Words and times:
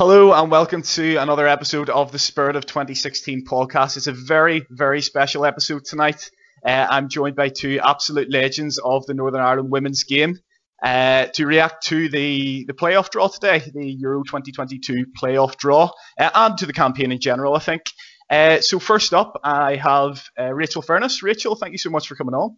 Hello 0.00 0.32
and 0.32 0.50
welcome 0.50 0.80
to 0.80 1.16
another 1.16 1.46
episode 1.46 1.90
of 1.90 2.10
the 2.10 2.18
Spirit 2.18 2.56
of 2.56 2.64
2016 2.64 3.44
podcast. 3.44 3.98
It's 3.98 4.06
a 4.06 4.12
very, 4.12 4.66
very 4.70 5.02
special 5.02 5.44
episode 5.44 5.84
tonight. 5.84 6.30
Uh, 6.64 6.86
I'm 6.88 7.10
joined 7.10 7.36
by 7.36 7.50
two 7.50 7.78
absolute 7.84 8.30
legends 8.30 8.78
of 8.78 9.04
the 9.04 9.12
Northern 9.12 9.42
Ireland 9.42 9.70
women's 9.70 10.04
game 10.04 10.38
uh, 10.82 11.26
to 11.34 11.44
react 11.44 11.84
to 11.88 12.08
the, 12.08 12.64
the 12.64 12.72
playoff 12.72 13.10
draw 13.10 13.28
today, 13.28 13.58
the 13.58 13.90
Euro 13.98 14.22
2022 14.22 15.04
playoff 15.22 15.58
draw, 15.58 15.90
uh, 16.18 16.30
and 16.34 16.56
to 16.56 16.64
the 16.64 16.72
campaign 16.72 17.12
in 17.12 17.20
general, 17.20 17.54
I 17.54 17.58
think. 17.58 17.82
Uh, 18.30 18.62
so, 18.62 18.78
first 18.78 19.12
up, 19.12 19.38
I 19.44 19.76
have 19.76 20.24
uh, 20.38 20.54
Rachel 20.54 20.80
Furness. 20.80 21.22
Rachel, 21.22 21.56
thank 21.56 21.72
you 21.72 21.78
so 21.78 21.90
much 21.90 22.08
for 22.08 22.14
coming 22.14 22.34
on. 22.34 22.56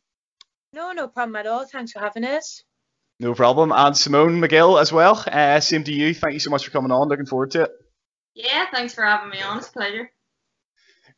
No, 0.73 0.93
no 0.93 1.09
problem 1.09 1.35
at 1.35 1.49
all. 1.49 1.67
Thanks 1.67 1.91
for 1.91 1.99
having 1.99 2.23
us. 2.23 2.63
No 3.23 3.35
problem. 3.37 3.71
And 3.71 3.97
Simone 3.97 4.41
Magill 4.41 4.81
as 4.81 4.93
well. 4.93 5.23
Uh, 5.31 5.61
same 5.61 5.85
to 5.85 5.93
you. 5.93 6.13
Thank 6.13 6.35
you 6.35 6.41
so 6.41 6.51
much 6.51 6.65
for 6.65 6.73
coming 6.73 6.91
on. 6.91 7.07
Looking 7.07 7.25
forward 7.25 7.53
to 7.53 7.63
it. 7.63 7.71
Yeah, 8.35 8.67
thanks 8.73 8.95
for 8.95 9.05
having 9.05 9.31
me 9.31 9.41
on. 9.41 9.59
It's 9.59 9.69
a 9.69 9.73
pleasure. 9.73 10.11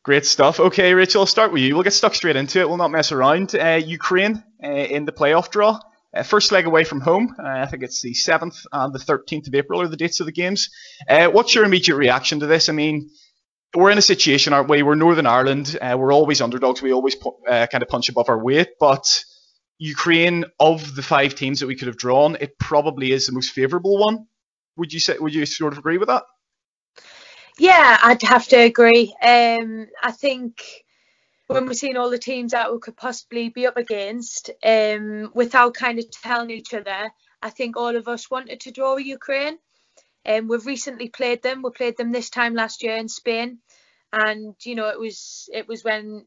Great 0.03 0.23
stuff. 0.23 0.59
Okay, 0.59 0.93
Rachel, 0.93 1.21
I'll 1.21 1.25
start 1.25 1.51
with 1.51 1.63
you. 1.63 1.73
We'll 1.73 1.83
get 1.83 1.93
stuck 1.93 2.13
straight 2.13 2.35
into 2.35 2.59
it. 2.59 2.67
We'll 2.67 2.77
not 2.77 2.91
mess 2.91 3.11
around. 3.11 3.55
Uh, 3.55 3.81
Ukraine 3.83 4.43
uh, 4.63 4.67
in 4.67 5.05
the 5.05 5.13
playoff 5.13 5.49
draw. 5.49 5.79
Uh, 6.15 6.21
first 6.21 6.51
leg 6.51 6.67
away 6.67 6.83
from 6.83 7.01
home. 7.01 7.35
Uh, 7.39 7.47
I 7.47 7.65
think 7.65 7.81
it's 7.81 8.03
the 8.03 8.13
7th 8.13 8.67
and 8.71 8.93
the 8.93 8.99
13th 8.99 9.47
of 9.47 9.55
April 9.55 9.81
are 9.81 9.87
the 9.87 9.97
dates 9.97 10.19
of 10.19 10.27
the 10.27 10.31
games. 10.31 10.69
Uh, 11.09 11.29
what's 11.29 11.55
your 11.55 11.65
immediate 11.65 11.95
reaction 11.95 12.41
to 12.41 12.45
this? 12.45 12.69
I 12.69 12.73
mean, 12.73 13.09
we're 13.73 13.89
in 13.89 13.97
a 13.97 14.03
situation, 14.03 14.53
aren't 14.53 14.69
we? 14.69 14.83
We're 14.83 14.93
Northern 14.93 15.25
Ireland. 15.25 15.75
we're 15.81 16.13
always 16.13 16.39
underdogs. 16.39 16.83
We 16.83 16.93
always 16.93 17.15
kind 17.15 17.81
of 17.81 17.87
punch 17.89 18.09
above 18.09 18.29
our 18.29 18.37
weight. 18.37 18.77
But 18.79 19.23
Ukraine, 19.77 20.45
of 20.59 20.95
the 20.95 21.03
five 21.03 21.35
teams 21.35 21.59
that 21.59 21.67
we 21.67 21.75
could 21.75 21.87
have 21.87 21.97
drawn, 21.97 22.37
it 22.39 22.57
probably 22.57 23.11
is 23.11 23.25
the 23.25 23.33
most 23.33 23.51
favourable 23.51 23.97
one. 23.97 24.27
Would 24.77 24.93
you 24.93 24.99
say? 24.99 25.17
Would 25.17 25.33
you 25.33 25.45
sort 25.45 25.73
of 25.73 25.79
agree 25.79 25.97
with 25.97 26.07
that? 26.07 26.23
Yeah, 27.57 27.97
I'd 28.03 28.21
have 28.23 28.47
to 28.49 28.57
agree. 28.57 29.13
Um, 29.21 29.87
I 30.01 30.11
think 30.11 30.61
when 31.47 31.65
we're 31.65 31.73
seeing 31.73 31.95
all 31.95 32.09
the 32.09 32.17
teams 32.17 32.51
that 32.51 32.71
we 32.71 32.79
could 32.79 32.97
possibly 32.97 33.49
be 33.49 33.67
up 33.67 33.77
against, 33.77 34.49
um, 34.63 35.31
without 35.33 35.73
kind 35.73 35.99
of 35.99 36.09
telling 36.11 36.49
each 36.49 36.73
other, 36.73 37.11
I 37.41 37.49
think 37.49 37.77
all 37.77 37.95
of 37.95 38.07
us 38.07 38.31
wanted 38.31 38.61
to 38.61 38.71
draw 38.71 38.97
Ukraine. 38.97 39.57
Um, 40.25 40.47
we've 40.47 40.65
recently 40.65 41.09
played 41.09 41.43
them. 41.43 41.61
We 41.61 41.69
played 41.69 41.97
them 41.97 42.11
this 42.11 42.29
time 42.29 42.55
last 42.55 42.83
year 42.83 42.95
in 42.95 43.07
Spain, 43.07 43.59
and 44.11 44.55
you 44.63 44.75
know 44.75 44.89
it 44.89 44.99
was 44.99 45.47
it 45.53 45.67
was 45.67 45.83
when 45.83 46.25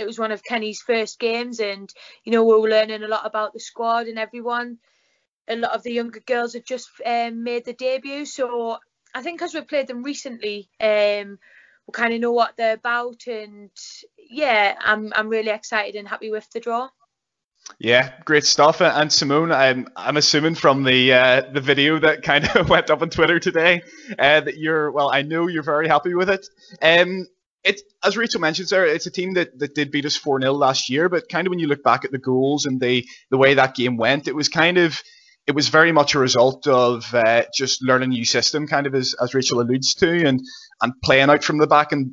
it 0.00 0.06
was 0.06 0.18
one 0.18 0.32
of 0.32 0.42
Kenny's 0.42 0.80
first 0.80 1.18
games, 1.18 1.60
and 1.60 1.92
you 2.24 2.32
know 2.32 2.44
we 2.44 2.58
were 2.58 2.68
learning 2.68 3.02
a 3.02 3.08
lot 3.08 3.26
about 3.26 3.52
the 3.52 3.60
squad 3.60 4.06
and 4.06 4.18
everyone. 4.18 4.78
A 5.48 5.56
lot 5.56 5.72
of 5.72 5.82
the 5.82 5.92
younger 5.92 6.20
girls 6.20 6.54
had 6.54 6.64
just 6.64 6.90
um, 7.04 7.42
made 7.44 7.64
the 7.64 7.72
debut, 7.72 8.24
so 8.24 8.78
I 9.14 9.22
think 9.22 9.42
as 9.42 9.54
we've 9.54 9.68
played 9.68 9.88
them 9.88 10.02
recently, 10.02 10.68
um, 10.80 11.38
we 11.86 11.92
kind 11.92 12.14
of 12.14 12.20
know 12.20 12.32
what 12.32 12.56
they're 12.56 12.74
about, 12.74 13.26
and 13.26 13.70
yeah, 14.18 14.76
I'm 14.80 15.12
I'm 15.14 15.28
really 15.28 15.50
excited 15.50 15.96
and 15.96 16.08
happy 16.08 16.30
with 16.30 16.48
the 16.50 16.60
draw. 16.60 16.88
Yeah, 17.78 18.12
great 18.24 18.44
stuff. 18.44 18.80
And 18.80 19.12
Simone, 19.12 19.52
I'm 19.52 19.88
I'm 19.96 20.16
assuming 20.16 20.54
from 20.54 20.82
the 20.84 21.12
uh, 21.12 21.42
the 21.52 21.60
video 21.60 21.98
that 21.98 22.22
kind 22.22 22.48
of 22.54 22.68
went 22.70 22.90
up 22.90 23.02
on 23.02 23.10
Twitter 23.10 23.38
today 23.38 23.82
uh, 24.18 24.40
that 24.40 24.58
you're 24.58 24.90
well, 24.90 25.10
I 25.10 25.22
know 25.22 25.46
you're 25.46 25.62
very 25.62 25.88
happy 25.88 26.14
with 26.14 26.30
it. 26.30 26.48
Um, 26.82 27.26
it, 27.64 27.80
as 28.04 28.16
Rachel 28.16 28.40
mentions 28.40 28.70
there, 28.70 28.86
it's 28.86 29.06
a 29.06 29.10
team 29.10 29.34
that, 29.34 29.58
that 29.58 29.74
did 29.74 29.90
beat 29.90 30.06
us 30.06 30.16
4 30.16 30.40
0 30.40 30.52
last 30.52 30.88
year, 30.88 31.08
but 31.08 31.28
kind 31.28 31.46
of 31.46 31.50
when 31.50 31.58
you 31.58 31.66
look 31.66 31.82
back 31.82 32.04
at 32.04 32.12
the 32.12 32.18
goals 32.18 32.66
and 32.66 32.80
the, 32.80 33.06
the 33.30 33.38
way 33.38 33.54
that 33.54 33.74
game 33.74 33.96
went, 33.96 34.28
it 34.28 34.34
was 34.34 34.48
kind 34.48 34.78
of, 34.78 35.02
it 35.46 35.54
was 35.54 35.68
very 35.68 35.92
much 35.92 36.14
a 36.14 36.18
result 36.18 36.66
of 36.66 37.12
uh, 37.14 37.44
just 37.54 37.82
learning 37.82 38.10
a 38.10 38.12
new 38.12 38.24
system, 38.24 38.66
kind 38.66 38.86
of 38.86 38.94
as, 38.94 39.14
as 39.20 39.34
Rachel 39.34 39.60
alludes 39.60 39.94
to, 39.94 40.26
and, 40.26 40.40
and 40.80 40.92
playing 41.02 41.28
out 41.30 41.44
from 41.44 41.58
the 41.58 41.66
back 41.66 41.92
and 41.92 42.12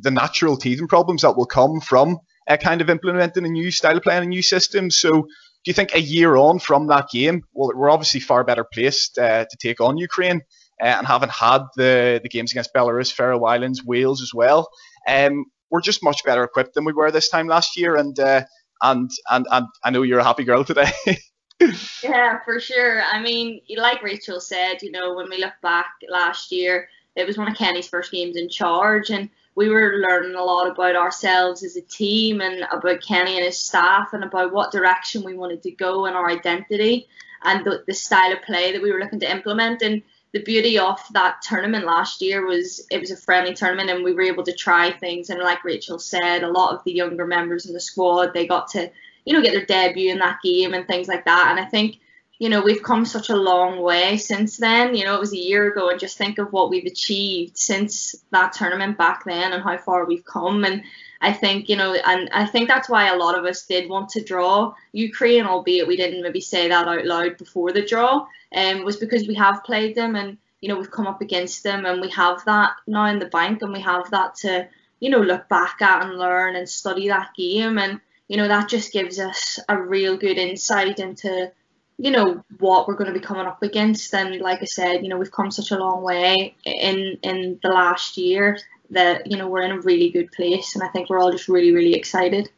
the 0.00 0.10
natural 0.10 0.56
teething 0.56 0.88
problems 0.88 1.22
that 1.22 1.36
will 1.36 1.46
come 1.46 1.80
from 1.80 2.18
uh, 2.48 2.56
kind 2.56 2.80
of 2.80 2.90
implementing 2.90 3.44
a 3.44 3.48
new 3.48 3.70
style 3.70 3.96
of 3.96 4.02
playing, 4.02 4.24
a 4.24 4.26
new 4.26 4.42
system. 4.42 4.90
So, 4.90 5.22
do 5.64 5.70
you 5.70 5.74
think 5.74 5.94
a 5.94 6.00
year 6.00 6.36
on 6.36 6.60
from 6.60 6.86
that 6.86 7.08
game, 7.12 7.42
well, 7.52 7.72
we're 7.74 7.90
obviously 7.90 8.20
far 8.20 8.44
better 8.44 8.64
placed 8.64 9.18
uh, 9.18 9.44
to 9.44 9.56
take 9.60 9.80
on 9.80 9.98
Ukraine? 9.98 10.42
Uh, 10.80 10.86
and 10.86 11.06
having 11.06 11.28
had 11.28 11.62
the, 11.76 12.20
the 12.22 12.28
games 12.28 12.52
against 12.52 12.72
Belarus, 12.72 13.12
Faroe 13.12 13.44
Islands, 13.44 13.84
Wales 13.84 14.22
as 14.22 14.32
well, 14.32 14.68
um, 15.06 15.46
we're 15.70 15.80
just 15.80 16.02
much 16.02 16.24
better 16.24 16.44
equipped 16.44 16.74
than 16.74 16.84
we 16.84 16.92
were 16.92 17.10
this 17.10 17.28
time 17.28 17.46
last 17.46 17.76
year. 17.76 17.96
And 17.96 18.18
uh, 18.18 18.42
and 18.82 19.10
and 19.30 19.46
and 19.50 19.66
I 19.84 19.90
know 19.90 20.02
you're 20.02 20.20
a 20.20 20.24
happy 20.24 20.44
girl 20.44 20.64
today. 20.64 20.90
yeah, 22.02 22.38
for 22.44 22.60
sure. 22.60 23.02
I 23.02 23.20
mean, 23.20 23.60
like 23.76 24.02
Rachel 24.02 24.40
said, 24.40 24.82
you 24.82 24.90
know, 24.90 25.14
when 25.14 25.28
we 25.28 25.38
look 25.38 25.54
back 25.62 25.86
last 26.08 26.52
year, 26.52 26.88
it 27.16 27.26
was 27.26 27.36
one 27.36 27.48
of 27.48 27.56
Kenny's 27.56 27.88
first 27.88 28.12
games 28.12 28.36
in 28.36 28.48
charge, 28.48 29.10
and 29.10 29.28
we 29.54 29.68
were 29.68 30.04
learning 30.08 30.36
a 30.36 30.44
lot 30.44 30.70
about 30.70 30.94
ourselves 30.94 31.64
as 31.64 31.76
a 31.76 31.82
team 31.82 32.40
and 32.40 32.64
about 32.70 33.02
Kenny 33.02 33.36
and 33.36 33.44
his 33.44 33.58
staff 33.58 34.12
and 34.12 34.22
about 34.22 34.52
what 34.52 34.70
direction 34.70 35.24
we 35.24 35.34
wanted 35.34 35.62
to 35.64 35.72
go 35.72 36.06
and 36.06 36.14
our 36.14 36.30
identity 36.30 37.08
and 37.42 37.64
the, 37.64 37.82
the 37.86 37.94
style 37.94 38.32
of 38.32 38.42
play 38.42 38.72
that 38.72 38.82
we 38.82 38.92
were 38.92 39.00
looking 39.00 39.18
to 39.18 39.30
implement. 39.30 39.82
And 39.82 40.02
the 40.32 40.42
beauty 40.42 40.78
of 40.78 41.00
that 41.12 41.40
tournament 41.42 41.86
last 41.86 42.20
year 42.20 42.46
was 42.46 42.86
it 42.90 43.00
was 43.00 43.10
a 43.10 43.16
friendly 43.16 43.54
tournament 43.54 43.90
and 43.90 44.04
we 44.04 44.12
were 44.12 44.22
able 44.22 44.44
to 44.44 44.52
try 44.52 44.90
things. 44.90 45.30
And 45.30 45.40
like 45.40 45.64
Rachel 45.64 45.98
said 45.98 46.42
a 46.42 46.50
lot 46.50 46.74
of 46.74 46.84
the 46.84 46.92
younger 46.92 47.26
members 47.26 47.66
in 47.66 47.72
the 47.72 47.80
squad 47.80 48.34
they 48.34 48.46
got 48.46 48.68
to 48.68 48.90
you 49.24 49.32
know 49.32 49.42
get 49.42 49.52
their 49.52 49.64
debut 49.64 50.10
in 50.10 50.18
that 50.18 50.40
game 50.42 50.74
and 50.74 50.86
things 50.86 51.08
like 51.08 51.24
that. 51.24 51.48
And 51.50 51.58
I 51.58 51.64
think 51.64 52.00
you 52.38 52.48
know 52.48 52.60
we've 52.60 52.82
come 52.82 53.04
such 53.04 53.30
a 53.30 53.36
long 53.36 53.80
way 53.80 54.16
since 54.16 54.56
then. 54.56 54.94
You 54.94 55.04
know 55.04 55.14
it 55.14 55.20
was 55.20 55.32
a 55.32 55.38
year 55.38 55.70
ago 55.70 55.90
and 55.90 55.98
just 55.98 56.16
think 56.16 56.38
of 56.38 56.52
what 56.52 56.70
we've 56.70 56.86
achieved 56.86 57.56
since 57.56 58.14
that 58.30 58.52
tournament 58.52 58.96
back 58.96 59.24
then 59.24 59.52
and 59.52 59.62
how 59.62 59.76
far 59.76 60.04
we've 60.04 60.24
come. 60.24 60.64
And 60.64 60.82
I 61.20 61.32
think 61.32 61.68
you 61.68 61.76
know 61.76 61.94
and 61.94 62.30
I 62.32 62.46
think 62.46 62.68
that's 62.68 62.88
why 62.88 63.08
a 63.08 63.16
lot 63.16 63.36
of 63.36 63.44
us 63.44 63.66
did 63.66 63.90
want 63.90 64.10
to 64.10 64.22
draw. 64.22 64.72
Ukraine 64.92 65.46
albeit 65.46 65.88
we 65.88 65.96
didn't 65.96 66.22
maybe 66.22 66.40
say 66.40 66.68
that 66.68 66.86
out 66.86 67.04
loud 67.04 67.38
before 67.38 67.72
the 67.72 67.84
draw 67.84 68.26
um, 68.54 68.84
was 68.84 68.96
because 68.96 69.26
we 69.26 69.34
have 69.34 69.64
played 69.64 69.96
them 69.96 70.14
and 70.14 70.38
you 70.60 70.68
know 70.68 70.76
we've 70.76 70.90
come 70.90 71.08
up 71.08 71.20
against 71.20 71.64
them 71.64 71.86
and 71.86 72.00
we 72.00 72.10
have 72.10 72.44
that 72.44 72.72
now 72.86 73.06
in 73.06 73.18
the 73.18 73.26
bank 73.26 73.62
and 73.62 73.72
we 73.72 73.80
have 73.80 74.10
that 74.10 74.36
to 74.36 74.68
you 75.00 75.10
know 75.10 75.20
look 75.20 75.48
back 75.48 75.82
at 75.82 76.04
and 76.04 76.18
learn 76.18 76.54
and 76.54 76.68
study 76.68 77.08
that 77.08 77.34
game. 77.36 77.78
And 77.78 78.00
you 78.28 78.36
know 78.36 78.46
that 78.46 78.68
just 78.68 78.92
gives 78.92 79.18
us 79.18 79.58
a 79.68 79.76
real 79.76 80.16
good 80.16 80.38
insight 80.38 81.00
into 81.00 81.50
you 81.98 82.10
know 82.10 82.42
what 82.58 82.86
we're 82.86 82.94
going 82.94 83.12
to 83.12 83.18
be 83.18 83.24
coming 83.24 83.46
up 83.46 83.62
against 83.62 84.14
and 84.14 84.40
like 84.40 84.62
I 84.62 84.66
said 84.66 85.02
you 85.02 85.08
know 85.08 85.18
we've 85.18 85.32
come 85.32 85.50
such 85.50 85.72
a 85.72 85.78
long 85.78 86.02
way 86.02 86.54
in 86.64 87.18
in 87.22 87.58
the 87.62 87.68
last 87.68 88.16
year 88.16 88.58
that 88.90 89.30
you 89.30 89.36
know 89.36 89.48
we're 89.48 89.62
in 89.62 89.72
a 89.72 89.80
really 89.80 90.10
good 90.10 90.30
place 90.32 90.74
and 90.74 90.84
I 90.84 90.88
think 90.88 91.10
we're 91.10 91.18
all 91.18 91.32
just 91.32 91.48
really 91.48 91.74
really 91.74 91.94
excited. 91.94 92.50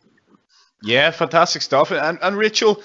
Yeah, 0.82 1.10
fantastic 1.10 1.60
stuff. 1.60 1.90
And, 1.90 2.18
and 2.22 2.36
Rachel, 2.38 2.82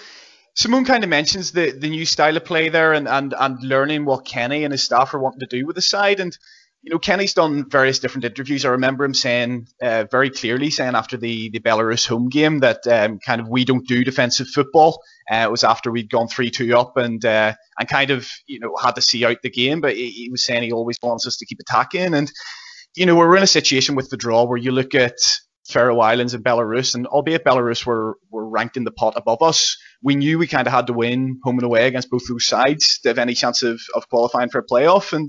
Simone 0.53 0.83
kind 0.83 1.05
of 1.05 1.09
mentions 1.09 1.53
the, 1.53 1.71
the 1.71 1.89
new 1.89 2.05
style 2.05 2.35
of 2.35 2.43
play 2.43 2.67
there 2.67 2.91
and, 2.91 3.07
and, 3.07 3.33
and 3.39 3.63
learning 3.63 4.03
what 4.03 4.25
Kenny 4.25 4.65
and 4.65 4.73
his 4.73 4.83
staff 4.83 5.13
are 5.13 5.19
wanting 5.19 5.39
to 5.39 5.45
do 5.45 5.65
with 5.65 5.77
the 5.77 5.81
side. 5.81 6.19
And, 6.19 6.37
you 6.85 6.91
know, 6.91 6.99
Kenny's 6.99 7.33
done 7.33 7.67
various 7.67 7.97
different 7.97 8.25
interviews. 8.25 8.63
I 8.63 8.69
remember 8.69 9.05
him 9.05 9.15
saying 9.15 9.67
uh, 9.81 10.05
very 10.11 10.29
clearly, 10.29 10.69
saying 10.69 10.93
after 10.93 11.17
the, 11.17 11.49
the 11.49 11.59
Belarus 11.59 12.07
home 12.07 12.29
game 12.29 12.59
that 12.59 12.85
um, 12.85 13.17
kind 13.17 13.41
of 13.41 13.49
we 13.49 13.65
don't 13.65 13.87
do 13.87 14.03
defensive 14.03 14.47
football. 14.47 15.01
Uh, 15.31 15.37
it 15.37 15.51
was 15.51 15.63
after 15.63 15.91
we'd 15.91 16.11
gone 16.11 16.27
3 16.27 16.51
2 16.51 16.77
up 16.77 16.95
and 16.95 17.25
uh, 17.25 17.53
and 17.79 17.89
kind 17.89 18.11
of, 18.11 18.29
you 18.45 18.59
know, 18.59 18.75
had 18.79 18.93
to 18.95 19.01
see 19.01 19.25
out 19.25 19.41
the 19.41 19.49
game. 19.49 19.81
But 19.81 19.95
he, 19.95 20.11
he 20.11 20.29
was 20.29 20.45
saying 20.45 20.61
he 20.61 20.71
always 20.71 20.97
wants 21.01 21.25
us 21.25 21.37
to 21.37 21.45
keep 21.47 21.59
attacking. 21.59 22.13
And, 22.13 22.31
you 22.95 23.07
know, 23.07 23.15
we're 23.15 23.35
in 23.35 23.41
a 23.41 23.47
situation 23.47 23.95
with 23.95 24.11
the 24.11 24.17
draw 24.17 24.43
where 24.43 24.59
you 24.59 24.71
look 24.71 24.93
at 24.93 25.17
Faroe 25.67 25.99
Islands 25.99 26.35
and 26.35 26.45
Belarus, 26.45 26.93
and 26.93 27.07
albeit 27.07 27.43
Belarus 27.43 27.83
were, 27.83 28.19
were 28.29 28.47
ranked 28.47 28.77
in 28.77 28.83
the 28.83 28.91
pot 28.91 29.15
above 29.15 29.41
us, 29.41 29.77
we 30.03 30.15
knew 30.15 30.37
we 30.37 30.45
kind 30.45 30.67
of 30.67 30.73
had 30.73 30.85
to 30.85 30.93
win 30.93 31.39
home 31.43 31.57
and 31.57 31.65
away 31.65 31.87
against 31.87 32.11
both 32.11 32.27
those 32.27 32.45
sides 32.45 32.99
to 32.99 33.09
have 33.09 33.17
any 33.17 33.33
chance 33.33 33.63
of, 33.63 33.81
of 33.95 34.07
qualifying 34.07 34.49
for 34.49 34.59
a 34.59 34.63
playoff. 34.63 35.11
And 35.11 35.27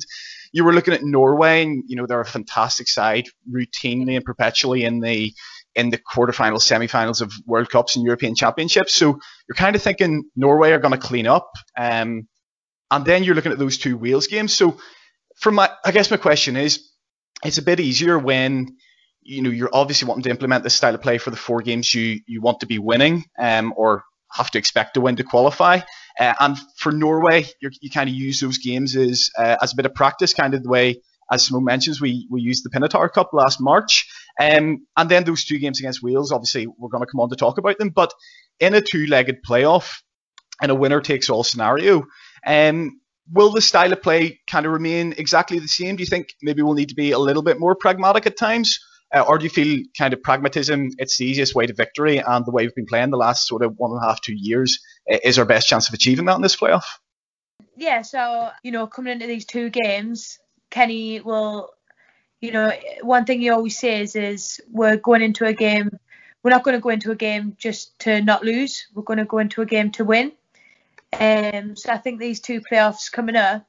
you 0.53 0.65
were 0.65 0.73
looking 0.73 0.95
at 0.95 1.03
Norway, 1.03 1.63
and 1.63 1.85
you 1.87 1.97
know 1.97 2.07
they're 2.07 2.21
a 2.21 2.27
fantastic 2.27 2.89
side, 2.89 3.27
routinely 3.51 4.17
and 4.17 4.25
perpetually 4.25 4.85
in 4.85 5.01
the 5.01 5.33
in 5.75 5.91
the 5.91 5.99
quarterfinals, 5.99 6.63
semi-finals 6.63 7.21
of 7.21 7.33
World 7.45 7.69
Cups 7.69 7.97
and 7.97 8.05
European 8.05 8.35
Championships. 8.35 8.95
So 8.95 9.19
you're 9.47 9.57
kind 9.57 9.77
of 9.77 9.83
thinking 9.83 10.25
Norway 10.35 10.73
are 10.73 10.79
going 10.79 10.99
to 10.99 10.99
clean 10.99 11.27
up, 11.27 11.51
um, 11.77 12.27
and 12.91 13.05
then 13.05 13.25
you're 13.25 13.35
looking 13.35 13.53
at 13.53 13.59
those 13.59 13.79
two 13.79 13.97
Wales 13.97 14.27
games. 14.27 14.55
So, 14.55 14.79
from 15.37 15.57
my, 15.57 15.71
I 15.85 15.93
guess 15.93 16.11
my 16.11 16.17
question 16.17 16.57
is, 16.57 16.89
it's 17.45 17.59
a 17.59 17.63
bit 17.63 17.81
easier 17.81 18.19
when 18.19 18.77
you 19.23 19.43
know 19.43 19.51
you're 19.51 19.75
obviously 19.75 20.09
wanting 20.09 20.25
to 20.25 20.31
implement 20.31 20.65
this 20.65 20.75
style 20.75 20.95
of 20.95 21.03
play 21.03 21.19
for 21.19 21.31
the 21.31 21.37
four 21.37 21.61
games 21.63 21.95
you 21.95 22.21
you 22.27 22.41
want 22.41 22.61
to 22.61 22.67
be 22.67 22.79
winning, 22.79 23.25
um, 23.39 23.75
or 23.77 24.05
have 24.33 24.51
to 24.51 24.59
expect 24.59 24.95
to 24.95 25.01
win 25.01 25.17
to 25.17 25.25
qualify. 25.25 25.81
Uh, 26.19 26.35
and 26.41 26.57
for 26.77 26.93
Norway, 26.93 27.47
you 27.61 27.91
kind 27.91 28.09
of 28.09 28.15
use 28.15 28.41
those 28.41 28.59
games 28.59 28.97
as 28.97 29.31
uh, 29.39 29.57
as 29.63 29.73
a 29.73 29.77
bit 29.77 29.87
of 29.87 29.95
practice, 29.95 30.35
kind 30.35 30.55
of 30.55 30.63
the 30.63 30.69
way, 30.69 31.01
as 31.31 31.45
Simone 31.45 31.65
mentions, 31.65 32.01
we, 32.01 32.27
we 32.31 32.41
used 32.41 32.65
the 32.65 32.71
Pinatar 32.71 33.13
Cup 33.13 33.31
last 33.33 33.61
March. 33.61 34.09
Um, 34.41 34.87
and 34.97 35.09
then 35.09 35.25
those 35.25 35.45
two 35.45 35.59
games 35.59 35.81
against 35.81 36.03
Wales, 36.03 36.33
obviously, 36.33 36.67
we're 36.67 36.89
going 36.89 37.03
to 37.03 37.11
come 37.11 37.21
on 37.21 37.31
to 37.31 37.37
talk 37.37 37.59
about 37.59 37.79
them. 37.79 37.91
But 37.91 38.13
in 38.61 38.75
a 38.75 38.81
two 38.81 39.07
legged 39.07 39.39
playoff, 39.45 40.03
in 40.63 40.71
a 40.71 40.75
winner 40.75 41.01
takes 41.01 41.29
all 41.29 41.45
scenario, 41.45 42.05
um, 42.47 43.01
will 43.31 43.51
the 43.51 43.61
style 43.61 43.93
of 43.93 44.03
play 44.03 44.41
kind 44.47 44.67
of 44.67 44.73
remain 44.73 45.15
exactly 45.19 45.59
the 45.59 45.69
same? 45.69 45.97
Do 45.97 46.03
you 46.03 46.07
think 46.07 46.29
maybe 46.43 46.63
we'll 46.63 46.75
need 46.75 46.91
to 46.91 46.95
be 46.95 47.11
a 47.11 47.19
little 47.19 47.43
bit 47.43 47.59
more 47.59 47.75
pragmatic 47.75 48.27
at 48.27 48.37
times? 48.37 48.79
Uh, 49.15 49.21
or 49.21 49.39
do 49.39 49.45
you 49.45 49.51
feel 49.51 49.85
kind 49.97 50.13
of 50.13 50.23
pragmatism, 50.23 50.91
it's 50.99 51.19
the 51.19 51.25
easiest 51.25 51.55
way 51.55 51.67
to 51.67 51.73
victory, 51.73 52.19
and 52.19 52.45
the 52.45 52.51
way 52.51 52.65
we've 52.65 52.75
been 52.75 52.87
playing 52.87 53.11
the 53.11 53.17
last 53.17 53.47
sort 53.47 53.63
of 53.63 53.79
one 53.79 53.93
and 53.93 54.03
a 54.03 54.07
half, 54.07 54.21
two 54.21 54.35
years 54.35 54.81
is 55.07 55.39
our 55.39 55.45
best 55.45 55.69
chance 55.69 55.89
of 55.89 55.95
achieving 55.95 56.25
that 56.25 56.37
in 56.37 56.43
this 56.43 56.57
playoff? 56.57 56.85
Yeah, 57.77 58.03
so, 58.03 58.51
you 58.63 58.73
know, 58.73 58.87
coming 58.87 59.13
into 59.13 59.27
these 59.27 59.45
two 59.45 59.71
games, 59.71 60.39
Kenny 60.71 61.21
will, 61.21 61.71
you 62.41 62.51
know, 62.51 62.73
one 63.03 63.25
thing 63.25 63.41
he 63.41 63.51
always 63.51 63.79
says 63.79 64.17
is 64.17 64.61
we're 64.71 64.97
going 64.97 65.23
into 65.23 65.45
a 65.45 65.53
game, 65.53 65.91
we're 66.43 66.51
not 66.51 66.65
going 66.65 66.77
to 66.77 66.81
go 66.81 66.89
into 66.89 67.13
a 67.13 67.17
game 67.17 67.55
just 67.59 67.99
to 68.01 68.21
not 68.23 68.45
lose, 68.45 68.89
we're 68.95 69.03
going 69.03 69.19
to 69.19 69.25
go 69.25 69.39
into 69.39 69.63
a 69.63 69.67
game 69.67 69.91
to 69.93 70.05
win. 70.05 70.33
Um, 71.19 71.77
so 71.77 71.93
I 71.93 71.99
think 71.99 72.19
these 72.19 72.41
two 72.41 72.61
playoffs 72.61 73.11
coming 73.11 73.37
up, 73.37 73.65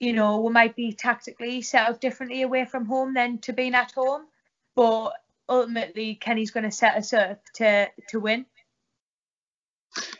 you 0.00 0.12
know, 0.12 0.40
we 0.40 0.52
might 0.52 0.76
be 0.76 0.92
tactically 0.92 1.62
set 1.62 1.88
up 1.88 2.00
differently 2.00 2.42
away 2.42 2.64
from 2.64 2.86
home 2.86 3.14
than 3.14 3.38
to 3.38 3.52
being 3.52 3.74
at 3.74 3.92
home, 3.92 4.26
but 4.74 5.12
ultimately 5.48 6.14
Kenny's 6.14 6.50
going 6.50 6.64
to 6.64 6.70
set 6.70 6.96
us 6.96 7.12
up 7.12 7.40
to 7.54 7.90
to 8.08 8.20
win. 8.20 8.46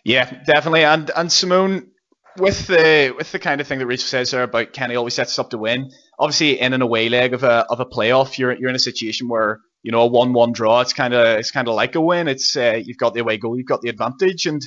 Yeah, 0.05 0.31
definitely. 0.45 0.85
And 0.85 1.11
and 1.15 1.31
Simone, 1.31 1.91
with 2.39 2.67
the 2.67 3.15
with 3.17 3.33
the 3.33 3.39
kind 3.39 3.61
of 3.61 3.67
thing 3.67 3.79
that 3.79 3.87
Rachel 3.87 4.07
says 4.07 4.31
there 4.31 4.43
about 4.43 4.73
Kenny 4.73 4.97
always 4.97 5.15
sets 5.15 5.33
us 5.33 5.39
up 5.39 5.51
to 5.51 5.59
win. 5.59 5.91
Obviously, 6.19 6.61
in 6.61 6.73
an 6.73 6.83
away 6.83 7.09
leg 7.09 7.35
of 7.35 7.43
a 7.43 7.67
of 7.71 7.81
a 7.81 7.87
playoff, 7.87 8.39
you're 8.39 8.53
you're 8.53 8.71
in 8.71 8.77
a 8.77 8.81
situation 8.81 9.29
where 9.29 9.61
you 9.83 9.93
know 9.93 10.03
a 10.03 10.07
one-one 10.07 10.53
draw. 10.53 10.81
It's 10.81 10.93
kind 10.93 11.15
of 11.15 11.39
it's 11.39 11.51
kind 11.51 11.69
of 11.69 11.75
like 11.75 11.95
a 11.95 12.01
win. 12.01 12.29
It's 12.29 12.57
uh, 12.57 12.81
you've 12.85 12.99
got 12.99 13.15
the 13.15 13.21
away 13.21 13.39
goal, 13.39 13.57
you've 13.57 13.67
got 13.67 13.81
the 13.81 13.89
advantage, 13.89 14.47
and 14.47 14.63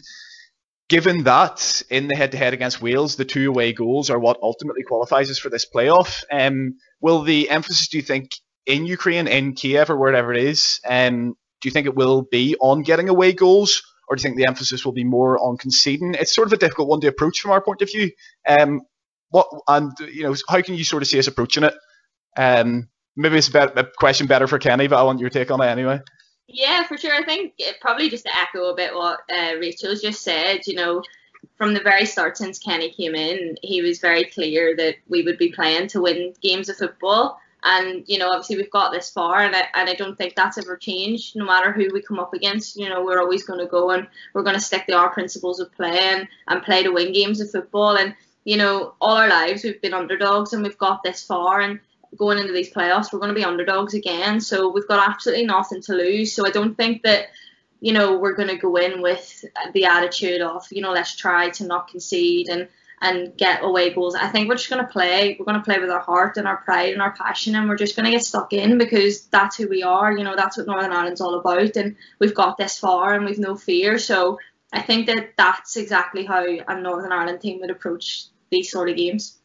given 0.89 1.24
that 1.24 1.81
in 1.89 2.07
the 2.07 2.16
head-to-head 2.16 2.54
against 2.54 2.81
Wales, 2.81 3.16
the 3.16 3.25
two 3.25 3.50
away 3.50 3.74
goals 3.74 4.10
are 4.10 4.19
what 4.19 4.39
ultimately 4.42 4.84
qualifies 4.84 5.30
us 5.30 5.39
for 5.39 5.50
this 5.50 5.66
playoff. 5.69 6.24
Um, 6.31 6.75
will 7.01 7.24
the 7.24 7.50
emphasis, 7.50 7.89
do 7.89 7.98
you 7.98 8.04
think, 8.04 8.31
in 8.66 8.86
Ukraine, 8.86 9.28
in 9.28 9.54
Kiev, 9.54 9.89
or 9.89 9.98
wherever 9.98 10.34
it 10.34 10.44
is, 10.44 10.80
um, 10.88 11.36
do 11.62 11.69
you 11.69 11.72
think 11.72 11.88
it 11.88 11.95
will 11.95 12.24
be 12.30 12.56
on 12.60 12.84
getting 12.84 13.10
away 13.10 13.34
goals, 13.34 13.81
or 14.07 14.16
do 14.16 14.22
you 14.22 14.24
think 14.24 14.38
the 14.38 14.48
emphasis 14.48 14.86
will 14.86 14.94
be 14.94 15.04
more 15.04 15.38
on 15.39 15.57
conceding? 15.57 16.13
It's 16.13 16.34
sort 16.34 16.48
of 16.48 16.54
a 16.54 16.57
difficult 16.57 16.88
one 16.88 17.01
to 17.01 17.07
approach 17.07 17.39
from 17.39 17.51
our 17.51 17.62
point 17.62 17.81
of 17.81 17.92
view. 17.92 18.12
Um, 18.48 18.81
what 19.30 19.48
and 19.68 19.92
you 20.00 20.24
know, 20.24 20.36
how 20.48 20.62
can 20.62 20.75
you 20.75 20.84
sort 20.84 21.04
of 21.04 21.10
see 21.10 21.19
us 21.19 21.28
approaching 21.28 21.63
it? 21.63 21.74
Um, 22.38 22.89
maybe 23.16 23.38
it's 23.38 23.50
a, 23.50 23.51
better, 23.51 23.74
a 23.75 23.84
question 23.98 24.28
better 24.28 24.48
for 24.48 24.60
Kenny, 24.60 24.88
but 24.88 25.00
I 25.00 25.04
want 25.04 25.19
your 25.19 25.30
take 25.30 25.51
on 25.51 25.62
it 25.62 25.66
anyway. 25.66 26.00
Yeah, 26.48 26.84
for 26.84 26.98
sure. 26.98 27.14
I 27.14 27.24
think 27.24 27.54
it, 27.58 27.80
probably 27.82 28.10
just 28.10 28.26
to 28.26 28.36
echo 28.36 28.70
a 28.70 28.76
bit 28.76 28.96
what 28.96 29.20
uh, 29.30 29.56
Rachel's 29.60 30.02
just 30.02 30.24
said, 30.24 30.66
you 30.66 30.76
know, 30.76 31.04
from 31.58 31.74
the 31.74 31.82
very 31.82 32.06
start 32.06 32.38
since 32.38 32.60
Kenny 32.60 32.90
came 32.92 33.16
in, 33.16 33.58
he 33.62 33.82
was 33.82 34.00
very 34.00 34.26
clear 34.26 34.76
that 34.78 34.96
we 35.08 35.24
would 35.24 35.38
be 35.38 35.52
playing 35.52 35.88
to 35.90 36.02
win 36.02 36.34
games 36.42 36.70
of 36.70 36.78
football. 36.78 37.40
And, 37.64 38.04
you 38.08 38.18
know, 38.18 38.30
obviously 38.30 38.56
we've 38.56 38.72
got 38.72 38.92
this 38.92 39.10
far, 39.10 39.42
and 39.42 39.56
I, 39.56 39.68
and 39.74 39.90
I 39.90 39.94
don't 39.96 40.16
think 40.18 40.36
that's 40.36 40.58
ever 40.58 40.78
changed. 40.78 41.36
No 41.36 41.44
matter 41.44 41.74
who 41.74 41.90
we 41.92 42.02
come 42.02 42.20
up 42.20 42.34
against, 42.34 42.78
you 42.78 42.88
know, 42.88 43.04
we're 43.04 43.20
always 43.20 43.44
going 43.44 43.60
to 43.60 43.66
go 43.66 43.90
and 43.90 44.08
we're 44.34 44.44
going 44.44 44.56
to 44.56 44.62
stick 44.62 44.86
to 44.88 44.94
our 44.94 45.10
principles 45.10 45.60
of 45.60 45.74
play 45.74 46.00
and, 46.00 46.28
and 46.48 46.62
play 46.62 46.84
to 46.84 46.92
win 46.92 47.12
games 47.12 47.42
of 47.42 47.52
football. 47.52 47.98
And, 47.98 48.16
you 48.46 48.56
know, 48.56 48.94
all 49.02 49.18
our 49.18 49.28
lives 49.28 49.64
we've 49.64 49.82
been 49.82 49.94
underdogs 49.94 50.54
and 50.54 50.64
we've 50.64 50.78
got 50.78 51.04
this 51.04 51.24
far. 51.24 51.60
And 51.60 51.80
going 52.18 52.40
into 52.40 52.54
these 52.54 52.74
playoffs, 52.74 53.12
we're 53.12 53.19
going 53.19 53.34
to 53.34 53.40
be 53.40 53.46
underdogs 53.46 53.94
again. 53.94 54.40
So 54.42 54.69
we've 54.72 54.88
got 54.88 55.08
absolutely 55.08 55.46
nothing 55.46 55.81
to 55.84 55.94
lose. 55.94 56.34
So 56.34 56.46
I 56.46 56.50
don't 56.50 56.75
think 56.75 57.04
that, 57.04 57.28
you 57.80 57.94
know, 57.94 58.18
we're 58.18 58.36
going 58.36 58.50
to 58.50 58.58
go 58.58 58.75
in 58.75 59.02
with 59.02 59.46
the 59.74 59.86
attitude 59.86 60.42
of, 60.42 60.66
you 60.72 60.81
know, 60.81 60.92
let's 60.92 61.16
try 61.16 61.50
to 61.52 61.66
not 61.66 61.90
concede 61.90 62.50
and, 62.50 62.68
and 63.02 63.38
get 63.38 63.64
away 63.64 63.94
goals. 63.94 64.16
I 64.16 64.28
think 64.28 64.50
we're 64.50 64.56
just 64.56 64.69
going 64.69 64.84
to 64.84 64.92
play. 64.92 65.38
We're 65.38 65.46
going 65.46 65.60
to 65.60 65.64
play 65.64 65.78
with 65.80 65.92
our 65.92 66.00
heart 66.00 66.38
and 66.38 66.48
our 66.48 66.58
pride 66.58 66.94
and 66.94 67.02
our 67.02 67.16
passion, 67.16 67.56
and 67.56 67.69
we're 67.69 67.78
just 67.78 67.96
going 67.96 68.06
to 68.06 68.12
get 68.12 68.25
stuck 68.25 68.54
in 68.54 68.78
because 68.78 69.25
that's 69.28 69.56
who 69.56 69.68
we 69.68 69.84
are. 69.84 70.12
You 70.12 70.24
know, 70.24 70.36
that's 70.36 70.58
what 70.58 70.66
Northern 70.66 70.92
Ireland's 70.92 71.22
all 71.22 71.36
about, 71.36 71.75
and 71.75 71.96
we've 72.20 72.34
got 72.34 72.58
this 72.58 72.80
far 72.80 73.13
and 73.13 73.25
we've 73.25 73.38
no 73.38 73.56
fear. 73.56 74.00
So 74.00 74.40
I 74.74 74.81
think 74.81 75.06
that 75.08 75.34
that's 75.38 75.78
exactly 75.78 76.25
how 76.25 76.44
a 76.44 76.81
Northern 76.81 77.12
Ireland 77.12 77.42
team 77.42 77.60
would 77.62 77.70
approach 77.70 78.25
these 78.50 78.72
sort 78.72 78.90
of 78.90 78.98
games. 78.98 79.38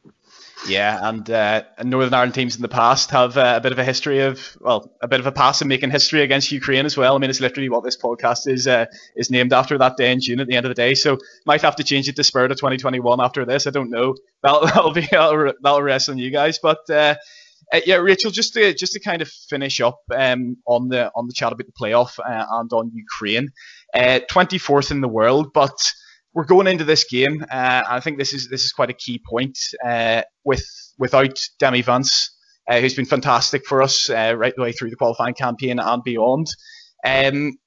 Yeah, 0.68 1.08
and, 1.08 1.28
uh, 1.28 1.64
Northern 1.82 2.14
Ireland 2.14 2.34
teams 2.34 2.54
in 2.54 2.62
the 2.62 2.68
past 2.68 3.10
have 3.10 3.36
uh, 3.36 3.54
a 3.56 3.60
bit 3.60 3.72
of 3.72 3.78
a 3.78 3.84
history 3.84 4.20
of, 4.20 4.56
well, 4.60 4.92
a 5.00 5.08
bit 5.08 5.18
of 5.18 5.26
a 5.26 5.32
past 5.32 5.60
in 5.60 5.68
making 5.68 5.90
history 5.90 6.22
against 6.22 6.52
Ukraine 6.52 6.86
as 6.86 6.96
well. 6.96 7.16
I 7.16 7.18
mean, 7.18 7.30
it's 7.30 7.40
literally 7.40 7.68
what 7.68 7.82
this 7.82 7.96
podcast 7.96 8.46
is 8.46 8.68
uh, 8.68 8.86
is 9.16 9.30
named 9.30 9.52
after 9.52 9.76
that 9.78 9.96
day 9.96 10.12
in 10.12 10.20
June 10.20 10.38
at 10.38 10.46
the 10.46 10.54
end 10.54 10.64
of 10.64 10.70
the 10.70 10.74
day. 10.74 10.94
So 10.94 11.18
might 11.46 11.62
have 11.62 11.76
to 11.76 11.84
change 11.84 12.08
it 12.08 12.16
to 12.16 12.24
Spirit 12.24 12.52
of 12.52 12.58
2021 12.58 13.20
after 13.20 13.44
this. 13.44 13.66
I 13.66 13.70
don't 13.70 13.90
know. 13.90 14.14
That'll, 14.42 14.60
that'll 14.66 14.92
be 14.92 15.08
that'll, 15.10 15.52
that'll 15.60 15.82
rest 15.82 16.08
on 16.08 16.18
you 16.18 16.30
guys. 16.30 16.60
But 16.60 16.88
uh, 16.88 17.16
uh, 17.72 17.80
yeah, 17.84 17.96
Rachel, 17.96 18.30
just 18.30 18.54
to 18.54 18.72
just 18.72 18.92
to 18.92 19.00
kind 19.00 19.20
of 19.20 19.28
finish 19.28 19.80
up 19.80 20.00
um, 20.14 20.58
on 20.66 20.88
the 20.88 21.10
on 21.16 21.26
the 21.26 21.32
chat 21.32 21.52
about 21.52 21.66
the 21.66 21.72
playoff 21.72 22.20
uh, 22.20 22.46
and 22.50 22.72
on 22.72 22.92
Ukraine, 22.94 23.50
24th 23.96 24.92
in 24.92 25.00
the 25.00 25.08
world, 25.08 25.52
but 25.52 25.92
we're 26.34 26.44
going 26.44 26.66
into 26.66 26.84
this 26.84 27.04
game. 27.04 27.44
Uh, 27.50 27.82
I 27.86 28.00
think 28.00 28.18
this 28.18 28.32
is 28.32 28.48
this 28.48 28.64
is 28.64 28.72
quite 28.72 28.90
a 28.90 28.94
key 28.94 29.20
point. 29.28 29.58
Uh, 29.84 30.22
with 30.44 30.64
without 30.98 31.38
Demi 31.58 31.82
Vance, 31.82 32.36
uh, 32.68 32.80
who's 32.80 32.94
been 32.94 33.04
fantastic 33.04 33.66
for 33.66 33.82
us 33.82 34.08
uh, 34.08 34.34
right 34.36 34.54
the 34.56 34.62
way 34.62 34.72
through 34.72 34.90
the 34.90 34.96
qualifying 34.96 35.34
campaign 35.34 35.78
and 35.78 36.02
beyond. 36.02 36.46
Um, 37.04 37.58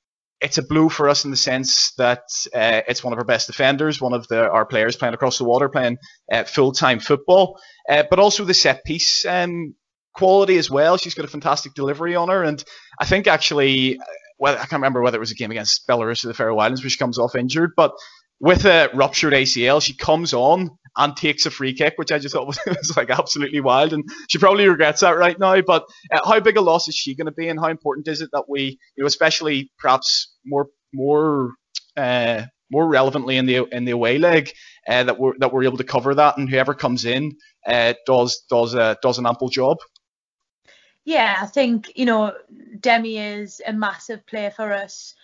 it's 0.41 0.57
a 0.57 0.63
blow 0.63 0.89
for 0.89 1.07
us 1.09 1.25
in 1.25 1.31
the 1.31 1.38
sense 1.38 1.94
that 1.97 2.23
uh, 2.53 2.81
it's 2.88 3.03
one 3.03 3.13
of 3.13 3.19
our 3.19 3.25
best 3.25 3.47
defenders, 3.47 4.01
one 4.01 4.13
of 4.13 4.27
the, 4.27 4.50
our 4.50 4.65
players 4.65 4.95
playing 4.95 5.13
across 5.13 5.38
the 5.38 5.45
water, 5.45 5.69
playing 5.69 5.97
uh, 6.31 6.44
full 6.44 6.71
time 6.71 7.00
football, 7.00 7.59
but 7.88 8.19
also 8.19 8.44
the 8.44 8.53
set 8.53 8.83
piece 8.83 9.25
um, 9.25 9.75
quality 10.13 10.57
as 10.57 10.69
well. 10.69 10.97
She's 10.97 11.13
got 11.13 11.25
a 11.25 11.29
fantastic 11.29 11.73
delivery 11.73 12.15
on 12.15 12.29
her, 12.29 12.44
and 12.44 12.63
I 13.00 13.06
think 13.06 13.27
actually. 13.27 14.00
Well, 14.38 14.56
I 14.56 14.65
can't 14.65 14.73
remember 14.73 15.01
whether 15.01 15.15
it 15.15 15.21
was 15.21 15.31
a 15.31 15.35
game 15.35 15.51
against 15.51 15.88
Belarus 15.88 16.25
or 16.25 16.27
the 16.27 16.33
Faroe 16.33 16.59
Islands 16.59 16.83
where 16.83 16.89
she 16.89 16.97
comes 16.97 17.17
off 17.17 17.36
injured, 17.36 17.72
but 17.77 17.93
with 18.46 18.64
a 18.66 18.92
ruptured 18.94 19.34
ACL, 19.34 19.82
she 19.82 19.96
comes 19.96 20.32
on 20.32 20.78
and 20.96 21.18
takes 21.18 21.48
a 21.48 21.50
free 21.50 21.74
kick, 21.74 21.96
which 21.96 22.12
I 22.12 22.20
just 22.20 22.36
thought 22.36 22.46
was, 22.48 22.60
was 22.68 22.96
like 22.96 23.10
absolutely 23.10 23.60
wild, 23.60 23.92
and 23.92 24.08
she 24.30 24.38
probably 24.38 24.68
regrets 24.70 25.02
that 25.02 25.18
right 25.18 25.38
now. 25.38 25.60
But 25.62 25.86
uh, 26.12 26.20
how 26.24 26.40
big 26.40 26.56
a 26.56 26.62
loss 26.62 26.88
is 26.88 26.94
she 26.94 27.16
going 27.16 27.25
to 27.25 27.32
be, 27.32 27.50
and 27.50 27.60
how 27.60 27.70
important 27.70 28.08
is 28.08 28.22
it 28.22 28.30
that 28.34 28.44
we, 28.48 28.78
you 28.96 29.04
know, 29.04 29.08
especially 29.08 29.72
perhaps 29.80 30.32
more 30.46 30.68
more 30.94 31.54
uh, 31.98 32.44
more 32.72 32.88
relevantly 32.88 33.38
in 33.38 33.48
the 33.48 33.66
in 33.72 33.84
the 33.84 33.94
away 33.94 34.20
leg, 34.20 34.52
uh, 34.88 35.04
that 35.04 35.20
we're 35.20 35.34
that 35.40 35.52
we're 35.52 35.64
able 35.64 35.78
to 35.78 35.84
cover 35.84 36.14
that, 36.14 36.38
and 36.38 36.48
whoever 36.48 36.75
comes 36.75 37.04
in 37.04 37.36
uh, 37.66 37.96
does 38.06 38.44
does 38.48 38.75
uh, 38.75 38.94
does 39.02 39.18
an 39.18 39.25
ample 39.25 39.50
job. 39.50 39.78
Yeah, 41.04 41.40
I 41.42 41.48
think 41.48 41.92
you 41.96 42.06
know 42.06 42.36
Demi 42.80 43.18
is 43.18 43.60
a 43.66 43.74
massive 43.74 44.24
player 44.28 44.52
for 44.52 44.72
us 44.72 45.16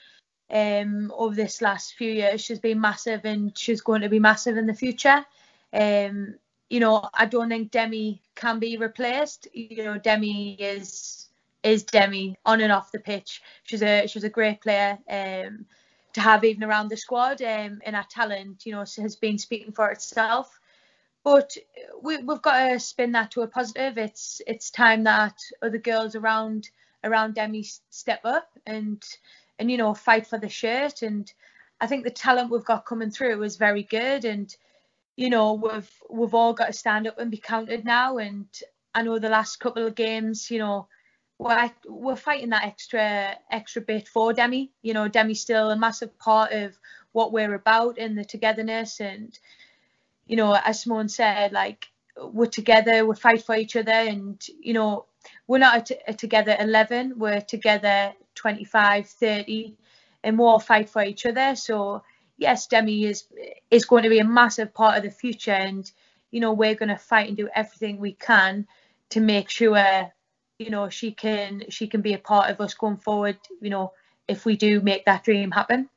um, 0.51 1.11
over 1.15 1.33
this 1.33 1.61
last 1.61 1.95
few 1.95 2.11
years. 2.11 2.41
She's 2.41 2.59
been 2.59 2.81
massive 2.81 3.25
and 3.25 3.57
she's 3.57 3.81
going 3.81 4.01
to 4.01 4.09
be 4.09 4.19
massive 4.19 4.57
in 4.57 4.67
the 4.67 4.73
future. 4.73 5.25
Um, 5.73 6.35
you 6.69 6.79
know, 6.79 7.09
I 7.13 7.25
don't 7.25 7.49
think 7.49 7.71
Demi 7.71 8.21
can 8.35 8.59
be 8.59 8.77
replaced. 8.77 9.47
You 9.53 9.83
know, 9.83 9.97
Demi 9.97 10.53
is 10.53 11.27
is 11.63 11.83
Demi 11.83 12.37
on 12.45 12.61
and 12.61 12.71
off 12.71 12.91
the 12.91 12.99
pitch. 12.99 13.41
She's 13.63 13.83
a 13.83 14.07
she's 14.07 14.23
a 14.23 14.29
great 14.29 14.61
player 14.61 14.97
um, 15.09 15.65
to 16.13 16.21
have 16.21 16.43
even 16.43 16.63
around 16.63 16.89
the 16.89 16.97
squad. 16.97 17.41
Um, 17.41 17.81
and 17.85 17.95
her 17.95 18.05
talent, 18.09 18.65
you 18.65 18.71
know, 18.73 18.79
has 18.79 19.15
been 19.15 19.37
speaking 19.37 19.71
for 19.71 19.89
itself. 19.89 20.59
But 21.23 21.55
we, 22.01 22.17
we've 22.17 22.41
got 22.41 22.69
to 22.69 22.79
spin 22.79 23.11
that 23.11 23.31
to 23.31 23.41
a 23.41 23.47
positive. 23.47 23.97
It's 23.97 24.41
it's 24.47 24.71
time 24.71 25.03
that 25.03 25.37
other 25.61 25.77
girls 25.77 26.15
around 26.15 26.69
around 27.03 27.35
Demi 27.35 27.63
step 27.89 28.21
up 28.23 28.49
and 28.65 29.03
and 29.61 29.69
you 29.69 29.77
know 29.77 29.93
fight 29.93 30.25
for 30.25 30.39
the 30.39 30.49
shirt. 30.49 31.03
And 31.03 31.31
I 31.79 31.85
think 31.85 32.03
the 32.03 32.09
talent 32.09 32.49
we've 32.49 32.65
got 32.65 32.85
coming 32.85 33.11
through 33.11 33.43
is 33.43 33.57
very 33.57 33.83
good. 33.83 34.25
And 34.25 34.53
you 35.15 35.29
know 35.29 35.53
we've 35.53 35.91
we've 36.09 36.33
all 36.33 36.53
got 36.53 36.67
to 36.67 36.73
stand 36.73 37.07
up 37.07 37.19
and 37.19 37.29
be 37.29 37.37
counted 37.37 37.85
now. 37.85 38.17
And 38.17 38.47
I 38.95 39.03
know 39.03 39.19
the 39.19 39.29
last 39.29 39.59
couple 39.59 39.85
of 39.85 39.95
games 39.95 40.49
you 40.49 40.57
know 40.57 40.87
we're, 41.37 41.71
we're 41.87 42.15
fighting 42.15 42.49
that 42.49 42.65
extra 42.65 43.37
extra 43.51 43.83
bit 43.83 44.07
for 44.07 44.33
Demi. 44.33 44.71
You 44.81 44.95
know 44.95 45.07
Demi's 45.07 45.41
still 45.41 45.69
a 45.69 45.77
massive 45.77 46.17
part 46.17 46.51
of 46.51 46.77
what 47.11 47.31
we're 47.31 47.53
about 47.53 47.99
and 47.99 48.17
the 48.17 48.25
togetherness. 48.25 48.99
And 48.99 49.37
you 50.25 50.37
know 50.37 50.57
as 50.65 50.81
Simone 50.81 51.07
said 51.07 51.51
like 51.51 51.85
we're 52.17 52.47
together 52.47 53.05
we 53.05 53.15
fight 53.15 53.43
for 53.43 53.55
each 53.55 53.75
other. 53.75 53.91
And 53.91 54.43
you 54.59 54.73
know 54.73 55.05
we're 55.45 55.59
not 55.59 55.91
a, 55.91 56.09
a 56.09 56.13
together 56.15 56.57
11 56.59 57.13
we're 57.19 57.41
together 57.41 58.13
25, 58.35 59.07
30, 59.07 59.75
and 60.23 60.37
more 60.37 60.59
fight 60.59 60.89
for 60.89 61.03
each 61.03 61.25
other. 61.25 61.55
So 61.55 62.03
yes, 62.37 62.67
Demi 62.67 63.05
is 63.05 63.25
is 63.69 63.85
going 63.85 64.03
to 64.03 64.09
be 64.09 64.19
a 64.19 64.25
massive 64.25 64.73
part 64.73 64.97
of 64.97 65.03
the 65.03 65.11
future, 65.11 65.51
and 65.51 65.89
you 66.31 66.39
know 66.39 66.53
we're 66.53 66.75
going 66.75 66.89
to 66.89 66.97
fight 66.97 67.27
and 67.27 67.37
do 67.37 67.49
everything 67.53 67.99
we 67.99 68.13
can 68.13 68.67
to 69.09 69.19
make 69.19 69.49
sure 69.49 70.11
you 70.59 70.69
know 70.69 70.89
she 70.89 71.11
can 71.11 71.63
she 71.69 71.87
can 71.87 72.01
be 72.01 72.13
a 72.13 72.19
part 72.19 72.49
of 72.49 72.59
us 72.59 72.73
going 72.73 72.97
forward. 72.97 73.37
You 73.61 73.69
know 73.69 73.93
if 74.27 74.45
we 74.45 74.57
do 74.57 74.81
make 74.81 75.05
that 75.05 75.23
dream 75.23 75.51
happen. 75.51 75.89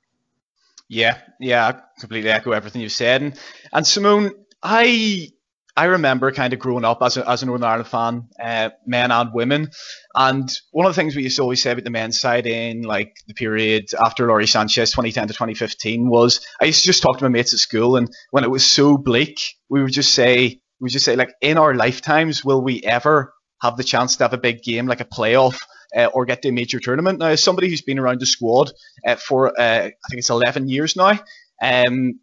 Yeah, 0.89 1.19
yeah, 1.41 1.67
I 1.69 1.81
completely 1.99 2.31
echo 2.31 2.53
everything 2.53 2.83
you've 2.83 2.93
said. 2.93 3.23
And, 3.23 3.41
and 3.73 3.87
Simone, 3.87 4.33
I 4.63 5.31
I 5.77 5.87
remember 5.87 6.31
kind 6.31 6.53
of 6.53 6.61
growing 6.61 6.85
up 6.85 7.03
as 7.03 7.17
a, 7.17 7.29
as 7.29 7.43
a 7.43 7.47
Northern 7.47 7.69
Ireland 7.69 7.89
fan, 7.89 8.29
uh, 8.41 8.71
men 8.87 9.11
and 9.11 9.35
women, 9.35 9.71
and 10.15 10.49
one 10.71 10.87
of 10.87 10.95
the 10.95 11.01
things 11.01 11.17
we 11.17 11.25
used 11.25 11.37
to 11.37 11.43
always 11.43 11.63
say 11.63 11.73
about 11.73 11.83
the 11.83 11.91
men's 11.91 12.21
side 12.21 12.47
in 12.47 12.83
like 12.83 13.17
the 13.27 13.35
period 13.35 13.87
after 14.05 14.29
Lawrie 14.29 14.47
Sanchez, 14.47 14.93
2010 14.93 15.29
to 15.29 15.35
2015, 15.35 16.09
was 16.09 16.47
I 16.61 16.67
used 16.67 16.83
to 16.83 16.87
just 16.87 17.03
talk 17.03 17.19
to 17.19 17.25
my 17.25 17.29
mates 17.29 17.55
at 17.55 17.59
school, 17.59 17.97
and 17.97 18.09
when 18.31 18.45
it 18.45 18.51
was 18.51 18.65
so 18.65 18.97
bleak, 18.97 19.41
we 19.69 19.83
would 19.83 19.93
just 19.93 20.15
say 20.15 20.61
we 20.81 20.85
would 20.85 20.93
just 20.93 21.05
say 21.05 21.17
like 21.17 21.35
in 21.41 21.59
our 21.59 21.75
lifetimes 21.75 22.45
will 22.45 22.63
we 22.63 22.81
ever 22.83 23.35
have 23.61 23.77
the 23.77 23.85
chance 23.85 24.17
to 24.17 24.25
have 24.25 24.33
a 24.33 24.39
big 24.39 24.63
game 24.63 24.87
like 24.87 25.01
a 25.01 25.05
playoff 25.05 25.61
uh, 25.97 26.07
or 26.07 26.25
get 26.25 26.43
to 26.43 26.51
a 26.51 26.53
major 26.53 26.79
tournament? 26.79 27.19
Now, 27.19 27.29
as 27.29 27.43
somebody 27.43 27.69
who's 27.69 27.83
been 27.83 27.99
around 27.99 28.21
the 28.21 28.27
squad 28.27 28.71
uh, 29.05 29.17
for 29.17 29.49
uh, 29.59 29.87
I 29.87 30.09
think 30.09 30.19
it's 30.19 30.31
11 30.31 30.69
years 30.69 30.95
now. 30.95 31.19
Um, 31.61 32.21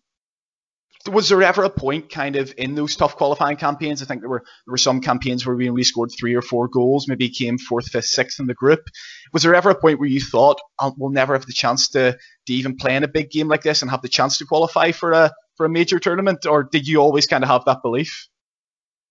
was 1.08 1.30
there 1.30 1.42
ever 1.44 1.64
a 1.64 1.70
point 1.70 2.10
kind 2.10 2.36
of 2.36 2.54
in 2.58 2.76
those 2.76 2.96
tough 2.96 3.16
qualifying 3.16 3.58
campaigns? 3.58 4.02
I 4.02 4.06
think 4.06 4.22
there 4.22 4.30
were 4.30 4.44
there 4.66 4.72
were 4.72 4.78
some 4.78 5.02
campaigns 5.02 5.46
where 5.46 5.56
we 5.56 5.70
only 5.70 5.84
scored 5.84 6.12
three 6.18 6.36
or 6.36 6.42
four 6.42 6.68
goals, 6.68 7.08
maybe 7.08 7.30
came 7.30 7.58
fourth, 7.58 7.90
fifth, 7.90 8.06
sixth 8.06 8.40
in 8.40 8.48
the 8.48 8.54
group. 8.54 8.82
Was 9.34 9.44
there 9.44 9.56
ever 9.56 9.70
a 9.70 9.80
point 9.80 10.00
where 10.00 10.10
you 10.10 10.22
thought 10.22 10.60
oh, 10.80 10.94
we'll 10.98 11.12
never 11.12 11.34
have 11.34 11.46
the 11.46 11.54
chance 11.54 11.90
to, 11.90 12.18
to 12.48 12.54
even 12.54 12.76
play 12.76 12.96
in 12.96 13.04
a 13.04 13.08
big 13.08 13.32
game 13.32 13.48
like 13.48 13.64
this 13.64 13.82
and 13.82 13.92
have 13.92 14.02
the 14.02 14.10
chance 14.10 14.38
to 14.38 14.46
qualify 14.46 14.92
for 14.92 15.12
a 15.12 15.32
for 15.56 15.66
a 15.66 15.70
major 15.70 16.00
tournament, 16.00 16.46
or 16.46 16.64
did 16.64 16.88
you 16.88 17.00
always 17.00 17.28
kind 17.28 17.44
of 17.44 17.50
have 17.50 17.66
that 17.66 17.82
belief? 17.82 18.28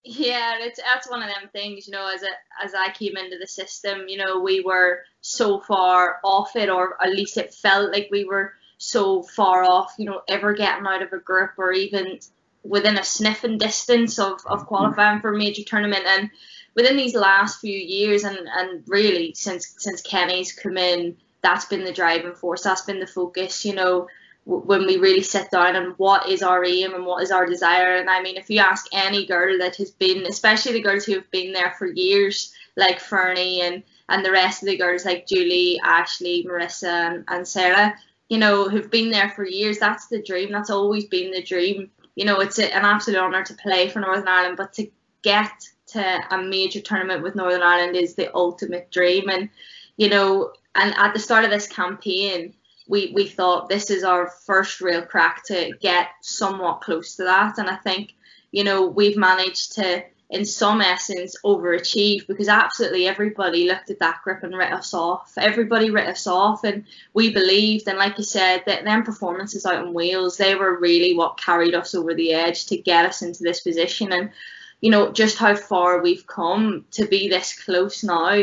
Yeah, 0.02 0.56
it's 0.60 0.80
that's 0.82 1.10
one 1.10 1.22
of 1.22 1.28
them 1.28 1.50
things, 1.52 1.86
you 1.86 1.92
know, 1.92 2.08
as 2.08 2.22
a, 2.22 2.64
as 2.64 2.72
I 2.74 2.90
came 2.92 3.16
into 3.16 3.36
the 3.38 3.46
system, 3.46 4.08
you 4.08 4.16
know, 4.16 4.40
we 4.40 4.60
were 4.60 5.00
so 5.20 5.60
far 5.60 6.20
off 6.24 6.56
it, 6.56 6.70
or 6.70 6.96
at 7.02 7.10
least 7.10 7.36
it 7.36 7.52
felt 7.52 7.92
like 7.92 8.08
we 8.10 8.24
were 8.24 8.54
so 8.82 9.22
far 9.22 9.62
off, 9.62 9.94
you 9.98 10.06
know, 10.06 10.22
ever 10.26 10.54
getting 10.54 10.86
out 10.86 11.02
of 11.02 11.12
a 11.12 11.18
group 11.18 11.50
or 11.58 11.70
even 11.70 12.18
within 12.64 12.96
a 12.96 13.04
sniffing 13.04 13.58
distance 13.58 14.18
of, 14.18 14.40
of 14.46 14.66
qualifying 14.66 15.20
for 15.20 15.34
a 15.34 15.36
major 15.36 15.62
tournament. 15.62 16.04
And 16.06 16.30
within 16.74 16.96
these 16.96 17.14
last 17.14 17.60
few 17.60 17.78
years, 17.78 18.24
and, 18.24 18.38
and 18.38 18.82
really 18.86 19.34
since 19.34 19.74
since 19.76 20.00
Kenny's 20.00 20.52
come 20.52 20.78
in, 20.78 21.14
that's 21.42 21.66
been 21.66 21.84
the 21.84 21.92
driving 21.92 22.34
force. 22.34 22.62
That's 22.62 22.80
been 22.80 23.00
the 23.00 23.06
focus. 23.06 23.66
You 23.66 23.74
know, 23.74 24.08
when 24.46 24.86
we 24.86 24.96
really 24.96 25.22
sit 25.22 25.50
down 25.50 25.76
and 25.76 25.92
what 25.98 26.26
is 26.26 26.42
our 26.42 26.64
aim 26.64 26.94
and 26.94 27.04
what 27.04 27.22
is 27.22 27.30
our 27.30 27.44
desire. 27.44 27.96
And 27.96 28.08
I 28.08 28.22
mean, 28.22 28.38
if 28.38 28.48
you 28.48 28.60
ask 28.60 28.86
any 28.94 29.26
girl 29.26 29.58
that 29.58 29.76
has 29.76 29.90
been, 29.90 30.24
especially 30.24 30.72
the 30.72 30.80
girls 30.80 31.04
who 31.04 31.16
have 31.16 31.30
been 31.30 31.52
there 31.52 31.74
for 31.78 31.86
years, 31.86 32.54
like 32.76 32.98
Fernie 32.98 33.60
and 33.60 33.82
and 34.08 34.24
the 34.24 34.32
rest 34.32 34.62
of 34.62 34.68
the 34.68 34.78
girls 34.78 35.04
like 35.04 35.26
Julie, 35.26 35.78
Ashley, 35.84 36.46
Marissa, 36.48 36.88
and, 36.88 37.24
and 37.28 37.46
Sarah, 37.46 37.94
you 38.30 38.38
know, 38.38 38.68
who've 38.68 38.90
been 38.90 39.10
there 39.10 39.28
for 39.30 39.44
years. 39.44 39.78
That's 39.78 40.06
the 40.06 40.22
dream. 40.22 40.52
That's 40.52 40.70
always 40.70 41.04
been 41.06 41.32
the 41.32 41.42
dream. 41.42 41.90
You 42.14 42.24
know, 42.24 42.40
it's 42.40 42.58
an 42.58 42.70
absolute 42.70 43.18
honour 43.18 43.44
to 43.44 43.54
play 43.54 43.88
for 43.88 44.00
Northern 44.00 44.28
Ireland, 44.28 44.56
but 44.56 44.72
to 44.74 44.88
get 45.22 45.50
to 45.88 46.20
a 46.30 46.40
major 46.40 46.80
tournament 46.80 47.22
with 47.22 47.34
Northern 47.34 47.62
Ireland 47.62 47.96
is 47.96 48.14
the 48.14 48.34
ultimate 48.34 48.90
dream. 48.92 49.28
And, 49.28 49.50
you 49.96 50.08
know, 50.08 50.52
and 50.76 50.94
at 50.96 51.12
the 51.12 51.18
start 51.18 51.44
of 51.44 51.50
this 51.50 51.66
campaign, 51.66 52.54
we, 52.86 53.12
we 53.14 53.26
thought 53.26 53.68
this 53.68 53.90
is 53.90 54.04
our 54.04 54.28
first 54.46 54.80
real 54.80 55.02
crack 55.02 55.44
to 55.46 55.72
get 55.80 56.08
somewhat 56.22 56.82
close 56.82 57.16
to 57.16 57.24
that. 57.24 57.58
And 57.58 57.68
I 57.68 57.76
think, 57.76 58.14
you 58.52 58.62
know, 58.62 58.86
we've 58.86 59.16
managed 59.16 59.72
to 59.72 60.04
in 60.30 60.44
some 60.44 60.80
essence 60.80 61.36
overachieved 61.44 62.28
because 62.28 62.48
absolutely 62.48 63.08
everybody 63.08 63.66
looked 63.66 63.90
at 63.90 63.98
that 63.98 64.20
grip 64.22 64.44
and 64.44 64.56
writ 64.56 64.72
us 64.72 64.94
off. 64.94 65.32
Everybody 65.36 65.90
writ 65.90 66.06
us 66.06 66.26
off, 66.28 66.62
and 66.62 66.84
we 67.12 67.32
believed. 67.32 67.88
And 67.88 67.98
like 67.98 68.16
you 68.16 68.24
said, 68.24 68.62
that 68.66 68.84
them 68.84 69.02
performances 69.02 69.66
out 69.66 69.84
in 69.84 69.92
Wales, 69.92 70.36
they 70.36 70.54
were 70.54 70.78
really 70.78 71.16
what 71.16 71.36
carried 71.36 71.74
us 71.74 71.94
over 71.94 72.14
the 72.14 72.32
edge 72.32 72.66
to 72.66 72.76
get 72.76 73.06
us 73.06 73.22
into 73.22 73.42
this 73.42 73.60
position. 73.60 74.12
And 74.12 74.30
you 74.80 74.90
know 74.90 75.12
just 75.12 75.36
how 75.36 75.54
far 75.54 76.00
we've 76.00 76.26
come 76.26 76.86
to 76.92 77.06
be 77.06 77.28
this 77.28 77.62
close 77.64 78.02
now. 78.04 78.40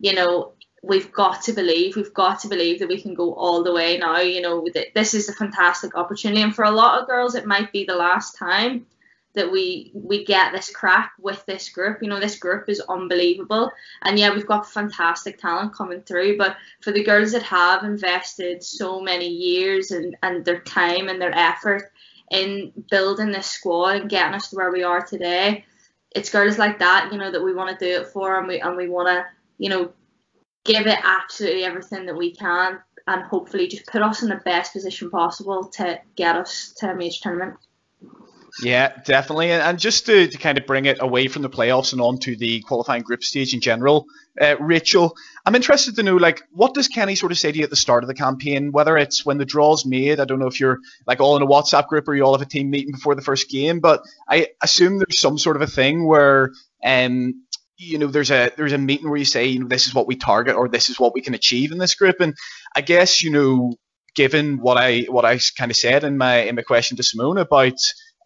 You 0.00 0.14
know, 0.14 0.52
we've 0.82 1.12
got 1.12 1.42
to 1.42 1.52
believe. 1.52 1.96
We've 1.96 2.14
got 2.14 2.40
to 2.40 2.48
believe 2.48 2.78
that 2.78 2.88
we 2.88 3.00
can 3.00 3.14
go 3.14 3.34
all 3.34 3.64
the 3.64 3.72
way 3.72 3.98
now. 3.98 4.20
You 4.20 4.40
know, 4.40 4.66
this 4.94 5.14
is 5.14 5.28
a 5.28 5.34
fantastic 5.34 5.96
opportunity, 5.96 6.42
and 6.42 6.54
for 6.54 6.64
a 6.64 6.70
lot 6.70 7.00
of 7.00 7.08
girls, 7.08 7.34
it 7.34 7.44
might 7.44 7.72
be 7.72 7.84
the 7.84 7.96
last 7.96 8.36
time 8.36 8.86
that 9.34 9.50
we 9.50 9.90
we 9.94 10.24
get 10.24 10.52
this 10.52 10.70
crack 10.70 11.12
with 11.18 11.44
this 11.46 11.68
group. 11.68 11.98
You 12.00 12.08
know, 12.08 12.20
this 12.20 12.38
group 12.38 12.68
is 12.68 12.80
unbelievable, 12.88 13.70
and 14.02 14.18
yeah, 14.18 14.32
we've 14.32 14.46
got 14.46 14.70
fantastic 14.70 15.38
talent 15.38 15.74
coming 15.74 16.02
through. 16.02 16.38
But 16.38 16.56
for 16.80 16.92
the 16.92 17.04
girls 17.04 17.32
that 17.32 17.42
have 17.42 17.84
invested 17.84 18.62
so 18.62 19.00
many 19.00 19.28
years 19.28 19.90
and 19.90 20.16
and 20.22 20.44
their 20.44 20.60
time 20.60 21.08
and 21.08 21.20
their 21.20 21.34
effort 21.34 21.90
in 22.30 22.72
building 22.90 23.30
this 23.30 23.46
squad 23.46 23.96
and 23.96 24.10
getting 24.10 24.34
us 24.34 24.50
to 24.50 24.56
where 24.56 24.72
we 24.72 24.82
are 24.82 25.04
today, 25.04 25.64
it's 26.12 26.30
girls 26.30 26.58
like 26.58 26.78
that, 26.78 27.10
you 27.12 27.18
know, 27.18 27.30
that 27.30 27.42
we 27.42 27.54
want 27.54 27.78
to 27.78 27.84
do 27.84 28.00
it 28.00 28.08
for, 28.08 28.38
and 28.38 28.46
we 28.46 28.60
and 28.60 28.76
we 28.76 28.88
want 28.88 29.08
to, 29.08 29.24
you 29.58 29.68
know, 29.68 29.92
give 30.64 30.86
it 30.86 30.98
absolutely 31.02 31.64
everything 31.64 32.06
that 32.06 32.16
we 32.16 32.32
can, 32.32 32.78
and 33.08 33.22
hopefully 33.24 33.66
just 33.66 33.86
put 33.86 34.00
us 34.00 34.22
in 34.22 34.28
the 34.28 34.40
best 34.44 34.72
position 34.72 35.10
possible 35.10 35.64
to 35.64 36.00
get 36.14 36.36
us 36.36 36.72
to 36.76 36.90
a 36.90 36.94
major 36.94 37.18
tournament. 37.20 37.56
Yeah, 38.62 38.96
definitely. 39.04 39.50
And 39.50 39.78
just 39.80 40.06
to, 40.06 40.28
to 40.28 40.38
kind 40.38 40.58
of 40.58 40.66
bring 40.66 40.84
it 40.84 40.98
away 41.00 41.26
from 41.26 41.42
the 41.42 41.50
playoffs 41.50 41.92
and 41.92 42.00
on 42.00 42.18
to 42.20 42.36
the 42.36 42.60
qualifying 42.60 43.02
group 43.02 43.24
stage 43.24 43.52
in 43.52 43.60
general, 43.60 44.06
uh, 44.40 44.56
Rachel, 44.60 45.16
I'm 45.44 45.56
interested 45.56 45.96
to 45.96 46.04
know, 46.04 46.16
like, 46.16 46.42
what 46.52 46.72
does 46.72 46.86
Kenny 46.86 47.16
sort 47.16 47.32
of 47.32 47.38
say 47.38 47.50
to 47.50 47.58
you 47.58 47.64
at 47.64 47.70
the 47.70 47.76
start 47.76 48.04
of 48.04 48.08
the 48.08 48.14
campaign? 48.14 48.70
Whether 48.70 48.96
it's 48.96 49.26
when 49.26 49.38
the 49.38 49.44
draw's 49.44 49.84
made, 49.84 50.20
I 50.20 50.24
don't 50.24 50.38
know 50.38 50.46
if 50.46 50.60
you're 50.60 50.78
like 51.06 51.20
all 51.20 51.36
in 51.36 51.42
a 51.42 51.46
WhatsApp 51.46 51.88
group 51.88 52.06
or 52.06 52.14
you 52.14 52.22
all 52.22 52.36
have 52.36 52.46
a 52.46 52.50
team 52.50 52.70
meeting 52.70 52.92
before 52.92 53.16
the 53.16 53.22
first 53.22 53.50
game, 53.50 53.80
but 53.80 54.02
I 54.28 54.48
assume 54.62 54.98
there's 54.98 55.18
some 55.20 55.36
sort 55.36 55.56
of 55.56 55.62
a 55.62 55.66
thing 55.66 56.06
where, 56.06 56.52
um, 56.84 57.42
you 57.76 57.98
know, 57.98 58.06
there's 58.06 58.30
a 58.30 58.52
there's 58.56 58.72
a 58.72 58.78
meeting 58.78 59.08
where 59.08 59.18
you 59.18 59.24
say, 59.24 59.46
you 59.46 59.60
know, 59.60 59.68
this 59.68 59.88
is 59.88 59.94
what 59.94 60.06
we 60.06 60.14
target 60.14 60.54
or 60.54 60.68
this 60.68 60.90
is 60.90 61.00
what 61.00 61.12
we 61.12 61.22
can 61.22 61.34
achieve 61.34 61.72
in 61.72 61.78
this 61.78 61.96
group, 61.96 62.20
and 62.20 62.34
I 62.74 62.82
guess 62.82 63.20
you 63.22 63.30
know, 63.30 63.74
given 64.14 64.58
what 64.58 64.78
I 64.78 65.02
what 65.08 65.24
I 65.24 65.40
kind 65.58 65.72
of 65.72 65.76
said 65.76 66.04
in 66.04 66.16
my 66.16 66.42
in 66.42 66.54
my 66.54 66.62
question 66.62 66.96
to 66.98 67.02
Simone 67.02 67.36
about 67.38 67.74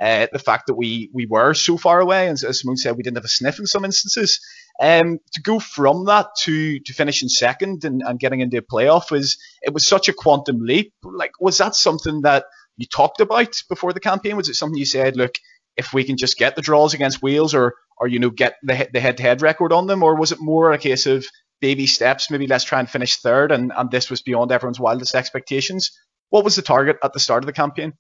uh, 0.01 0.29
the 0.33 0.39
fact 0.39 0.69
that 0.69 0.75
we 0.75 1.11
we 1.13 1.27
were 1.27 1.55
so 1.55 1.77
far 1.77 2.01
away, 2.01 2.29
and 2.29 2.43
as 2.43 2.61
Simone 2.61 2.77
said, 2.77 2.97
we 2.97 3.03
didn't 3.03 3.17
have 3.17 3.25
a 3.25 3.29
sniff 3.29 3.59
in 3.59 3.67
some 3.67 3.85
instances. 3.85 4.41
Um, 4.81 5.19
to 5.33 5.43
go 5.43 5.59
from 5.59 6.05
that 6.05 6.29
to 6.41 6.79
to 6.79 6.93
finishing 6.93 7.29
second 7.29 7.85
and, 7.85 8.03
and 8.07 8.21
getting 8.21 8.41
into 8.41 8.59
a 8.59 8.63
playoff 8.63 9.11
was 9.11 9.39
it 9.63 9.75
was 9.75 9.87
such 9.87 10.09
a 10.09 10.13
quantum 10.13 10.61
leap. 10.61 10.93
Like, 11.03 11.33
was 11.41 11.59
that 11.59 11.75
something 11.75 12.23
that 12.23 12.45
you 12.77 12.87
talked 12.87 13.21
about 13.21 13.57
before 13.69 13.93
the 13.93 14.01
campaign? 14.01 14.37
Was 14.37 14.49
it 14.49 14.55
something 14.55 14.79
you 14.79 14.87
said, 14.87 15.17
look, 15.17 15.35
if 15.77 15.93
we 15.93 16.05
can 16.05 16.17
just 16.17 16.39
get 16.39 16.55
the 16.55 16.63
draws 16.63 16.95
against 16.95 17.23
Wales, 17.23 17.55
or 17.55 17.75
or 17.97 18.07
you 18.07 18.21
know 18.21 18.31
get 18.31 18.55
the 18.63 18.89
the 18.93 19.01
head 19.01 19.17
to 19.17 19.23
head 19.23 19.43
record 19.43 19.73
on 19.73 19.87
them, 19.87 20.03
or 20.03 20.17
was 20.17 20.33
it 20.33 20.41
more 20.41 20.73
a 20.73 20.79
case 20.79 21.07
of 21.07 21.27
baby 21.61 21.87
steps? 21.87 22.31
Maybe 22.31 22.47
let's 22.47 22.65
try 22.65 22.79
and 22.79 22.89
finish 22.89 23.17
third, 23.17 23.51
and 23.51 23.73
and 23.77 23.91
this 23.91 24.11
was 24.11 24.23
beyond 24.23 24.53
everyone's 24.53 24.81
wildest 24.81 25.17
expectations. 25.17 25.91
What 26.31 26.45
was 26.45 26.57
the 26.57 26.63
target 26.63 26.99
at 27.03 27.13
the 27.13 27.21
start 27.21 27.43
of 27.43 27.47
the 27.47 27.53
campaign? 27.53 27.95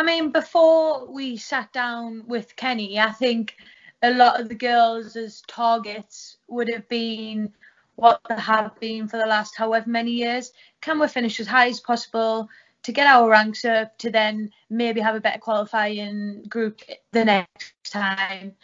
I 0.00 0.02
mean, 0.02 0.30
before 0.30 1.04
we 1.12 1.36
sat 1.36 1.74
down 1.74 2.24
with 2.26 2.56
Kenny, 2.56 2.98
I 2.98 3.12
think 3.12 3.56
a 4.00 4.10
lot 4.10 4.40
of 4.40 4.48
the 4.48 4.54
girls 4.54 5.14
as 5.14 5.42
targets 5.42 6.38
would 6.48 6.72
have 6.72 6.88
been 6.88 7.52
what 7.96 8.18
they 8.26 8.36
have 8.36 8.80
been 8.80 9.08
for 9.08 9.18
the 9.18 9.26
last 9.26 9.58
however 9.58 9.90
many 9.90 10.12
years. 10.12 10.52
Can 10.80 10.98
we 10.98 11.06
finish 11.06 11.38
as 11.38 11.46
high 11.46 11.68
as 11.68 11.80
possible 11.80 12.48
to 12.82 12.92
get 12.92 13.08
our 13.08 13.28
ranks 13.28 13.66
up 13.66 13.98
to 13.98 14.08
then 14.08 14.50
maybe 14.70 15.02
have 15.02 15.16
a 15.16 15.20
better 15.20 15.38
qualifying 15.38 16.44
group 16.48 16.80
the 17.12 17.26
next 17.26 17.74
time? 17.84 18.54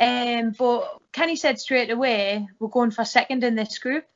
Um, 0.00 0.54
but 0.58 0.98
Kenny 1.12 1.36
said 1.36 1.60
straight 1.60 1.90
away, 1.90 2.48
we're 2.58 2.68
going 2.68 2.90
for 2.90 3.04
second 3.04 3.44
in 3.44 3.54
this 3.54 3.78
group. 3.78 4.06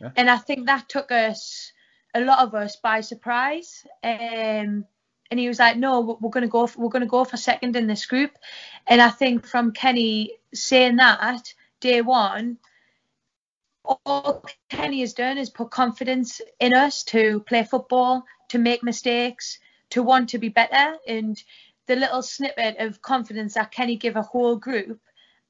Yeah. 0.00 0.12
And 0.16 0.30
I 0.30 0.38
think 0.38 0.64
that 0.64 0.88
took 0.88 1.12
us, 1.12 1.70
a 2.14 2.22
lot 2.22 2.38
of 2.38 2.54
us, 2.54 2.76
by 2.76 3.02
surprise. 3.02 3.84
Um, 4.02 4.86
and 5.32 5.40
he 5.40 5.48
was 5.48 5.58
like, 5.58 5.78
"No, 5.78 6.18
we're 6.20 6.28
going 6.28 6.42
to 6.42 6.48
go. 6.48 6.66
For, 6.66 6.78
we're 6.78 6.90
going 6.90 7.08
to 7.08 7.08
go 7.08 7.24
for 7.24 7.38
second 7.38 7.74
in 7.74 7.86
this 7.86 8.04
group." 8.04 8.32
And 8.86 9.00
I 9.00 9.08
think 9.08 9.46
from 9.46 9.72
Kenny 9.72 10.34
saying 10.52 10.96
that 10.96 11.54
day 11.80 12.02
one, 12.02 12.58
all 13.82 14.44
Kenny 14.68 15.00
has 15.00 15.14
done 15.14 15.38
is 15.38 15.48
put 15.48 15.70
confidence 15.70 16.42
in 16.60 16.74
us 16.74 17.02
to 17.04 17.40
play 17.40 17.64
football, 17.64 18.26
to 18.48 18.58
make 18.58 18.82
mistakes, 18.82 19.58
to 19.88 20.02
want 20.02 20.28
to 20.28 20.38
be 20.38 20.50
better. 20.50 20.98
And 21.08 21.42
the 21.86 21.96
little 21.96 22.22
snippet 22.22 22.76
of 22.78 23.00
confidence 23.00 23.54
that 23.54 23.72
Kenny 23.72 23.96
give 23.96 24.16
a 24.16 24.22
whole 24.22 24.56
group, 24.56 25.00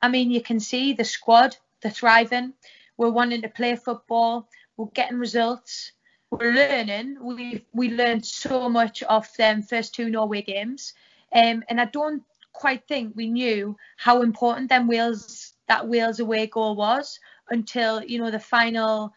I 0.00 0.08
mean, 0.08 0.30
you 0.30 0.42
can 0.42 0.60
see 0.60 0.92
the 0.92 1.04
squad, 1.04 1.56
they're 1.80 1.90
thriving. 1.90 2.52
We're 2.96 3.10
wanting 3.10 3.42
to 3.42 3.48
play 3.48 3.74
football. 3.74 4.48
We're 4.76 4.86
getting 4.94 5.18
results 5.18 5.90
we're 6.32 6.52
learning. 6.52 7.18
We 7.20 7.66
we 7.72 7.90
learned 7.90 8.24
so 8.24 8.68
much 8.68 9.02
off 9.02 9.36
them 9.36 9.62
first 9.62 9.94
two 9.94 10.08
Norway 10.08 10.42
games, 10.42 10.94
um, 11.32 11.62
and 11.68 11.80
I 11.80 11.84
don't 11.84 12.22
quite 12.52 12.88
think 12.88 13.14
we 13.14 13.28
knew 13.28 13.76
how 13.96 14.22
important 14.22 14.70
them 14.70 14.88
Wales 14.88 15.52
that 15.68 15.86
Wales 15.86 16.20
away 16.20 16.46
goal 16.46 16.74
was 16.74 17.20
until 17.50 18.02
you 18.02 18.18
know 18.18 18.30
the 18.30 18.40
final. 18.40 19.12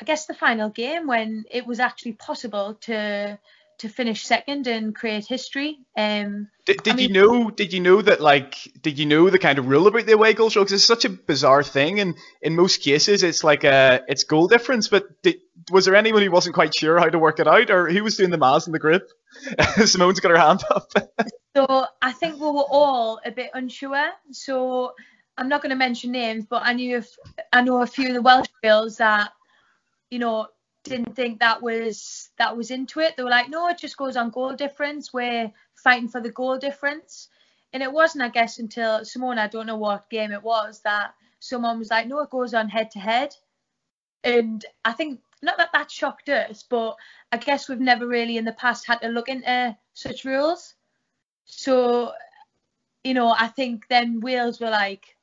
I 0.00 0.04
guess 0.04 0.26
the 0.26 0.34
final 0.34 0.70
game 0.70 1.08
when 1.08 1.44
it 1.50 1.66
was 1.66 1.80
actually 1.80 2.12
possible 2.12 2.74
to 2.82 3.36
to 3.78 3.88
finish 3.88 4.24
second 4.24 4.66
and 4.66 4.94
create 4.94 5.26
history. 5.26 5.78
Um, 5.96 6.48
did, 6.66 6.82
did 6.82 6.96
mean, 6.96 7.08
you 7.08 7.14
know? 7.14 7.50
Did 7.50 7.72
you 7.72 7.80
know 7.80 8.02
that 8.02 8.20
like? 8.20 8.56
Did 8.82 8.98
you 8.98 9.06
know 9.06 9.30
the 9.30 9.38
kind 9.38 9.58
of 9.58 9.68
rule 9.68 9.86
about 9.86 10.06
the 10.06 10.12
away 10.12 10.34
goal 10.34 10.50
show? 10.50 10.60
Because 10.60 10.72
it's 10.72 10.84
such 10.84 11.04
a 11.04 11.10
bizarre 11.10 11.62
thing, 11.62 12.00
and 12.00 12.14
in 12.42 12.56
most 12.56 12.82
cases, 12.82 13.22
it's 13.22 13.44
like 13.44 13.64
a 13.64 14.02
it's 14.08 14.24
goal 14.24 14.48
difference. 14.48 14.88
But 14.88 15.22
did, 15.22 15.36
was 15.70 15.84
there 15.84 15.94
anyone 15.94 16.22
who 16.22 16.30
wasn't 16.30 16.54
quite 16.54 16.74
sure 16.74 16.98
how 16.98 17.08
to 17.08 17.18
work 17.18 17.40
it 17.40 17.48
out, 17.48 17.70
or 17.70 17.88
who 17.88 18.04
was 18.04 18.16
doing 18.16 18.30
the 18.30 18.38
maths 18.38 18.66
in 18.66 18.72
the 18.72 18.78
group? 18.78 19.08
Simone's 19.84 20.20
got 20.20 20.30
her 20.30 20.38
hand 20.38 20.62
up. 20.70 20.90
so 21.56 21.86
I 22.02 22.12
think 22.12 22.34
we 22.34 22.46
were 22.46 22.66
all 22.68 23.20
a 23.24 23.30
bit 23.30 23.50
unsure. 23.54 24.10
So 24.32 24.92
I'm 25.36 25.48
not 25.48 25.62
going 25.62 25.70
to 25.70 25.76
mention 25.76 26.12
names, 26.12 26.46
but 26.48 26.62
I 26.64 26.72
knew 26.72 26.96
if, 26.98 27.16
I 27.52 27.62
know 27.62 27.82
a 27.82 27.86
few 27.86 28.08
of 28.08 28.14
the 28.14 28.22
Welsh 28.22 28.48
girls 28.62 28.96
that 28.96 29.32
you 30.10 30.18
know 30.18 30.48
didn't 30.88 31.14
think 31.14 31.40
that 31.40 31.62
was 31.62 32.30
that 32.38 32.56
was 32.56 32.70
into 32.70 33.00
it. 33.00 33.16
They 33.16 33.22
were 33.22 33.30
like, 33.30 33.48
no, 33.48 33.68
it 33.68 33.78
just 33.78 33.96
goes 33.96 34.16
on 34.16 34.30
goal 34.30 34.54
difference. 34.54 35.12
We're 35.12 35.52
fighting 35.74 36.08
for 36.08 36.20
the 36.20 36.30
goal 36.30 36.58
difference. 36.58 37.28
And 37.72 37.82
it 37.82 37.92
wasn't, 37.92 38.24
I 38.24 38.30
guess, 38.30 38.58
until 38.58 39.04
Simone, 39.04 39.38
I 39.38 39.46
don't 39.46 39.66
know 39.66 39.76
what 39.76 40.08
game 40.10 40.32
it 40.32 40.42
was, 40.42 40.80
that 40.84 41.14
someone 41.38 41.78
was 41.78 41.90
like, 41.90 42.06
no, 42.06 42.20
it 42.20 42.30
goes 42.30 42.54
on 42.54 42.68
head 42.68 42.90
to 42.92 42.98
head. 42.98 43.34
And 44.24 44.64
I 44.84 44.92
think 44.92 45.20
not 45.42 45.58
that 45.58 45.70
that 45.72 45.90
shocked 45.90 46.28
us, 46.28 46.64
but 46.68 46.96
I 47.30 47.36
guess 47.36 47.68
we've 47.68 47.80
never 47.80 48.06
really 48.06 48.36
in 48.36 48.44
the 48.44 48.52
past 48.52 48.86
had 48.86 49.00
to 49.02 49.08
look 49.08 49.28
into 49.28 49.76
such 49.94 50.24
rules. 50.24 50.74
So, 51.44 52.12
you 53.04 53.14
know, 53.14 53.34
I 53.38 53.48
think 53.48 53.86
then 53.88 54.20
Wales 54.20 54.60
were 54.60 54.70
like, 54.70 55.16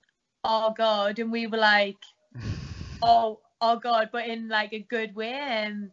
oh 0.44 0.74
God, 0.78 1.20
and 1.20 1.32
we 1.32 1.48
were 1.48 1.58
like, 1.58 1.98
oh, 3.02 3.40
oh 3.72 3.80
God, 3.80 4.10
but 4.12 4.28
in 4.28 4.48
like 4.48 4.74
a 4.74 4.80
good 4.80 5.16
way. 5.16 5.34
And 5.34 5.92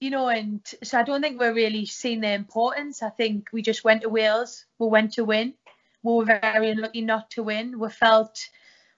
you 0.00 0.10
know, 0.10 0.28
and 0.28 0.60
so 0.82 0.98
I 0.98 1.02
don't 1.02 1.22
think 1.22 1.40
we're 1.40 1.54
really 1.54 1.86
seeing 1.86 2.20
the 2.20 2.32
importance. 2.32 3.02
I 3.02 3.10
think 3.10 3.48
we 3.52 3.62
just 3.62 3.84
went 3.84 4.02
to 4.02 4.08
Wales, 4.08 4.64
we 4.78 4.88
went 4.88 5.12
to 5.14 5.24
win. 5.24 5.54
We 6.02 6.12
were 6.12 6.24
very 6.24 6.70
unlucky 6.70 7.00
not 7.00 7.30
to 7.30 7.42
win. 7.42 7.78
We 7.78 7.88
felt 7.88 8.38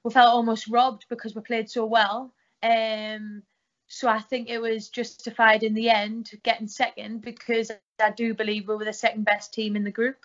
we 0.03 0.13
felt 0.13 0.35
almost 0.35 0.69
robbed 0.69 1.07
because 1.09 1.35
we 1.35 1.43
played 1.43 1.71
so 1.71 1.85
well. 1.85 2.33
Um, 2.63 3.43
so 3.89 4.09
I 4.09 4.19
think 4.19 4.49
it 4.49 4.59
was 4.59 4.89
justified 4.89 5.63
in 5.63 5.75
the 5.75 5.91
end 5.91 6.31
getting 6.43 6.67
second 6.67 7.23
because 7.23 7.71
I 8.01 8.11
do 8.11 8.35
believe 8.35 8.67
we 8.67 8.75
were 8.75 8.85
the 8.85 8.93
second 8.93 9.25
best 9.25 9.55
team 9.55 9.77
in 9.77 9.85
the 9.85 9.93
group. 9.93 10.17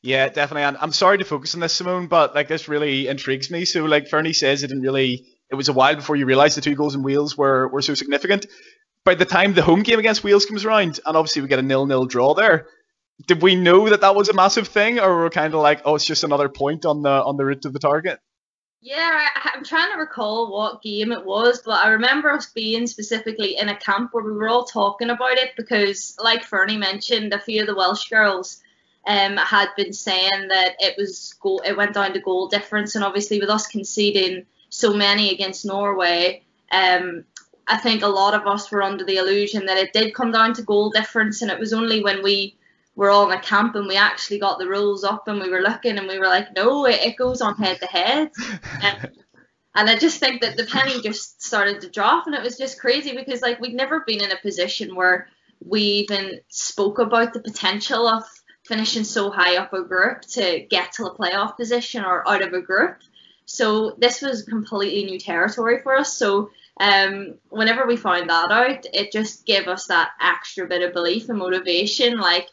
Yeah, 0.00 0.28
definitely. 0.28 0.62
And 0.62 0.76
I'm 0.78 0.92
sorry 0.92 1.18
to 1.18 1.24
focus 1.24 1.54
on 1.54 1.60
this, 1.60 1.74
Simone, 1.74 2.06
but 2.06 2.34
like 2.34 2.48
this 2.48 2.68
really 2.68 3.08
intrigues 3.08 3.50
me. 3.50 3.64
So 3.64 3.84
like 3.84 4.08
Fernie 4.08 4.32
says, 4.32 4.62
it 4.62 4.68
didn't 4.68 4.82
really. 4.82 5.26
It 5.50 5.54
was 5.54 5.68
a 5.68 5.72
while 5.72 5.96
before 5.96 6.16
you 6.16 6.26
realised 6.26 6.56
the 6.56 6.60
two 6.60 6.74
goals 6.74 6.94
in 6.94 7.02
Wales 7.02 7.36
were 7.36 7.68
were 7.68 7.82
so 7.82 7.94
significant. 7.94 8.46
By 9.04 9.14
the 9.14 9.24
time 9.24 9.54
the 9.54 9.62
home 9.62 9.82
game 9.82 9.98
against 9.98 10.24
Wales 10.24 10.46
comes 10.46 10.64
around, 10.64 11.00
and 11.06 11.16
obviously 11.16 11.42
we 11.42 11.48
get 11.48 11.58
a 11.58 11.62
nil-nil 11.62 12.06
draw 12.06 12.34
there, 12.34 12.66
did 13.26 13.42
we 13.42 13.56
know 13.56 13.88
that 13.88 14.02
that 14.02 14.14
was 14.14 14.28
a 14.28 14.34
massive 14.34 14.68
thing, 14.68 14.98
or 14.98 15.14
were 15.16 15.24
we 15.24 15.30
kind 15.30 15.54
of 15.54 15.60
like, 15.60 15.82
oh, 15.84 15.94
it's 15.94 16.04
just 16.04 16.24
another 16.24 16.48
point 16.48 16.84
on 16.84 17.02
the 17.02 17.10
on 17.10 17.36
the 17.36 17.44
route 17.44 17.62
to 17.62 17.70
the 17.70 17.78
target? 17.78 18.20
Yeah, 18.80 19.26
I'm 19.54 19.64
trying 19.64 19.90
to 19.90 19.98
recall 19.98 20.52
what 20.52 20.82
game 20.82 21.10
it 21.10 21.24
was, 21.24 21.62
but 21.64 21.84
I 21.84 21.88
remember 21.88 22.30
us 22.30 22.46
being 22.46 22.86
specifically 22.86 23.56
in 23.56 23.68
a 23.68 23.76
camp 23.76 24.10
where 24.12 24.22
we 24.22 24.32
were 24.32 24.48
all 24.48 24.64
talking 24.64 25.10
about 25.10 25.36
it 25.36 25.50
because, 25.56 26.16
like 26.22 26.44
Fernie 26.44 26.76
mentioned, 26.76 27.32
a 27.32 27.40
few 27.40 27.62
of 27.62 27.66
the 27.66 27.74
Welsh 27.74 28.08
girls 28.08 28.62
um, 29.06 29.36
had 29.36 29.68
been 29.76 29.92
saying 29.92 30.48
that 30.48 30.76
it 30.78 30.94
was 30.96 31.34
goal, 31.40 31.60
it 31.64 31.76
went 31.76 31.94
down 31.94 32.12
to 32.12 32.20
goal 32.20 32.46
difference, 32.46 32.94
and 32.94 33.04
obviously 33.04 33.40
with 33.40 33.50
us 33.50 33.66
conceding 33.66 34.46
so 34.78 34.94
many 34.94 35.32
against 35.32 35.66
Norway, 35.66 36.44
um, 36.70 37.24
I 37.66 37.78
think 37.78 38.02
a 38.02 38.08
lot 38.08 38.34
of 38.34 38.46
us 38.46 38.70
were 38.70 38.82
under 38.82 39.04
the 39.04 39.16
illusion 39.16 39.66
that 39.66 39.76
it 39.76 39.92
did 39.92 40.14
come 40.14 40.30
down 40.30 40.54
to 40.54 40.62
goal 40.62 40.90
difference, 40.90 41.42
and 41.42 41.50
it 41.50 41.58
was 41.58 41.72
only 41.72 42.02
when 42.02 42.22
we 42.22 42.56
were 42.94 43.10
all 43.10 43.30
in 43.30 43.38
a 43.38 43.40
camp 43.40 43.74
and 43.74 43.86
we 43.86 43.96
actually 43.96 44.38
got 44.38 44.58
the 44.58 44.66
rules 44.66 45.04
up 45.04 45.28
and 45.28 45.40
we 45.40 45.50
were 45.50 45.60
looking 45.60 45.98
and 45.98 46.08
we 46.08 46.18
were 46.18 46.26
like, 46.26 46.48
no, 46.56 46.84
it, 46.84 47.00
it 47.00 47.16
goes 47.16 47.40
on 47.40 47.54
head 47.56 47.78
to 47.80 47.86
head. 47.86 48.30
And 49.74 49.88
I 49.88 49.96
just 49.96 50.18
think 50.18 50.40
that 50.40 50.56
the 50.56 50.64
penny 50.64 51.00
just 51.02 51.40
started 51.40 51.80
to 51.82 51.90
drop, 51.90 52.26
and 52.26 52.34
it 52.34 52.42
was 52.42 52.58
just 52.58 52.80
crazy 52.80 53.14
because 53.14 53.42
like 53.42 53.60
we'd 53.60 53.74
never 53.74 54.02
been 54.04 54.24
in 54.24 54.32
a 54.32 54.40
position 54.42 54.96
where 54.96 55.28
we 55.64 55.82
even 55.82 56.40
spoke 56.48 56.98
about 56.98 57.32
the 57.32 57.38
potential 57.40 58.08
of 58.08 58.24
finishing 58.66 59.04
so 59.04 59.30
high 59.30 59.56
up 59.56 59.72
a 59.72 59.82
group 59.82 60.22
to 60.22 60.66
get 60.68 60.90
to 60.92 61.04
a 61.04 61.16
playoff 61.16 61.56
position 61.56 62.04
or 62.04 62.28
out 62.28 62.42
of 62.42 62.52
a 62.54 62.60
group. 62.60 62.96
So 63.48 63.96
this 63.96 64.20
was 64.20 64.42
completely 64.42 65.04
new 65.04 65.18
territory 65.18 65.80
for 65.82 65.96
us. 65.96 66.12
So 66.12 66.50
um, 66.80 67.38
whenever 67.48 67.86
we 67.86 67.96
found 67.96 68.28
that 68.28 68.50
out, 68.50 68.84
it 68.92 69.10
just 69.10 69.46
gave 69.46 69.68
us 69.68 69.86
that 69.86 70.10
extra 70.20 70.66
bit 70.66 70.82
of 70.82 70.92
belief 70.92 71.30
and 71.30 71.38
motivation. 71.38 72.18
Like, 72.18 72.48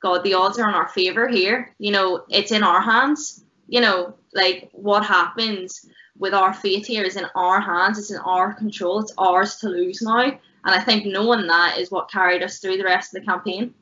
God, 0.00 0.24
the 0.24 0.32
odds 0.32 0.58
are 0.58 0.66
in 0.66 0.74
our 0.74 0.88
favor 0.88 1.28
here. 1.28 1.74
You 1.78 1.92
know, 1.92 2.24
it's 2.30 2.50
in 2.50 2.62
our 2.62 2.80
hands. 2.80 3.44
You 3.68 3.82
know, 3.82 4.14
like 4.32 4.70
what 4.72 5.04
happens 5.04 5.84
with 6.16 6.32
our 6.32 6.54
fate 6.54 6.86
here 6.86 7.04
is 7.04 7.16
in 7.16 7.26
our 7.34 7.60
hands. 7.60 7.98
It's 7.98 8.10
in 8.10 8.16
our 8.16 8.54
control. 8.54 9.00
It's 9.00 9.12
ours 9.18 9.56
to 9.56 9.68
lose 9.68 10.00
now. 10.00 10.22
And 10.22 10.40
I 10.64 10.80
think 10.80 11.04
knowing 11.04 11.46
that 11.46 11.76
is 11.76 11.90
what 11.90 12.10
carried 12.10 12.42
us 12.42 12.58
through 12.58 12.78
the 12.78 12.84
rest 12.84 13.14
of 13.14 13.20
the 13.20 13.26
campaign. 13.26 13.74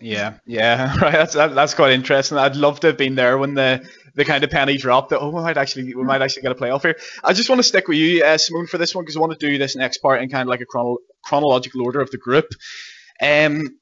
Yeah, 0.00 0.34
yeah, 0.46 0.96
right. 1.02 1.12
That's 1.12 1.34
that, 1.34 1.54
that's 1.54 1.74
quite 1.74 1.92
interesting. 1.92 2.38
I'd 2.38 2.56
love 2.56 2.80
to 2.80 2.88
have 2.88 2.96
been 2.96 3.16
there 3.16 3.36
when 3.36 3.54
the 3.54 3.88
the 4.14 4.24
kind 4.24 4.44
of 4.44 4.50
penny 4.50 4.76
dropped 4.76 5.10
that 5.10 5.20
oh 5.20 5.30
we 5.30 5.40
might 5.42 5.56
actually 5.56 5.94
we 5.94 6.04
might 6.04 6.22
actually 6.22 6.42
get 6.42 6.52
a 6.52 6.54
playoff 6.54 6.82
here. 6.82 6.96
I 7.24 7.32
just 7.32 7.48
want 7.48 7.58
to 7.58 7.64
stick 7.64 7.88
with 7.88 7.98
you, 7.98 8.24
uh, 8.24 8.38
Simone, 8.38 8.66
for 8.68 8.78
this 8.78 8.94
one 8.94 9.04
because 9.04 9.16
I 9.16 9.20
want 9.20 9.38
to 9.38 9.38
do 9.38 9.58
this 9.58 9.74
next 9.74 9.98
part 9.98 10.22
in 10.22 10.28
kind 10.28 10.42
of 10.42 10.48
like 10.48 10.60
a 10.60 10.66
chrono- 10.66 10.98
chronological 11.24 11.82
order 11.82 12.00
of 12.00 12.10
the 12.12 12.18
group. 12.18 12.46
Um, 13.20 13.78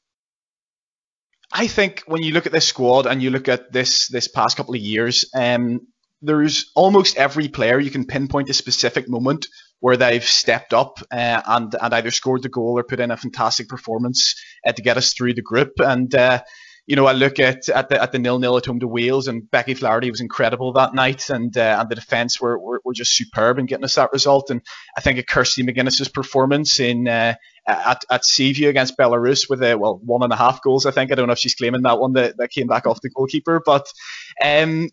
I 1.52 1.66
think 1.66 2.02
when 2.06 2.22
you 2.22 2.32
look 2.32 2.46
at 2.46 2.52
this 2.52 2.66
squad 2.66 3.06
and 3.06 3.22
you 3.22 3.30
look 3.30 3.48
at 3.48 3.72
this 3.72 4.08
this 4.08 4.28
past 4.28 4.56
couple 4.56 4.74
of 4.74 4.80
years, 4.80 5.26
um, 5.34 5.80
there's 6.22 6.70
almost 6.74 7.16
every 7.16 7.48
player 7.48 7.78
you 7.78 7.90
can 7.90 8.06
pinpoint 8.06 8.50
a 8.50 8.54
specific 8.54 9.08
moment 9.08 9.46
where 9.80 9.96
they've 9.96 10.24
stepped 10.24 10.72
up 10.72 10.98
uh, 11.12 11.42
and 11.46 11.74
and 11.80 11.94
either 11.94 12.10
scored 12.10 12.42
the 12.42 12.48
goal 12.48 12.78
or 12.78 12.84
put 12.84 13.00
in 13.00 13.10
a 13.10 13.16
fantastic 13.16 13.68
performance 13.68 14.34
uh, 14.66 14.72
to 14.72 14.82
get 14.82 14.96
us 14.96 15.12
through 15.12 15.34
the 15.34 15.42
group. 15.42 15.72
And 15.78 16.14
uh, 16.14 16.42
you 16.86 16.94
know, 16.94 17.06
I 17.06 17.12
look 17.12 17.40
at 17.40 17.68
at 17.68 17.88
the 17.88 18.00
at 18.00 18.12
the 18.12 18.18
nil 18.18 18.38
nil 18.38 18.56
at 18.56 18.66
home 18.66 18.78
to 18.78 18.86
Wales, 18.86 19.26
and 19.26 19.50
Becky 19.50 19.74
Flaherty 19.74 20.08
was 20.08 20.20
incredible 20.20 20.72
that 20.74 20.94
night, 20.94 21.30
and 21.30 21.56
uh, 21.56 21.78
and 21.80 21.88
the 21.88 21.96
defence 21.96 22.40
were, 22.40 22.58
were, 22.58 22.80
were 22.84 22.94
just 22.94 23.16
superb 23.16 23.58
in 23.58 23.66
getting 23.66 23.84
us 23.84 23.96
that 23.96 24.12
result. 24.12 24.50
And 24.50 24.62
I 24.96 25.00
think 25.00 25.18
at 25.18 25.26
Kirsty 25.26 25.64
McGuinness's 25.64 26.08
performance 26.08 26.78
in 26.78 27.08
uh, 27.08 27.34
at 27.66 28.04
at 28.08 28.24
Seaview 28.24 28.68
against 28.68 28.96
Belarus 28.96 29.50
with 29.50 29.64
a 29.64 29.76
well 29.76 30.00
one 30.04 30.22
and 30.22 30.32
a 30.32 30.36
half 30.36 30.62
goals, 30.62 30.86
I 30.86 30.92
think 30.92 31.10
I 31.10 31.16
don't 31.16 31.26
know 31.26 31.32
if 31.32 31.40
she's 31.40 31.56
claiming 31.56 31.82
that 31.82 31.98
one 31.98 32.12
that, 32.12 32.36
that 32.38 32.52
came 32.52 32.68
back 32.68 32.86
off 32.86 33.00
the 33.00 33.10
goalkeeper, 33.10 33.60
but 33.66 33.86
um, 34.42 34.88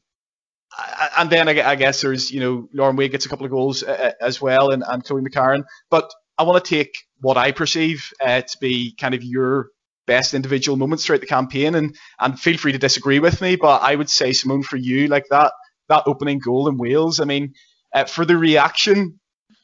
and 1.17 1.29
then 1.29 1.47
I 1.47 1.75
guess 1.75 2.01
there's 2.01 2.31
you 2.31 2.39
know 2.39 2.67
Lauren 2.73 2.95
Wade 2.95 3.11
gets 3.11 3.25
a 3.25 3.29
couple 3.29 3.45
of 3.45 3.51
goals 3.51 3.83
uh, 3.83 3.91
uh, 3.91 4.25
as 4.25 4.41
well, 4.41 4.71
and, 4.71 4.83
and 4.85 5.03
Chloe 5.03 5.21
McCarron. 5.21 5.63
But 5.89 6.11
I 6.37 6.43
want 6.43 6.63
to 6.63 6.69
take 6.69 6.95
what 7.21 7.37
I 7.37 7.51
perceive 7.51 8.11
uh, 8.21 8.41
to 8.41 8.57
be 8.59 8.95
kind 8.95 9.13
of 9.13 9.23
your 9.23 9.69
best 10.05 10.33
individual 10.33 10.77
moments 10.77 11.05
throughout 11.05 11.21
the 11.21 11.27
campaign, 11.27 11.75
and 11.75 11.95
and 12.19 12.39
feel 12.39 12.57
free 12.57 12.71
to 12.71 12.77
disagree 12.77 13.19
with 13.19 13.41
me. 13.41 13.55
But 13.55 13.81
I 13.81 13.95
would 13.95 14.09
say 14.09 14.33
Simone 14.33 14.63
for 14.63 14.77
you 14.77 15.07
like 15.07 15.25
that 15.29 15.53
that 15.89 16.03
opening 16.07 16.39
goal 16.39 16.67
in 16.67 16.77
Wales. 16.77 17.19
I 17.19 17.25
mean, 17.25 17.53
uh, 17.93 18.05
for 18.05 18.25
the 18.25 18.37
reaction 18.37 19.19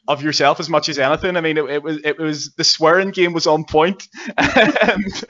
of 0.09 0.23
yourself 0.23 0.59
as 0.59 0.67
much 0.67 0.89
as 0.89 0.97
anything. 0.97 1.37
I 1.37 1.41
mean, 1.41 1.57
it, 1.59 1.65
it, 1.65 1.83
was 1.83 1.99
it 2.03 2.17
was 2.17 2.51
the 2.57 2.63
swearing 2.63 3.11
game 3.11 3.31
was 3.31 3.45
on 3.45 3.63
point, 3.63 4.07
and, 4.37 5.23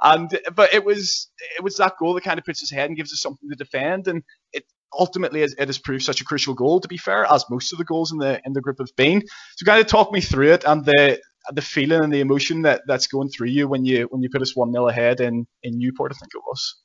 and 0.00 0.38
but 0.54 0.72
it 0.72 0.84
was 0.84 1.28
it 1.56 1.64
was 1.64 1.76
that 1.76 1.94
goal 1.98 2.14
that 2.14 2.22
kind 2.22 2.38
of 2.38 2.44
puts 2.44 2.60
his 2.60 2.70
head 2.70 2.88
and 2.88 2.96
gives 2.96 3.12
us 3.12 3.20
something 3.20 3.50
to 3.50 3.56
defend, 3.56 4.06
and 4.06 4.22
it 4.52 4.64
ultimately 4.92 5.42
it 5.42 5.58
has 5.58 5.78
proved 5.78 6.04
such 6.04 6.20
a 6.20 6.24
crucial 6.24 6.54
goal. 6.54 6.80
To 6.80 6.88
be 6.88 6.96
fair, 6.96 7.24
as 7.26 7.44
most 7.50 7.72
of 7.72 7.78
the 7.78 7.84
goals 7.84 8.12
in 8.12 8.18
the 8.18 8.40
in 8.44 8.52
the 8.52 8.60
group 8.60 8.78
have 8.78 8.94
been. 8.96 9.22
So, 9.56 9.66
kind 9.66 9.80
of 9.80 9.86
talk 9.86 10.12
me 10.12 10.20
through 10.20 10.52
it 10.52 10.64
and 10.64 10.84
the 10.84 11.20
the 11.52 11.62
feeling 11.62 12.02
and 12.02 12.12
the 12.12 12.20
emotion 12.20 12.62
that 12.62 12.82
that's 12.86 13.06
going 13.06 13.28
through 13.28 13.48
you 13.48 13.68
when 13.68 13.84
you 13.84 14.08
when 14.10 14.22
you 14.22 14.28
put 14.30 14.42
us 14.42 14.56
one 14.56 14.72
0 14.72 14.88
ahead 14.88 15.20
in 15.20 15.46
in 15.62 15.78
Newport. 15.78 16.12
I 16.12 16.18
think 16.18 16.32
it 16.34 16.42
was. 16.46 16.76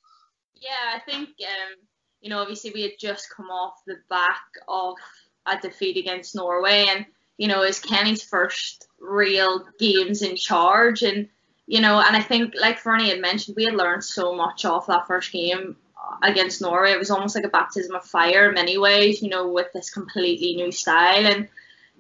Yeah, 0.56 0.96
I 0.96 1.00
think 1.00 1.30
um, 1.30 1.78
you 2.22 2.30
know 2.30 2.40
obviously 2.40 2.72
we 2.74 2.84
had 2.84 2.92
just 3.00 3.28
come 3.36 3.48
off 3.48 3.74
the 3.88 3.98
back 4.10 4.42
of 4.68 4.96
a 5.46 5.58
defeat 5.58 5.98
against 5.98 6.36
Norway, 6.36 6.86
and 6.90 7.06
you 7.38 7.48
know 7.48 7.64
it's 7.64 7.80
Kenny's 7.80 8.24
first 8.24 8.88
real 9.00 9.66
games 9.80 10.22
in 10.22 10.36
charge, 10.36 11.02
and 11.02 11.28
you 11.68 11.80
know, 11.80 12.00
and 12.00 12.16
I 12.16 12.22
think 12.22 12.54
like 12.60 12.80
Fernie 12.80 13.10
had 13.10 13.22
mentioned, 13.22 13.56
we 13.56 13.66
had 13.66 13.76
learned 13.76 14.04
so 14.04 14.36
much 14.36 14.66
off 14.66 14.88
that 14.88 15.08
first 15.08 15.32
game 15.32 15.78
against 16.21 16.62
Norway. 16.62 16.91
It 16.91 17.00
was 17.00 17.12
almost 17.12 17.36
like 17.36 17.43
a 17.43 17.50
baptism 17.50 17.95
of 17.95 18.06
fire 18.06 18.50
in 18.50 18.56
many 18.56 18.78
ways, 18.78 19.21
you 19.21 19.30
know, 19.30 19.47
with 19.47 19.67
this 19.74 19.89
completely 19.89 20.56
new 20.56 20.71
style. 20.71 21.26
And 21.26 21.47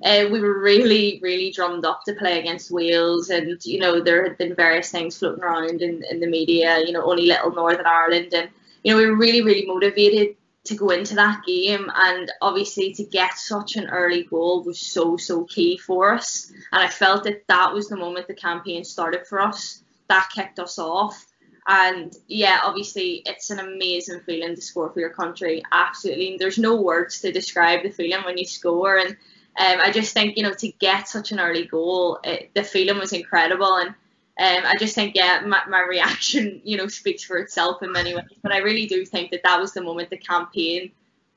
uh, 0.03 0.29
we 0.31 0.39
were 0.39 0.59
really, 0.59 1.19
really 1.21 1.51
drummed 1.51 1.85
up 1.85 2.03
to 2.05 2.13
play 2.13 2.39
against 2.39 2.71
Wales. 2.71 3.29
And, 3.29 3.63
you 3.65 3.79
know, 3.79 4.01
there 4.01 4.23
had 4.23 4.37
been 4.37 4.55
various 4.55 4.91
things 4.91 5.17
floating 5.17 5.43
around 5.43 5.81
in, 5.81 6.03
in 6.09 6.19
the 6.19 6.27
media, 6.27 6.79
you 6.85 6.91
know, 6.91 7.03
only 7.03 7.27
little 7.27 7.51
Northern 7.51 7.85
Ireland. 7.85 8.33
And, 8.33 8.49
you 8.83 8.91
know, 8.91 8.97
we 8.97 9.05
were 9.05 9.15
really, 9.15 9.41
really 9.41 9.65
motivated 9.65 10.35
to 10.63 10.75
go 10.75 10.89
into 10.89 11.15
that 11.15 11.43
game. 11.45 11.89
And 11.95 12.31
obviously, 12.41 12.93
to 12.93 13.03
get 13.03 13.33
such 13.37 13.75
an 13.75 13.89
early 13.89 14.23
goal 14.23 14.63
was 14.63 14.79
so, 14.79 15.17
so 15.17 15.45
key 15.45 15.77
for 15.77 16.13
us. 16.13 16.51
And 16.71 16.81
I 16.83 16.87
felt 16.87 17.23
that 17.25 17.47
that 17.47 17.73
was 17.73 17.89
the 17.89 17.97
moment 17.97 18.27
the 18.27 18.33
campaign 18.33 18.83
started 18.83 19.27
for 19.27 19.39
us 19.39 19.81
that 20.11 20.29
kicked 20.33 20.59
us 20.59 20.77
off. 20.77 21.25
And 21.67 22.15
yeah, 22.27 22.59
obviously, 22.63 23.21
it's 23.25 23.49
an 23.51 23.59
amazing 23.59 24.21
feeling 24.21 24.55
to 24.55 24.61
score 24.61 24.91
for 24.91 24.99
your 24.99 25.11
country. 25.11 25.61
Absolutely, 25.71 26.37
there's 26.39 26.57
no 26.57 26.81
words 26.81 27.21
to 27.21 27.31
describe 27.31 27.83
the 27.83 27.91
feeling 27.91 28.23
when 28.25 28.37
you 28.37 28.45
score. 28.45 28.97
And 28.97 29.11
um, 29.11 29.79
I 29.79 29.91
just 29.91 30.13
think 30.13 30.37
you 30.37 30.43
know 30.43 30.53
to 30.53 30.71
get 30.71 31.07
such 31.07 31.31
an 31.31 31.39
early 31.39 31.65
goal, 31.65 32.19
it, 32.23 32.51
the 32.55 32.63
feeling 32.63 32.97
was 32.97 33.13
incredible. 33.13 33.75
And 33.77 33.89
um, 33.89 34.65
I 34.65 34.75
just 34.79 34.95
think 34.95 35.15
yeah, 35.15 35.41
my, 35.45 35.61
my 35.69 35.81
reaction 35.87 36.61
you 36.63 36.77
know 36.77 36.87
speaks 36.87 37.23
for 37.23 37.37
itself 37.37 37.83
in 37.83 37.91
many 37.91 38.15
ways. 38.15 38.25
But 38.41 38.53
I 38.53 38.59
really 38.59 38.87
do 38.87 39.05
think 39.05 39.31
that 39.31 39.43
that 39.43 39.59
was 39.59 39.73
the 39.73 39.83
moment 39.83 40.09
the 40.09 40.17
campaign, 40.17 40.91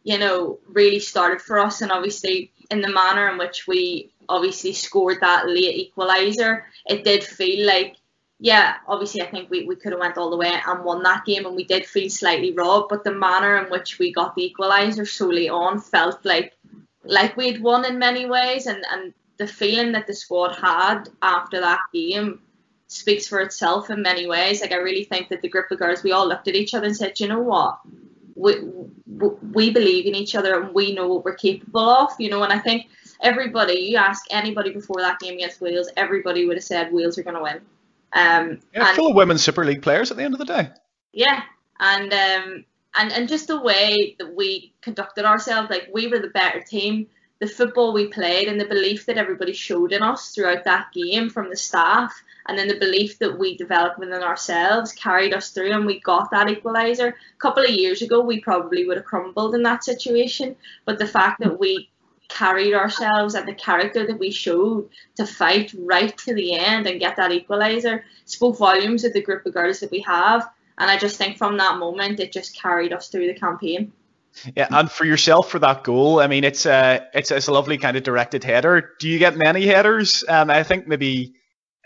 you 0.04 0.18
know, 0.18 0.58
really 0.66 1.00
started 1.00 1.42
for 1.42 1.58
us. 1.58 1.82
And 1.82 1.92
obviously, 1.92 2.50
in 2.70 2.80
the 2.80 2.88
manner 2.88 3.28
in 3.28 3.36
which 3.36 3.66
we 3.66 4.10
obviously 4.26 4.72
scored 4.72 5.18
that 5.20 5.48
late 5.48 5.92
equaliser, 5.94 6.62
it 6.86 7.04
did 7.04 7.22
feel 7.22 7.66
like 7.66 7.96
yeah, 8.44 8.74
obviously 8.86 9.22
I 9.22 9.26
think 9.30 9.48
we, 9.48 9.64
we 9.64 9.74
could 9.74 9.92
have 9.92 10.00
went 10.02 10.18
all 10.18 10.28
the 10.28 10.36
way 10.36 10.52
and 10.66 10.84
won 10.84 11.02
that 11.04 11.24
game 11.24 11.46
and 11.46 11.56
we 11.56 11.64
did 11.64 11.86
feel 11.86 12.10
slightly 12.10 12.52
robbed, 12.52 12.90
but 12.90 13.02
the 13.02 13.14
manner 13.14 13.56
in 13.56 13.70
which 13.70 13.98
we 13.98 14.12
got 14.12 14.34
the 14.34 14.54
equaliser 14.54 15.08
so 15.08 15.28
late 15.28 15.48
on 15.48 15.80
felt 15.80 16.22
like 16.26 16.52
like 17.04 17.38
we'd 17.38 17.62
won 17.62 17.86
in 17.86 17.98
many 17.98 18.26
ways 18.26 18.66
and, 18.66 18.84
and 18.92 19.14
the 19.38 19.46
feeling 19.46 19.92
that 19.92 20.06
the 20.06 20.12
squad 20.12 20.54
had 20.56 21.08
after 21.22 21.58
that 21.58 21.80
game 21.94 22.38
speaks 22.86 23.26
for 23.26 23.40
itself 23.40 23.88
in 23.88 24.02
many 24.02 24.26
ways. 24.26 24.60
Like 24.60 24.72
I 24.72 24.76
really 24.76 25.04
think 25.04 25.30
that 25.30 25.40
the 25.40 25.48
group 25.48 25.70
of 25.70 25.78
girls 25.78 26.02
we 26.02 26.12
all 26.12 26.28
looked 26.28 26.46
at 26.46 26.54
each 26.54 26.74
other 26.74 26.86
and 26.86 26.96
said, 26.96 27.18
you 27.18 27.28
know 27.28 27.40
what? 27.40 27.78
We, 28.34 28.56
we 29.54 29.70
believe 29.70 30.04
in 30.04 30.14
each 30.14 30.34
other 30.34 30.60
and 30.60 30.74
we 30.74 30.94
know 30.94 31.08
what 31.08 31.24
we're 31.24 31.34
capable 31.36 31.88
of, 31.88 32.10
you 32.18 32.28
know, 32.28 32.42
and 32.42 32.52
I 32.52 32.58
think 32.58 32.88
everybody, 33.22 33.78
you 33.80 33.96
ask 33.96 34.22
anybody 34.30 34.70
before 34.70 35.00
that 35.00 35.18
game 35.18 35.36
against 35.36 35.62
Wales, 35.62 35.88
everybody 35.96 36.44
would 36.44 36.58
have 36.58 36.64
said 36.64 36.92
Wales 36.92 37.16
are 37.16 37.22
going 37.22 37.36
to 37.36 37.42
win. 37.42 37.62
Um, 38.14 38.60
yeah, 38.72 38.88
and, 38.88 38.96
full 38.96 39.10
of 39.10 39.16
women's 39.16 39.42
Super 39.42 39.64
League 39.64 39.82
players 39.82 40.10
at 40.10 40.16
the 40.16 40.22
end 40.22 40.34
of 40.34 40.38
the 40.38 40.46
day. 40.46 40.70
Yeah, 41.12 41.42
and 41.80 42.12
um, 42.12 42.64
and 42.96 43.12
and 43.12 43.28
just 43.28 43.48
the 43.48 43.60
way 43.60 44.14
that 44.18 44.34
we 44.34 44.72
conducted 44.80 45.24
ourselves, 45.24 45.70
like 45.70 45.88
we 45.92 46.06
were 46.06 46.20
the 46.20 46.28
better 46.28 46.60
team. 46.60 47.08
The 47.40 47.48
football 47.48 47.92
we 47.92 48.06
played 48.06 48.48
and 48.48 48.60
the 48.60 48.64
belief 48.64 49.06
that 49.06 49.18
everybody 49.18 49.52
showed 49.52 49.92
in 49.92 50.02
us 50.02 50.30
throughout 50.30 50.64
that 50.64 50.92
game 50.94 51.28
from 51.28 51.50
the 51.50 51.56
staff, 51.56 52.14
and 52.46 52.56
then 52.56 52.68
the 52.68 52.78
belief 52.78 53.18
that 53.18 53.36
we 53.38 53.56
developed 53.56 53.98
within 53.98 54.22
ourselves 54.22 54.92
carried 54.92 55.34
us 55.34 55.50
through, 55.50 55.72
and 55.72 55.84
we 55.84 55.98
got 56.00 56.30
that 56.30 56.46
equaliser. 56.46 57.08
A 57.08 57.38
couple 57.38 57.64
of 57.64 57.70
years 57.70 58.02
ago, 58.02 58.20
we 58.20 58.40
probably 58.40 58.86
would 58.86 58.96
have 58.96 59.04
crumbled 59.04 59.56
in 59.56 59.64
that 59.64 59.82
situation, 59.82 60.54
but 60.84 60.98
the 60.98 61.06
fact 61.06 61.40
that 61.40 61.58
we 61.58 61.90
carried 62.28 62.74
ourselves 62.74 63.34
and 63.34 63.46
the 63.46 63.54
character 63.54 64.06
that 64.06 64.18
we 64.18 64.30
showed 64.30 64.88
to 65.16 65.26
fight 65.26 65.74
right 65.78 66.16
to 66.18 66.34
the 66.34 66.54
end 66.54 66.86
and 66.86 67.00
get 67.00 67.16
that 67.16 67.30
equaliser 67.30 68.02
spoke 68.24 68.58
volumes 68.58 69.04
of 69.04 69.12
the 69.12 69.22
group 69.22 69.44
of 69.46 69.54
girls 69.54 69.80
that 69.80 69.90
we 69.90 70.00
have. 70.00 70.48
And 70.78 70.90
I 70.90 70.98
just 70.98 71.16
think 71.16 71.36
from 71.36 71.56
that 71.58 71.78
moment, 71.78 72.20
it 72.20 72.32
just 72.32 72.60
carried 72.60 72.92
us 72.92 73.08
through 73.08 73.26
the 73.28 73.38
campaign. 73.38 73.92
Yeah, 74.56 74.66
and 74.70 74.90
for 74.90 75.04
yourself 75.04 75.48
for 75.48 75.60
that 75.60 75.84
goal, 75.84 76.18
I 76.18 76.26
mean, 76.26 76.42
it's 76.42 76.66
a 76.66 77.06
it's, 77.14 77.30
it's 77.30 77.46
a 77.46 77.52
lovely 77.52 77.78
kind 77.78 77.96
of 77.96 78.02
directed 78.02 78.42
header. 78.42 78.90
Do 78.98 79.08
you 79.08 79.20
get 79.20 79.36
many 79.36 79.64
headers? 79.64 80.28
Um, 80.28 80.50
I 80.50 80.64
think 80.64 80.88
maybe 80.88 81.34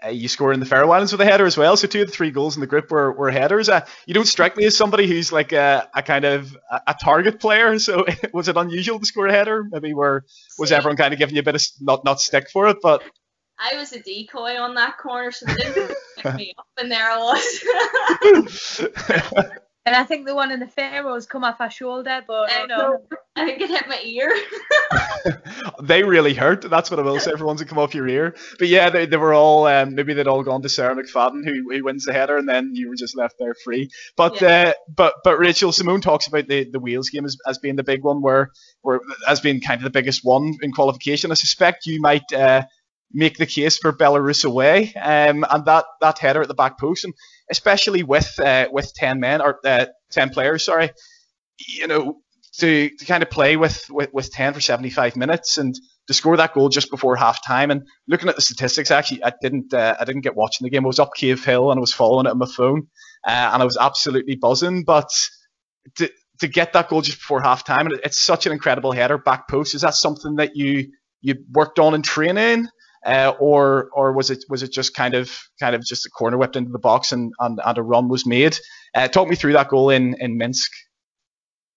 uh, 0.04 0.08
you 0.10 0.28
score 0.28 0.52
in 0.52 0.60
the 0.60 0.66
Faroe 0.66 0.90
Islands 0.90 1.12
with 1.12 1.20
a 1.20 1.24
header 1.24 1.46
as 1.46 1.56
well. 1.56 1.76
So 1.76 1.88
two 1.88 2.02
of 2.02 2.06
the 2.06 2.12
three 2.12 2.30
goals 2.30 2.56
in 2.56 2.60
the 2.60 2.66
group 2.66 2.90
were, 2.90 3.12
were 3.12 3.30
headers. 3.30 3.68
Uh, 3.68 3.84
you 4.06 4.14
don't 4.14 4.26
strike 4.26 4.56
me 4.56 4.64
as 4.64 4.76
somebody 4.76 5.06
who's 5.06 5.32
like 5.32 5.52
a, 5.52 5.88
a 5.94 6.02
kind 6.02 6.24
of 6.24 6.56
a, 6.70 6.80
a, 6.88 6.94
target 6.94 7.40
player. 7.40 7.78
So 7.78 8.04
was 8.32 8.48
it 8.48 8.56
unusual 8.56 9.00
to 9.00 9.06
score 9.06 9.26
a 9.26 9.32
header? 9.32 9.64
Maybe 9.70 9.94
where 9.94 10.24
was 10.58 10.72
everyone 10.72 10.96
kind 10.96 11.12
of 11.12 11.18
giving 11.18 11.34
you 11.34 11.40
a 11.40 11.44
bit 11.44 11.56
of 11.56 11.62
not 11.80 12.04
not 12.04 12.20
stick 12.20 12.50
for 12.50 12.68
it, 12.68 12.78
but. 12.82 13.02
I 13.60 13.76
was 13.76 13.92
a 13.92 14.00
decoy 14.00 14.56
on 14.56 14.74
that 14.74 14.98
corner, 14.98 15.32
so 15.32 15.46
they 15.46 15.54
didn't 15.54 15.96
pick 16.16 16.34
me 16.36 16.54
up, 16.56 16.66
and 16.78 16.92
there 16.92 17.10
I 17.10 17.18
was. 18.22 18.86
And 19.88 19.96
I 19.96 20.04
think 20.04 20.26
the 20.26 20.34
one 20.34 20.52
in 20.52 20.60
the 20.60 20.66
Faroes 20.66 21.24
come 21.24 21.44
off 21.44 21.62
our 21.62 21.70
shoulder, 21.70 22.22
but 22.26 22.52
I 22.52 22.66
know. 22.66 23.00
I 23.36 23.46
think 23.46 23.62
it 23.62 23.70
hit 23.70 23.88
my 23.88 23.98
ear. 24.04 24.36
they 25.82 26.02
really 26.02 26.34
hurt. 26.34 26.68
That's 26.68 26.90
what 26.90 27.00
I 27.00 27.02
will 27.02 27.18
say 27.18 27.32
for 27.36 27.46
ones 27.46 27.60
that 27.60 27.70
come 27.70 27.78
off 27.78 27.94
your 27.94 28.06
ear. 28.06 28.36
But 28.58 28.68
yeah, 28.68 28.90
they, 28.90 29.06
they 29.06 29.16
were 29.16 29.32
all 29.32 29.66
um, 29.66 29.94
maybe 29.94 30.12
they'd 30.12 30.26
all 30.26 30.42
gone 30.42 30.60
to 30.60 30.68
Sarah 30.68 30.94
McFadden 30.94 31.42
who, 31.42 31.72
who 31.72 31.84
wins 31.84 32.04
the 32.04 32.12
header, 32.12 32.36
and 32.36 32.46
then 32.46 32.72
you 32.74 32.90
were 32.90 32.96
just 32.96 33.16
left 33.16 33.36
there 33.38 33.54
free. 33.64 33.88
But 34.14 34.42
yeah. 34.42 34.48
uh, 34.48 34.72
but 34.94 35.14
but 35.24 35.38
Rachel 35.38 35.72
Simone 35.72 36.02
talks 36.02 36.26
about 36.26 36.48
the, 36.48 36.68
the 36.70 36.80
Wales 36.80 37.08
game 37.08 37.24
as, 37.24 37.38
as 37.46 37.56
being 37.56 37.76
the 37.76 37.82
big 37.82 38.02
one, 38.02 38.20
where 38.20 38.50
where 38.82 39.00
has 39.26 39.40
been 39.40 39.58
kind 39.58 39.78
of 39.78 39.84
the 39.84 39.90
biggest 39.90 40.22
one 40.22 40.52
in 40.60 40.70
qualification. 40.72 41.30
I 41.30 41.34
suspect 41.34 41.86
you 41.86 41.98
might. 42.02 42.30
Uh, 42.30 42.64
make 43.12 43.38
the 43.38 43.46
case 43.46 43.78
for 43.78 43.92
Belarus 43.92 44.44
away, 44.44 44.92
um, 44.94 45.44
and 45.50 45.64
that, 45.64 45.86
that 46.00 46.18
header 46.18 46.42
at 46.42 46.48
the 46.48 46.54
back 46.54 46.78
post, 46.78 47.04
and 47.04 47.14
especially 47.50 48.02
with 48.02 48.38
uh, 48.38 48.68
with 48.70 48.92
ten 48.94 49.20
men 49.20 49.40
or 49.40 49.58
uh, 49.64 49.86
ten 50.10 50.30
players, 50.30 50.64
sorry, 50.64 50.90
you 51.68 51.86
know, 51.86 52.20
to, 52.58 52.90
to 52.90 53.04
kind 53.04 53.22
of 53.22 53.30
play 53.30 53.56
with, 53.56 53.86
with, 53.90 54.10
with 54.12 54.30
ten 54.30 54.52
for 54.52 54.60
seventy 54.60 54.90
five 54.90 55.16
minutes 55.16 55.58
and 55.58 55.74
to 56.06 56.14
score 56.14 56.36
that 56.36 56.54
goal 56.54 56.68
just 56.68 56.90
before 56.90 57.16
half 57.16 57.44
time. 57.46 57.70
And 57.70 57.86
looking 58.06 58.28
at 58.28 58.36
the 58.36 58.42
statistics, 58.42 58.90
actually, 58.90 59.24
I 59.24 59.32
didn't 59.40 59.72
uh, 59.72 59.96
I 59.98 60.04
didn't 60.04 60.22
get 60.22 60.36
watching 60.36 60.64
the 60.64 60.70
game. 60.70 60.84
I 60.84 60.88
was 60.88 60.98
up 60.98 61.14
Cave 61.14 61.44
Hill 61.44 61.70
and 61.70 61.78
I 61.78 61.80
was 61.80 61.92
following 61.92 62.26
it 62.26 62.30
on 62.30 62.38
my 62.38 62.46
phone, 62.46 62.88
uh, 63.26 63.50
and 63.52 63.62
I 63.62 63.64
was 63.64 63.76
absolutely 63.78 64.36
buzzing. 64.36 64.84
But 64.84 65.10
to 65.96 66.10
to 66.40 66.48
get 66.48 66.72
that 66.72 66.88
goal 66.88 67.02
just 67.02 67.18
before 67.18 67.40
half 67.40 67.64
time, 67.64 67.86
and 67.86 68.00
it's 68.04 68.18
such 68.18 68.46
an 68.46 68.52
incredible 68.52 68.92
header 68.92 69.18
back 69.18 69.48
post. 69.48 69.74
Is 69.74 69.82
that 69.82 69.94
something 69.94 70.36
that 70.36 70.56
you 70.56 70.92
you 71.20 71.36
worked 71.50 71.78
on 71.78 71.94
in 71.94 72.02
training? 72.02 72.68
Uh, 73.08 73.34
or 73.40 73.88
or 73.94 74.12
was 74.12 74.28
it 74.28 74.44
was 74.50 74.62
it 74.62 74.70
just 74.70 74.92
kind 74.92 75.14
of 75.14 75.34
kind 75.58 75.74
of 75.74 75.82
just 75.82 76.04
a 76.04 76.10
corner 76.10 76.36
whipped 76.36 76.56
into 76.56 76.70
the 76.70 76.78
box 76.78 77.10
and 77.10 77.32
and, 77.40 77.58
and 77.64 77.78
a 77.78 77.82
run 77.82 78.06
was 78.08 78.26
made? 78.26 78.58
Uh, 78.94 79.08
talk 79.08 79.26
me 79.28 79.34
through 79.34 79.54
that 79.54 79.68
goal 79.68 79.88
in 79.88 80.14
in 80.20 80.36
Minsk. 80.36 80.70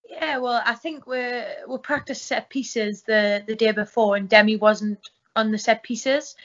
Yeah, 0.09 0.39
well, 0.39 0.61
I 0.65 0.75
think 0.75 1.07
we 1.07 1.21
we 1.69 1.77
practiced 1.77 2.25
set 2.25 2.49
pieces 2.49 3.03
the 3.03 3.45
the 3.47 3.55
day 3.55 3.71
before, 3.71 4.17
and 4.17 4.27
Demi 4.27 4.57
wasn't 4.57 4.99
on 5.37 5.53
the 5.53 5.57
set 5.57 5.83
pieces, 5.83 6.35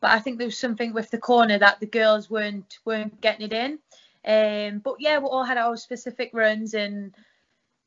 but 0.00 0.12
I 0.12 0.20
think 0.20 0.38
there 0.38 0.46
was 0.46 0.58
something 0.58 0.94
with 0.94 1.10
the 1.10 1.18
corner 1.18 1.58
that 1.58 1.80
the 1.80 1.86
girls 1.86 2.30
weren't 2.30 2.78
weren't 2.84 3.20
getting 3.20 3.46
it 3.46 3.52
in. 3.52 3.80
Um, 4.24 4.78
but 4.78 4.96
yeah, 5.00 5.18
we 5.18 5.26
all 5.26 5.42
had 5.42 5.58
our 5.58 5.76
specific 5.76 6.30
runs, 6.32 6.74
and 6.74 7.16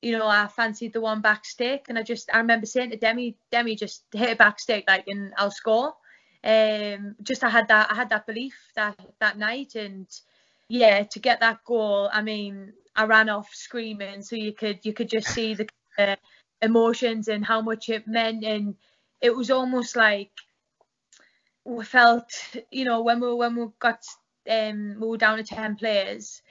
you 0.02 0.12
know, 0.12 0.28
I 0.28 0.48
fancied 0.48 0.92
the 0.92 1.00
one 1.00 1.22
back 1.22 1.46
stick, 1.46 1.86
and 1.88 1.98
I 1.98 2.04
just 2.04 2.30
I 2.34 2.40
remember 2.40 2.66
saying 2.66 2.90
to 2.90 2.98
Demi, 2.98 3.38
Demi 3.50 3.78
just 3.78 4.04
hit 4.12 4.34
a 4.34 4.36
back 4.36 4.60
stick 4.60 4.84
like, 4.90 5.06
and 5.08 5.32
I'll 5.38 5.52
score 5.52 5.94
um, 6.44 7.16
just 7.22 7.44
I 7.44 7.50
had 7.50 7.68
that 7.68 7.92
I 7.92 7.96
had 7.96 8.10
that 8.10 8.26
belief 8.26 8.56
that 8.76 8.98
that 9.20 9.38
night, 9.38 9.76
and 9.76 10.08
yeah, 10.70 11.04
to 11.04 11.20
get 11.20 11.42
that 11.42 11.64
goal, 11.66 12.10
I 12.12 12.22
mean, 12.22 12.74
I 12.96 13.06
ran 13.06 13.30
off 13.30 13.50
screaming, 13.54 14.22
so 14.22 14.36
you 14.36 14.54
could 14.54 14.80
you 14.84 14.94
could 14.94 15.10
just 15.10 15.28
see 15.28 15.54
the 15.56 15.68
uh, 15.98 16.16
emotions 16.62 17.28
and 17.28 17.46
how 17.46 17.62
much 17.62 17.90
it 17.90 18.08
meant, 18.08 18.44
and 18.46 18.76
it 19.22 19.36
was 19.36 19.52
almost 19.52 19.96
like 19.96 20.32
we 21.66 21.84
felt, 21.84 22.32
you 22.72 22.86
know, 22.86 23.02
when 23.02 23.20
we 23.20 23.34
when 23.34 23.56
we 23.56 23.68
got 23.80 24.04
um 24.50 24.96
we 25.00 25.08
were 25.08 25.18
down 25.18 25.38
to 25.38 25.44
ten 25.44 25.76
players, 25.76 26.42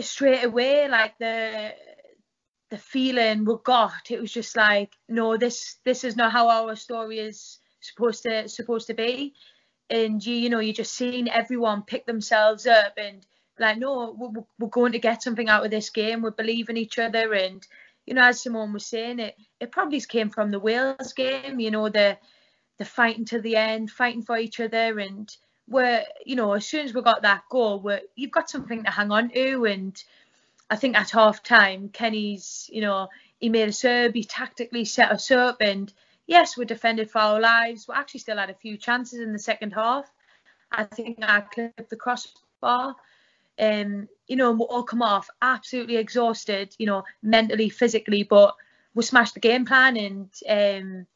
straight 0.00 0.44
away, 0.44 0.88
like 0.88 1.16
the 1.18 1.74
the 2.70 2.78
feeling 2.78 3.44
we 3.44 3.54
got, 3.64 4.10
it 4.10 4.20
was 4.20 4.32
just 4.32 4.56
like, 4.56 4.92
no, 5.08 5.36
this 5.36 5.78
this 5.84 6.04
is 6.04 6.16
not 6.16 6.32
how 6.32 6.48
our 6.48 6.76
story 6.76 7.18
is 7.18 7.58
supposed 7.82 8.22
to 8.24 8.48
supposed 8.48 8.86
to 8.88 8.94
be. 8.94 9.34
And 9.90 10.24
you 10.24 10.34
you 10.34 10.50
know 10.50 10.60
you're 10.60 10.74
just 10.74 10.94
seeing 10.94 11.28
everyone 11.28 11.82
pick 11.82 12.06
themselves 12.06 12.66
up 12.66 12.94
and 12.96 13.26
like 13.58 13.78
no 13.78 14.14
we're, 14.18 14.44
we're 14.58 14.68
going 14.68 14.92
to 14.92 14.98
get 14.98 15.22
something 15.22 15.48
out 15.48 15.64
of 15.64 15.70
this 15.70 15.90
game. 15.90 16.22
We 16.22 16.30
believe 16.30 16.68
in 16.68 16.76
each 16.76 16.98
other. 16.98 17.32
And 17.34 17.66
you 18.06 18.14
know 18.14 18.22
as 18.22 18.40
Simone 18.42 18.72
was 18.72 18.86
saying 18.86 19.18
it 19.18 19.36
it 19.60 19.72
probably 19.72 20.00
came 20.00 20.30
from 20.30 20.50
the 20.50 20.58
Wales 20.58 21.12
game 21.12 21.60
you 21.60 21.70
know 21.70 21.88
the 21.88 22.18
the 22.78 22.84
fighting 22.84 23.24
to 23.26 23.40
the 23.40 23.56
end 23.56 23.90
fighting 23.90 24.22
for 24.22 24.38
each 24.38 24.60
other. 24.60 24.98
And 24.98 25.34
we're 25.68 26.04
you 26.24 26.36
know 26.36 26.52
as 26.52 26.66
soon 26.66 26.84
as 26.86 26.94
we 26.94 27.02
got 27.02 27.22
that 27.22 27.42
goal 27.50 27.80
we 27.80 27.98
you've 28.16 28.30
got 28.30 28.50
something 28.50 28.84
to 28.84 28.90
hang 28.90 29.10
on 29.10 29.30
to. 29.30 29.64
And 29.66 30.02
I 30.70 30.76
think 30.76 30.96
at 30.96 31.10
half 31.10 31.42
time 31.42 31.90
Kenny's 31.90 32.70
you 32.72 32.80
know 32.80 33.08
he 33.38 33.48
made 33.48 33.68
a 33.68 33.72
serve 33.72 34.14
he 34.14 34.24
tactically 34.24 34.84
set 34.84 35.10
us 35.10 35.30
up. 35.30 35.60
And 35.60 35.92
yes, 36.32 36.56
we 36.56 36.64
defended 36.64 37.10
for 37.10 37.18
our 37.18 37.40
lives. 37.40 37.86
We 37.86 37.94
actually 37.94 38.20
still 38.20 38.38
had 38.38 38.50
a 38.50 38.54
few 38.54 38.76
chances 38.76 39.20
in 39.20 39.32
the 39.32 39.38
second 39.38 39.72
half. 39.72 40.10
I 40.70 40.84
think 40.84 41.18
I 41.22 41.42
clipped 41.42 41.90
the 41.90 41.96
crossbar. 41.96 42.96
Um, 43.58 44.08
you 44.26 44.36
know, 44.36 44.52
we 44.52 44.64
all 44.64 44.82
come 44.82 45.02
off 45.02 45.28
absolutely 45.42 45.96
exhausted, 45.96 46.74
you 46.78 46.86
know, 46.86 47.04
mentally, 47.22 47.68
physically, 47.68 48.22
but 48.22 48.54
we 48.94 49.02
smashed 49.02 49.34
the 49.34 49.40
game 49.40 49.66
plan 49.66 49.96
and 49.96 50.30
um, 50.48 51.06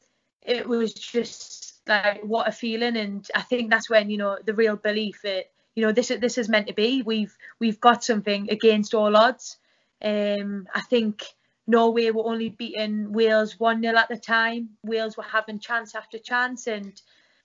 it 0.43 0.67
was 0.67 0.93
just 0.93 1.81
like 1.87 2.21
what 2.21 2.47
a 2.47 2.51
feeling 2.51 2.97
and 2.97 3.27
I 3.33 3.41
think 3.41 3.71
that's 3.71 3.89
when, 3.89 4.09
you 4.09 4.17
know, 4.17 4.37
the 4.45 4.53
real 4.53 4.75
belief 4.75 5.25
it 5.25 5.51
you 5.77 5.85
know, 5.85 5.91
this 5.91 6.09
is 6.09 6.19
this 6.19 6.39
is 6.39 6.49
meant 6.49 6.65
to 6.67 6.73
be. 6.73 7.03
We've 7.03 7.37
we've 7.59 7.79
got 7.79 8.03
something 8.03 8.49
against 8.49 8.95
all 8.95 9.15
odds. 9.15 9.57
Um, 10.01 10.67
I 10.73 10.81
think 10.81 11.23
Norway 11.67 12.09
were 12.11 12.25
only 12.25 12.49
beating 12.49 13.11
Wales 13.11 13.59
1 13.59 13.81
0 13.81 13.97
at 13.97 14.07
the 14.07 14.17
time. 14.17 14.69
Wales 14.83 15.17
were 15.17 15.23
having 15.23 15.59
chance 15.59 15.93
after 15.95 16.17
chance. 16.17 16.65
And 16.65 16.99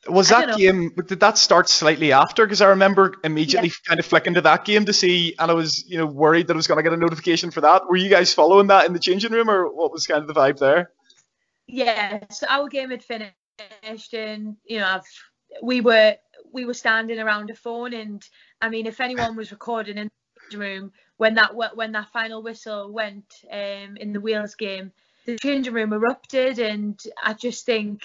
Was 0.09 0.29
that 0.29 0.57
game? 0.57 0.93
Did 1.07 1.21
that 1.21 1.37
start 1.37 1.69
slightly 1.69 2.13
after? 2.13 2.47
Because 2.47 2.63
I 2.63 2.69
remember 2.69 3.15
immediately 3.25 3.69
yeah. 3.69 3.89
kind 3.89 4.01
of 4.01 4.07
flicking 4.07 4.35
to 4.35 4.41
that 4.43 4.65
game 4.65 4.85
to 4.85 4.93
see, 4.93 5.35
and 5.39 5.51
I 5.51 5.55
was 5.55 5.85
you 5.89 5.99
know 5.99 6.07
worried 6.07 6.47
that 6.47 6.55
I 6.55 6.57
was 6.57 6.69
going 6.69 6.77
to 6.77 6.83
get 6.83 6.93
a 6.93 6.97
notification 6.97 7.51
for 7.51 7.61
that. 7.63 7.89
Were 7.89 7.97
you 7.97 8.09
guys 8.09 8.33
following 8.33 8.69
that 8.69 8.87
in 8.87 8.93
the 8.93 9.01
changing 9.01 9.33
room, 9.33 9.51
or 9.51 9.73
what 9.75 9.93
was 9.93 10.07
kind 10.07 10.23
of 10.23 10.29
the 10.29 10.35
vibe 10.35 10.59
there? 10.59 10.93
Yeah, 11.67 12.21
so 12.31 12.47
our 12.49 12.69
game 12.69 12.91
had 12.91 13.03
finished, 13.03 14.15
and 14.15 14.57
you 14.65 14.79
know, 14.79 14.87
I've, 14.87 15.63
we 15.63 15.81
were 15.81 16.17
we 16.53 16.65
were 16.65 16.75
standing 16.75 17.19
around 17.19 17.51
a 17.51 17.55
phone, 17.55 17.93
and 17.93 18.23
I 18.61 18.69
mean, 18.69 18.87
if 18.87 19.01
anyone 19.01 19.35
was 19.35 19.51
recording 19.51 19.99
in 19.99 20.09
the 20.51 20.59
room 20.59 20.93
when 21.23 21.35
that 21.35 21.55
when 21.55 21.93
that 21.93 22.11
final 22.13 22.43
whistle 22.43 22.91
went 22.91 23.45
um, 23.49 23.97
in 23.97 24.13
the 24.13 24.21
Wales 24.21 24.57
game, 24.57 24.91
the 25.25 25.39
changing 25.39 25.73
room 25.73 25.93
erupted, 25.93 26.59
and 26.59 27.01
I 27.23 27.35
just 27.35 27.65
think, 27.65 28.03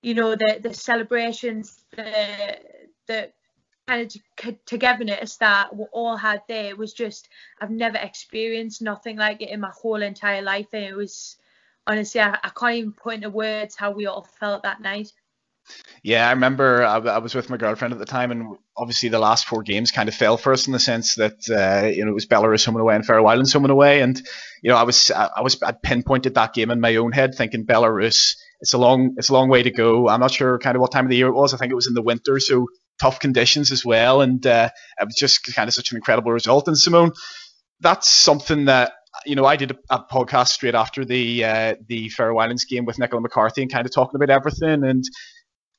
you 0.00 0.14
know, 0.14 0.34
the 0.34 0.58
the 0.58 0.72
celebrations, 0.72 1.84
the 1.94 2.58
the 3.06 3.30
kind 3.86 4.00
of 4.00 4.64
togetherness 4.64 5.36
that 5.36 5.76
we 5.76 5.84
all 5.92 6.16
had 6.16 6.40
there 6.48 6.74
was 6.74 6.94
just 6.94 7.28
I've 7.60 7.70
never 7.70 7.98
experienced 7.98 8.80
nothing 8.80 9.18
like 9.18 9.42
it 9.42 9.50
in 9.50 9.60
my 9.60 9.72
whole 9.82 10.00
entire 10.00 10.40
life, 10.40 10.68
and 10.72 10.84
it 10.84 10.96
was 10.96 11.36
honestly 11.86 12.22
I, 12.22 12.38
I 12.42 12.48
can't 12.58 12.76
even 12.76 12.92
put 12.92 13.16
into 13.16 13.28
words 13.28 13.76
how 13.76 13.90
we 13.90 14.06
all 14.06 14.26
felt 14.40 14.62
that 14.62 14.80
night. 14.80 15.12
Yeah, 16.02 16.26
I 16.26 16.32
remember 16.32 16.84
I, 16.84 16.98
I, 16.98 17.18
was 17.18 17.34
with 17.34 17.50
my 17.50 17.56
girlfriend 17.56 17.92
at 17.92 17.98
the 17.98 18.06
time, 18.06 18.30
and 18.30 18.56
obviously 18.76 19.08
the 19.08 19.18
last 19.18 19.46
four 19.46 19.62
games 19.62 19.90
kind 19.90 20.08
of 20.08 20.14
fell 20.14 20.36
for 20.36 20.52
us 20.52 20.66
in 20.66 20.72
the 20.72 20.78
sense 20.78 21.16
that 21.16 21.38
uh, 21.50 21.86
you 21.88 22.04
know 22.04 22.10
it 22.12 22.14
was 22.14 22.26
Belarus 22.26 22.64
home 22.64 22.76
and 22.76 22.82
away 22.82 22.94
and 22.94 23.04
Faroe 23.04 23.26
Islands 23.26 23.52
home 23.52 23.64
and 23.64 23.72
away, 23.72 24.00
and 24.00 24.20
you 24.62 24.70
know 24.70 24.76
I 24.76 24.84
was 24.84 25.10
I 25.10 25.40
was 25.42 25.60
I 25.62 25.72
pinpointed 25.72 26.34
that 26.34 26.54
game 26.54 26.70
in 26.70 26.80
my 26.80 26.96
own 26.96 27.12
head, 27.12 27.34
thinking 27.34 27.66
Belarus. 27.66 28.36
It's 28.60 28.74
a 28.74 28.78
long 28.78 29.14
it's 29.16 29.28
a 29.28 29.32
long 29.32 29.48
way 29.48 29.62
to 29.62 29.70
go. 29.70 30.08
I'm 30.08 30.20
not 30.20 30.30
sure 30.30 30.58
kind 30.58 30.76
of 30.76 30.80
what 30.80 30.92
time 30.92 31.04
of 31.04 31.10
the 31.10 31.16
year 31.16 31.28
it 31.28 31.34
was. 31.34 31.52
I 31.52 31.56
think 31.56 31.72
it 31.72 31.76
was 31.76 31.88
in 31.88 31.94
the 31.94 32.02
winter, 32.02 32.38
so 32.38 32.68
tough 33.00 33.18
conditions 33.18 33.72
as 33.72 33.84
well, 33.84 34.20
and 34.20 34.44
uh, 34.46 34.70
it 35.00 35.04
was 35.04 35.16
just 35.16 35.54
kind 35.54 35.68
of 35.68 35.74
such 35.74 35.90
an 35.90 35.96
incredible 35.96 36.32
result. 36.32 36.68
And 36.68 36.78
Simone, 36.78 37.12
that's 37.80 38.08
something 38.08 38.66
that 38.66 38.92
you 39.26 39.34
know, 39.34 39.44
I 39.44 39.56
did 39.56 39.72
a, 39.72 39.76
a, 39.90 40.04
podcast 40.04 40.48
straight 40.48 40.74
after 40.74 41.04
the 41.04 41.44
uh, 41.44 41.74
the 41.86 42.08
Faroe 42.10 42.38
Islands 42.38 42.64
game 42.64 42.84
with 42.84 42.98
Nicola 42.98 43.20
McCarthy 43.20 43.62
and 43.62 43.72
kind 43.72 43.86
of 43.86 43.92
talking 43.92 44.16
about 44.16 44.30
everything. 44.30 44.84
And 44.84 45.04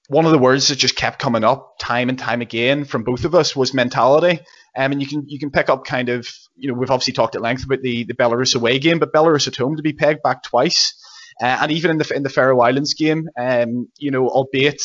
one 0.10 0.26
of 0.26 0.32
the 0.32 0.39
words 0.39 0.67
that 0.67 0.76
just 0.76 0.95
kept 0.95 1.19
coming 1.19 1.43
up 1.43 1.76
time 1.80 2.10
and 2.10 2.17
time 2.17 2.41
again 2.41 2.84
from 2.84 3.04
both 3.04 3.26
of 3.26 3.36
us 3.36 3.56
was 3.56 3.76
mentality. 3.76 4.39
Um, 4.76 4.91
and 4.91 5.02
you 5.02 5.08
can 5.08 5.24
you 5.28 5.38
can 5.39 5.52
pick 5.52 5.69
up 5.69 5.86
kind 5.86 6.10
of 6.10 6.28
you 6.56 6.67
know 6.67 6.74
we've 6.74 6.89
obviously 6.89 7.13
talked 7.13 7.36
at 7.36 7.41
length 7.41 7.63
about 7.63 7.82
the 7.82 8.06
the 8.06 8.15
Belarus 8.15 8.56
away 8.56 8.80
game, 8.80 8.98
but 8.98 9.13
Belarus 9.13 9.48
at 9.48 9.56
home 9.56 9.78
to 9.78 9.84
be 9.84 9.93
pegged 9.93 10.24
back 10.24 10.41
twice, 10.41 10.95
uh, 11.41 11.60
and 11.62 11.72
even 11.72 11.91
in 11.91 11.98
the 12.00 12.12
in 12.15 12.24
the 12.24 12.30
Faroe 12.30 12.60
Islands 12.60 12.95
game, 12.95 13.30
um, 13.39 13.88
you 13.98 14.10
know, 14.10 14.28
albeit 14.28 14.82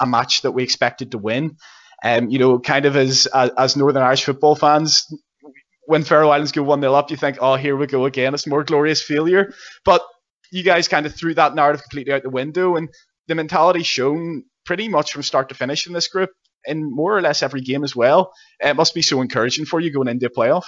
a 0.00 0.06
match 0.06 0.42
that 0.42 0.52
we 0.52 0.62
expected 0.62 1.10
to 1.10 1.18
win, 1.18 1.56
um, 2.04 2.30
you 2.30 2.38
know, 2.38 2.60
kind 2.60 2.86
of 2.86 2.96
as 2.96 3.26
as, 3.26 3.50
as 3.58 3.76
Northern 3.76 4.02
Irish 4.02 4.24
football 4.24 4.54
fans, 4.54 5.06
when 5.86 6.04
Faroe 6.04 6.30
Islands 6.30 6.52
go 6.52 6.62
one 6.62 6.80
0 6.80 6.94
up, 6.94 7.10
you 7.10 7.16
think, 7.16 7.38
oh, 7.40 7.56
here 7.56 7.76
we 7.76 7.86
go 7.86 8.06
again, 8.06 8.34
it's 8.34 8.46
more 8.46 8.62
glorious 8.62 9.02
failure, 9.02 9.52
but 9.84 10.02
you 10.52 10.62
guys 10.62 10.86
kind 10.86 11.04
of 11.04 11.14
threw 11.14 11.34
that 11.34 11.54
narrative 11.54 11.82
completely 11.82 12.12
out 12.12 12.22
the 12.22 12.30
window, 12.30 12.76
and 12.76 12.88
the 13.26 13.34
mentality 13.34 13.82
shown 13.82 14.44
pretty 14.68 14.86
much 14.86 15.12
from 15.12 15.22
start 15.22 15.48
to 15.48 15.54
finish 15.54 15.86
in 15.86 15.94
this 15.94 16.08
group 16.08 16.28
in 16.66 16.94
more 16.94 17.16
or 17.16 17.22
less 17.22 17.42
every 17.42 17.62
game 17.62 17.84
as 17.84 17.96
well. 17.96 18.34
It 18.60 18.76
must 18.76 18.94
be 18.94 19.00
so 19.00 19.22
encouraging 19.22 19.64
for 19.64 19.80
you 19.80 19.90
going 19.90 20.08
into 20.08 20.26
a 20.26 20.30
playoff. 20.30 20.66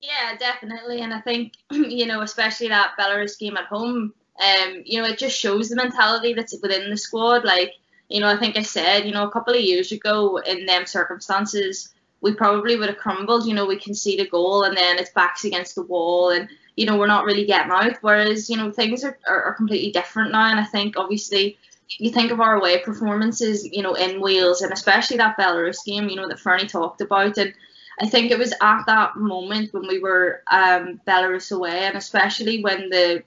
Yeah, 0.00 0.34
definitely. 0.38 1.02
And 1.02 1.12
I 1.12 1.20
think, 1.20 1.52
you 1.70 2.06
know, 2.06 2.22
especially 2.22 2.68
that 2.68 2.92
Belarus 2.98 3.38
game 3.38 3.58
at 3.58 3.66
home, 3.66 4.14
um, 4.42 4.82
you 4.86 5.02
know, 5.02 5.06
it 5.06 5.18
just 5.18 5.38
shows 5.38 5.68
the 5.68 5.76
mentality 5.76 6.32
that's 6.32 6.56
within 6.62 6.88
the 6.88 6.96
squad. 6.96 7.44
Like, 7.44 7.74
you 8.08 8.20
know, 8.20 8.28
I 8.28 8.38
think 8.38 8.56
I 8.56 8.62
said, 8.62 9.04
you 9.04 9.12
know, 9.12 9.28
a 9.28 9.30
couple 9.30 9.52
of 9.52 9.60
years 9.60 9.92
ago 9.92 10.38
in 10.38 10.64
them 10.64 10.86
circumstances, 10.86 11.92
we 12.22 12.32
probably 12.32 12.76
would 12.76 12.88
have 12.88 12.96
crumbled. 12.96 13.46
You 13.46 13.52
know, 13.52 13.66
we 13.66 13.76
concede 13.78 14.20
a 14.20 14.26
goal 14.26 14.62
and 14.62 14.74
then 14.74 14.98
it's 14.98 15.10
backs 15.10 15.44
against 15.44 15.74
the 15.74 15.82
wall 15.82 16.30
and, 16.30 16.48
you 16.76 16.86
know, 16.86 16.96
we're 16.96 17.06
not 17.06 17.26
really 17.26 17.44
getting 17.44 17.70
out. 17.70 17.98
Whereas, 18.00 18.48
you 18.48 18.56
know, 18.56 18.72
things 18.72 19.04
are, 19.04 19.18
are, 19.28 19.42
are 19.42 19.54
completely 19.54 19.92
different 19.92 20.32
now. 20.32 20.50
And 20.50 20.58
I 20.58 20.64
think 20.64 20.96
obviously 20.96 21.58
you 21.88 22.10
think 22.10 22.30
of 22.30 22.40
our 22.40 22.56
away 22.56 22.78
performances, 22.78 23.64
you 23.64 23.82
know, 23.82 23.94
in 23.94 24.20
Wales 24.20 24.62
and 24.62 24.72
especially 24.72 25.16
that 25.18 25.36
Belarus 25.38 25.84
game, 25.84 26.08
you 26.08 26.16
know, 26.16 26.28
that 26.28 26.40
Fernie 26.40 26.66
talked 26.66 27.00
about. 27.00 27.36
And 27.38 27.54
I 28.00 28.08
think 28.08 28.30
it 28.30 28.38
was 28.38 28.52
at 28.60 28.84
that 28.86 29.16
moment 29.16 29.72
when 29.72 29.86
we 29.86 29.98
were 30.00 30.42
um, 30.50 31.00
Belarus 31.06 31.52
away, 31.52 31.80
and 31.80 31.96
especially 31.96 32.62
when 32.62 32.88
the 32.90 33.22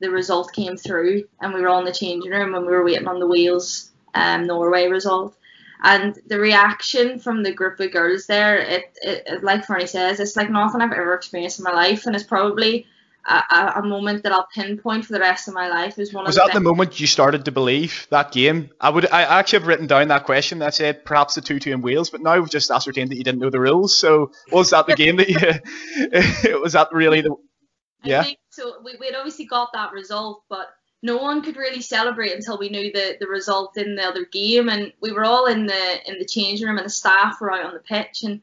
the 0.00 0.10
result 0.10 0.52
came 0.52 0.76
through 0.76 1.24
and 1.40 1.52
we 1.52 1.60
were 1.60 1.68
on 1.68 1.84
the 1.84 1.92
changing 1.92 2.30
room 2.30 2.54
and 2.54 2.64
we 2.64 2.72
were 2.72 2.84
waiting 2.84 3.08
on 3.08 3.18
the 3.18 3.26
Wales 3.26 3.90
um, 4.14 4.46
Norway 4.46 4.86
result. 4.86 5.34
And 5.82 6.18
the 6.26 6.38
reaction 6.38 7.18
from 7.18 7.42
the 7.42 7.52
group 7.52 7.80
of 7.80 7.92
girls 7.92 8.26
there, 8.26 8.58
it, 8.58 8.98
it, 9.02 9.44
like 9.44 9.64
Fernie 9.64 9.86
says, 9.86 10.18
it's 10.18 10.36
like 10.36 10.50
nothing 10.50 10.80
I've 10.80 10.92
ever 10.92 11.14
experienced 11.14 11.58
in 11.58 11.64
my 11.64 11.72
life, 11.72 12.06
and 12.06 12.14
it's 12.16 12.24
probably 12.24 12.86
a, 13.28 13.72
a, 13.76 13.82
moment 13.82 14.22
that 14.22 14.32
I'll 14.32 14.48
pinpoint 14.54 15.04
for 15.04 15.12
the 15.12 15.20
rest 15.20 15.48
of 15.48 15.54
my 15.54 15.68
life 15.68 15.98
is 15.98 16.12
one 16.12 16.24
was 16.24 16.36
of 16.36 16.42
Was 16.42 16.48
that 16.48 16.54
the 16.54 16.60
moment 16.60 16.98
you 16.98 17.06
started 17.06 17.44
to 17.44 17.52
believe 17.52 18.06
that 18.10 18.32
game? 18.32 18.70
I 18.80 18.90
would 18.90 19.10
I 19.10 19.22
actually 19.22 19.60
have 19.60 19.68
written 19.68 19.86
down 19.86 20.08
that 20.08 20.24
question 20.24 20.62
I 20.62 20.70
said 20.70 21.04
perhaps 21.04 21.34
the 21.34 21.42
2-2 21.42 21.72
in 21.72 21.82
Wales 21.82 22.10
but 22.10 22.20
now 22.20 22.38
we've 22.38 22.50
just 22.50 22.70
ascertained 22.70 23.10
that 23.10 23.16
you 23.16 23.24
didn't 23.24 23.40
know 23.40 23.50
the 23.50 23.60
rules. 23.60 23.96
So 23.96 24.32
was 24.50 24.70
that 24.70 24.86
the 24.86 24.96
game 24.96 25.16
that 25.16 25.28
you 25.28 26.58
was 26.60 26.72
that 26.72 26.88
really 26.92 27.20
the 27.20 27.34
yeah? 28.04 28.24
so. 28.50 28.74
We, 28.84 28.96
we'd 29.00 29.14
obviously 29.14 29.46
got 29.46 29.72
that 29.72 29.92
result 29.92 30.44
but 30.48 30.68
no 31.02 31.16
one 31.16 31.42
could 31.42 31.56
really 31.56 31.80
celebrate 31.80 32.32
until 32.32 32.58
we 32.58 32.68
knew 32.68 32.92
the, 32.92 33.16
the 33.20 33.28
result 33.28 33.76
in 33.76 33.94
the 33.94 34.02
other 34.02 34.24
game. 34.24 34.68
And 34.68 34.92
we 35.00 35.12
were 35.12 35.24
all 35.24 35.46
in 35.46 35.66
the 35.66 36.10
in 36.10 36.18
the 36.18 36.24
changing 36.24 36.66
room 36.66 36.78
and 36.78 36.86
the 36.86 36.90
staff 36.90 37.40
were 37.40 37.52
out 37.52 37.66
on 37.66 37.74
the 37.74 37.80
pitch. 37.80 38.24
And 38.24 38.40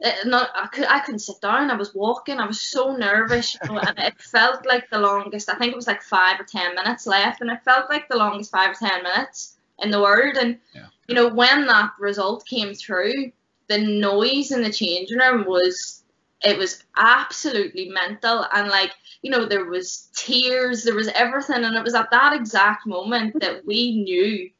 it, 0.00 0.26
uh, 0.26 0.28
not, 0.28 0.50
I, 0.54 0.66
could, 0.66 0.86
I 0.86 1.00
couldn't 1.00 1.20
sit 1.20 1.40
down. 1.40 1.70
I 1.70 1.76
was 1.76 1.94
walking. 1.94 2.38
I 2.38 2.46
was 2.46 2.60
so 2.60 2.94
nervous, 2.94 3.54
you 3.54 3.72
know, 3.72 3.78
and 3.78 3.98
it 3.98 4.20
felt 4.20 4.66
like 4.66 4.90
the 4.90 4.98
longest. 4.98 5.48
I 5.48 5.56
think 5.56 5.72
it 5.72 5.76
was 5.76 5.86
like 5.86 6.02
five 6.02 6.38
or 6.38 6.44
ten 6.44 6.74
minutes 6.74 7.06
left, 7.06 7.40
and 7.40 7.50
it 7.50 7.64
felt 7.64 7.88
like 7.88 8.08
the 8.08 8.16
longest 8.16 8.50
five 8.50 8.70
or 8.70 8.74
ten 8.74 9.02
minutes 9.02 9.56
in 9.78 9.90
the 9.90 10.00
world. 10.00 10.36
And 10.36 10.58
yeah. 10.74 10.86
you 11.08 11.14
know, 11.14 11.28
when 11.28 11.66
that 11.66 11.92
result 11.98 12.46
came 12.46 12.74
through, 12.74 13.32
the 13.68 13.78
noise 13.78 14.52
in 14.52 14.62
the 14.62 14.72
changing 14.72 15.18
room 15.18 15.46
was 15.46 16.02
it 16.42 16.58
was 16.58 16.84
absolutely 16.98 17.88
mental, 17.88 18.46
and 18.52 18.68
like 18.68 18.92
you 19.22 19.30
know, 19.30 19.46
there 19.46 19.64
was 19.64 20.10
tears, 20.14 20.84
there 20.84 20.94
was 20.94 21.08
everything, 21.08 21.64
and 21.64 21.74
it 21.74 21.84
was 21.84 21.94
at 21.94 22.10
that 22.10 22.34
exact 22.34 22.86
moment 22.86 23.40
that 23.40 23.64
we 23.64 24.02
knew 24.02 24.50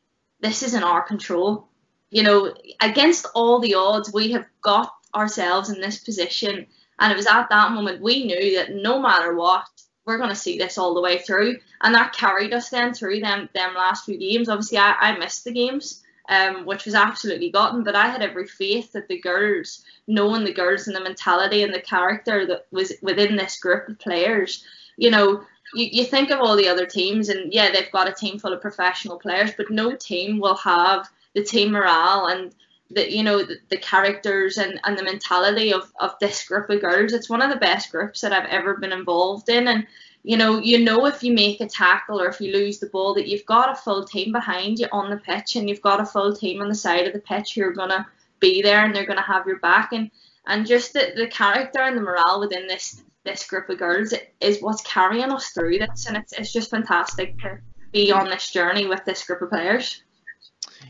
this 0.40 0.62
is 0.62 0.74
in 0.74 0.82
our 0.82 1.02
control. 1.02 1.68
You 2.10 2.22
know, 2.22 2.54
against 2.80 3.26
all 3.34 3.60
the 3.60 3.74
odds, 3.74 4.12
we 4.12 4.32
have 4.32 4.46
got 4.62 4.92
ourselves 5.16 5.70
in 5.70 5.80
this 5.80 5.98
position. 5.98 6.66
And 6.98 7.12
it 7.12 7.16
was 7.16 7.26
at 7.26 7.48
that 7.50 7.72
moment 7.72 8.02
we 8.02 8.24
knew 8.24 8.56
that 8.56 8.74
no 8.74 9.00
matter 9.00 9.34
what, 9.34 9.64
we're 10.04 10.18
going 10.18 10.30
to 10.30 10.36
see 10.36 10.56
this 10.56 10.78
all 10.78 10.94
the 10.94 11.00
way 11.00 11.18
through. 11.18 11.58
And 11.82 11.94
that 11.94 12.12
carried 12.12 12.54
us 12.54 12.70
then 12.70 12.94
through 12.94 13.20
them 13.20 13.48
them 13.54 13.74
last 13.74 14.04
few 14.04 14.16
games. 14.16 14.48
Obviously, 14.48 14.78
I, 14.78 14.94
I 15.00 15.18
missed 15.18 15.44
the 15.44 15.52
games, 15.52 16.02
um, 16.28 16.64
which 16.64 16.84
was 16.84 16.94
absolutely 16.94 17.50
gotten, 17.50 17.82
but 17.82 17.96
I 17.96 18.08
had 18.08 18.22
every 18.22 18.46
faith 18.46 18.92
that 18.92 19.08
the 19.08 19.20
girls, 19.20 19.84
knowing 20.06 20.44
the 20.44 20.54
girls 20.54 20.86
and 20.86 20.94
the 20.94 21.00
mentality 21.00 21.64
and 21.64 21.74
the 21.74 21.80
character 21.80 22.46
that 22.46 22.66
was 22.70 22.92
within 23.02 23.36
this 23.36 23.58
group 23.58 23.88
of 23.88 23.98
players, 23.98 24.64
you 24.96 25.10
know, 25.10 25.42
you, 25.74 25.88
you 25.90 26.04
think 26.04 26.30
of 26.30 26.40
all 26.40 26.56
the 26.56 26.68
other 26.68 26.86
teams, 26.86 27.28
and 27.28 27.52
yeah, 27.52 27.70
they've 27.70 27.92
got 27.92 28.08
a 28.08 28.12
team 28.12 28.38
full 28.38 28.52
of 28.52 28.60
professional 28.60 29.18
players, 29.18 29.50
but 29.56 29.70
no 29.70 29.94
team 29.94 30.38
will 30.38 30.56
have 30.56 31.08
the 31.34 31.42
team 31.42 31.72
morale 31.72 32.26
and 32.26 32.54
the 32.90 33.12
you 33.12 33.22
know 33.22 33.42
the, 33.42 33.58
the, 33.68 33.76
characters 33.76 34.58
and, 34.58 34.80
and 34.84 34.96
the 34.96 35.02
mentality 35.02 35.72
of, 35.72 35.90
of 36.00 36.14
this 36.20 36.46
group 36.46 36.70
of 36.70 36.80
girls. 36.80 37.12
It's 37.12 37.28
one 37.28 37.42
of 37.42 37.50
the 37.50 37.56
best 37.56 37.90
groups 37.90 38.20
that 38.20 38.32
I've 38.32 38.48
ever 38.48 38.76
been 38.76 38.92
involved 38.92 39.48
in. 39.48 39.68
And 39.68 39.86
you 40.22 40.36
know 40.36 40.58
you 40.58 40.84
know 40.84 41.06
if 41.06 41.22
you 41.22 41.32
make 41.32 41.60
a 41.60 41.66
tackle 41.66 42.20
or 42.20 42.28
if 42.28 42.40
you 42.40 42.52
lose 42.52 42.78
the 42.78 42.88
ball 42.88 43.14
that 43.14 43.28
you've 43.28 43.46
got 43.46 43.70
a 43.70 43.74
full 43.74 44.04
team 44.04 44.32
behind 44.32 44.78
you 44.78 44.86
on 44.92 45.10
the 45.10 45.18
pitch 45.18 45.56
and 45.56 45.68
you've 45.68 45.82
got 45.82 46.00
a 46.00 46.06
full 46.06 46.34
team 46.34 46.60
on 46.62 46.68
the 46.68 46.74
side 46.74 47.06
of 47.06 47.12
the 47.12 47.20
pitch 47.20 47.54
who 47.54 47.62
are 47.62 47.72
gonna 47.72 48.06
be 48.40 48.62
there 48.62 48.84
and 48.84 48.94
they're 48.94 49.06
gonna 49.06 49.22
have 49.22 49.46
your 49.46 49.58
back. 49.58 49.92
And 49.92 50.10
and 50.46 50.66
just 50.66 50.92
the, 50.92 51.12
the 51.16 51.26
character 51.26 51.80
and 51.80 51.96
the 51.96 52.02
morale 52.02 52.40
within 52.40 52.66
this 52.66 53.02
this 53.24 53.44
group 53.44 53.68
of 53.68 53.78
girls 53.78 54.14
is 54.40 54.62
what's 54.62 54.82
carrying 54.82 55.32
us 55.32 55.50
through 55.50 55.78
this. 55.78 56.06
And 56.06 56.16
it's, 56.16 56.32
it's 56.32 56.52
just 56.52 56.70
fantastic 56.70 57.36
to 57.40 57.58
be 57.92 58.12
on 58.12 58.30
this 58.30 58.52
journey 58.52 58.86
with 58.86 59.04
this 59.04 59.24
group 59.26 59.42
of 59.42 59.50
players 59.50 60.04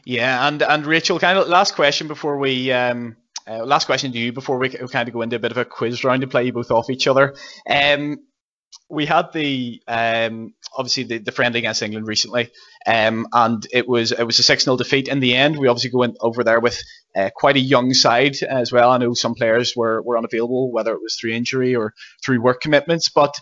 yeah, 0.04 0.46
and 0.46 0.62
and 0.62 0.86
Rachel, 0.86 1.18
kind 1.18 1.38
of 1.38 1.48
last 1.48 1.74
question 1.74 2.08
before 2.08 2.38
we 2.38 2.72
um, 2.72 3.16
uh, 3.48 3.64
last 3.64 3.86
question 3.86 4.12
to 4.12 4.18
you 4.18 4.32
before 4.32 4.58
we 4.58 4.68
kind 4.68 5.08
of 5.08 5.12
go 5.12 5.22
into 5.22 5.36
a 5.36 5.40
bit 5.40 5.52
of 5.52 5.58
a 5.58 5.64
quiz 5.64 6.04
round 6.04 6.22
to 6.22 6.26
play 6.26 6.44
you 6.44 6.52
both 6.52 6.70
off 6.70 6.90
each 6.90 7.06
other. 7.06 7.34
Um, 7.68 8.18
we 8.88 9.06
had 9.06 9.32
the 9.32 9.82
um, 9.88 10.54
obviously 10.76 11.04
the, 11.04 11.18
the 11.18 11.32
friendly 11.32 11.58
against 11.58 11.82
England 11.82 12.06
recently, 12.06 12.50
um, 12.86 13.26
and 13.32 13.66
it 13.72 13.88
was 13.88 14.12
it 14.12 14.24
was 14.24 14.38
a 14.38 14.42
six 14.42 14.64
0 14.64 14.76
defeat 14.76 15.08
in 15.08 15.20
the 15.20 15.34
end. 15.34 15.58
We 15.58 15.68
obviously 15.68 15.90
in 16.04 16.16
over 16.20 16.44
there 16.44 16.60
with 16.60 16.80
uh, 17.16 17.30
quite 17.34 17.56
a 17.56 17.60
young 17.60 17.94
side 17.94 18.36
as 18.42 18.72
well. 18.72 18.90
I 18.90 18.98
know 18.98 19.14
some 19.14 19.34
players 19.34 19.74
were 19.74 20.02
were 20.02 20.18
unavailable, 20.18 20.70
whether 20.70 20.92
it 20.92 21.02
was 21.02 21.16
through 21.16 21.32
injury 21.32 21.74
or 21.74 21.94
through 22.24 22.42
work 22.42 22.60
commitments, 22.60 23.08
but 23.08 23.34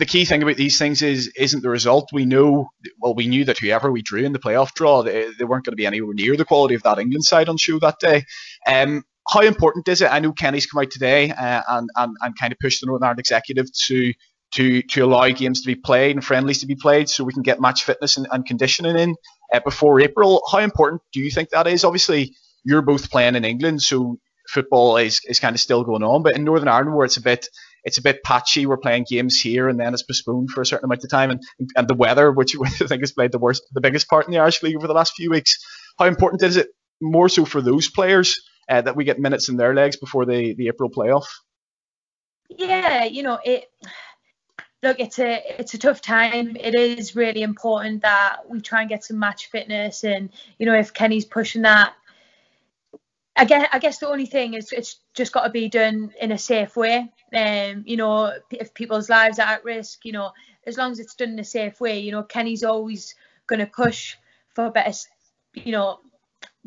the 0.00 0.06
key 0.06 0.24
thing 0.24 0.42
about 0.42 0.56
these 0.56 0.78
things 0.78 1.02
is 1.02 1.30
isn't 1.36 1.62
the 1.62 1.68
result. 1.68 2.08
We 2.10 2.24
know, 2.24 2.70
well, 2.98 3.14
we 3.14 3.28
knew 3.28 3.44
that 3.44 3.58
whoever 3.58 3.92
we 3.92 4.00
drew 4.00 4.24
in 4.24 4.32
the 4.32 4.38
playoff 4.38 4.72
draw, 4.72 5.02
they, 5.02 5.30
they 5.38 5.44
weren't 5.44 5.66
going 5.66 5.72
to 5.72 5.76
be 5.76 5.86
anywhere 5.86 6.14
near 6.14 6.36
the 6.36 6.46
quality 6.46 6.74
of 6.74 6.82
that 6.84 6.98
England 6.98 7.24
side 7.24 7.50
on 7.50 7.58
show 7.58 7.78
that 7.80 8.00
day. 8.00 8.24
Um, 8.66 9.04
how 9.28 9.42
important 9.42 9.86
is 9.88 10.00
it? 10.00 10.10
I 10.10 10.18
know 10.18 10.32
Kenny's 10.32 10.64
come 10.64 10.82
out 10.82 10.90
today 10.90 11.30
uh, 11.30 11.62
and, 11.68 11.90
and 11.94 12.16
and 12.22 12.38
kind 12.38 12.50
of 12.50 12.58
pushed 12.58 12.80
the 12.80 12.86
Northern 12.86 13.04
Ireland 13.04 13.20
executive 13.20 13.70
to 13.72 14.14
to 14.52 14.82
to 14.82 15.04
allow 15.04 15.28
games 15.28 15.60
to 15.60 15.66
be 15.66 15.76
played 15.76 16.16
and 16.16 16.24
friendlies 16.24 16.60
to 16.60 16.66
be 16.66 16.76
played, 16.76 17.10
so 17.10 17.22
we 17.22 17.34
can 17.34 17.42
get 17.42 17.60
match 17.60 17.84
fitness 17.84 18.16
and, 18.16 18.26
and 18.32 18.46
conditioning 18.46 18.98
in 18.98 19.14
uh, 19.52 19.60
before 19.60 20.00
April. 20.00 20.42
How 20.50 20.60
important 20.60 21.02
do 21.12 21.20
you 21.20 21.30
think 21.30 21.50
that 21.50 21.66
is? 21.66 21.84
Obviously, 21.84 22.34
you're 22.64 22.80
both 22.80 23.10
playing 23.10 23.34
in 23.34 23.44
England, 23.44 23.82
so 23.82 24.16
football 24.48 24.96
is, 24.96 25.20
is 25.28 25.40
kind 25.40 25.54
of 25.54 25.60
still 25.60 25.84
going 25.84 26.02
on. 26.02 26.22
But 26.22 26.36
in 26.36 26.44
Northern 26.44 26.68
Ireland, 26.68 26.96
where 26.96 27.04
it's 27.04 27.18
a 27.18 27.22
bit 27.22 27.48
it's 27.84 27.98
a 27.98 28.02
bit 28.02 28.22
patchy. 28.22 28.66
We're 28.66 28.76
playing 28.76 29.06
games 29.08 29.40
here 29.40 29.68
and 29.68 29.78
then 29.78 29.94
it's 29.94 30.02
postponed 30.02 30.50
for 30.50 30.60
a 30.60 30.66
certain 30.66 30.84
amount 30.84 31.04
of 31.04 31.10
time, 31.10 31.30
and 31.30 31.42
and 31.76 31.88
the 31.88 31.94
weather, 31.94 32.30
which 32.32 32.56
I 32.64 32.68
think 32.68 33.02
has 33.02 33.12
played 33.12 33.32
the 33.32 33.38
worst, 33.38 33.62
the 33.72 33.80
biggest 33.80 34.08
part 34.08 34.26
in 34.26 34.32
the 34.32 34.38
Irish 34.38 34.62
League 34.62 34.76
over 34.76 34.86
the 34.86 34.94
last 34.94 35.14
few 35.14 35.30
weeks. 35.30 35.58
How 35.98 36.06
important 36.06 36.42
is 36.42 36.56
it 36.56 36.68
more 37.00 37.28
so 37.28 37.44
for 37.44 37.60
those 37.60 37.88
players 37.88 38.40
uh, 38.68 38.82
that 38.82 38.96
we 38.96 39.04
get 39.04 39.18
minutes 39.18 39.48
in 39.48 39.56
their 39.56 39.74
legs 39.74 39.96
before 39.96 40.26
the 40.26 40.54
the 40.54 40.68
April 40.68 40.90
playoff? 40.90 41.26
Yeah, 42.48 43.04
you 43.04 43.22
know 43.22 43.38
it. 43.44 43.70
Look, 44.82 44.98
it's 44.98 45.18
a 45.18 45.42
it's 45.58 45.74
a 45.74 45.78
tough 45.78 46.00
time. 46.00 46.56
It 46.56 46.74
is 46.74 47.14
really 47.14 47.42
important 47.42 48.02
that 48.02 48.48
we 48.48 48.60
try 48.60 48.80
and 48.80 48.88
get 48.88 49.04
some 49.04 49.18
match 49.18 49.50
fitness, 49.50 50.04
and 50.04 50.30
you 50.58 50.66
know 50.66 50.74
if 50.74 50.92
Kenny's 50.92 51.24
pushing 51.24 51.62
that 51.62 51.94
I 53.36 53.44
guess, 53.44 53.68
I 53.72 53.78
guess 53.78 53.98
the 53.98 54.08
only 54.08 54.26
thing 54.26 54.54
is 54.54 54.72
it's 54.72 55.00
just 55.14 55.32
got 55.32 55.44
to 55.44 55.50
be 55.50 55.68
done 55.68 56.12
in 56.20 56.32
a 56.32 56.38
safe 56.38 56.76
way. 56.76 57.10
Um, 57.34 57.84
you 57.86 57.96
know, 57.96 58.32
if 58.50 58.74
people's 58.74 59.08
lives 59.08 59.38
are 59.38 59.46
at 59.46 59.64
risk, 59.64 60.04
you 60.04 60.12
know, 60.12 60.32
as 60.66 60.76
long 60.76 60.92
as 60.92 60.98
it's 60.98 61.14
done 61.14 61.30
in 61.30 61.38
a 61.38 61.44
safe 61.44 61.80
way, 61.80 62.00
you 62.00 62.12
know, 62.12 62.22
Kenny's 62.22 62.64
always 62.64 63.14
going 63.46 63.60
to 63.60 63.66
push 63.66 64.16
for 64.54 64.70
better, 64.70 64.92
you 65.54 65.72
know, 65.72 66.00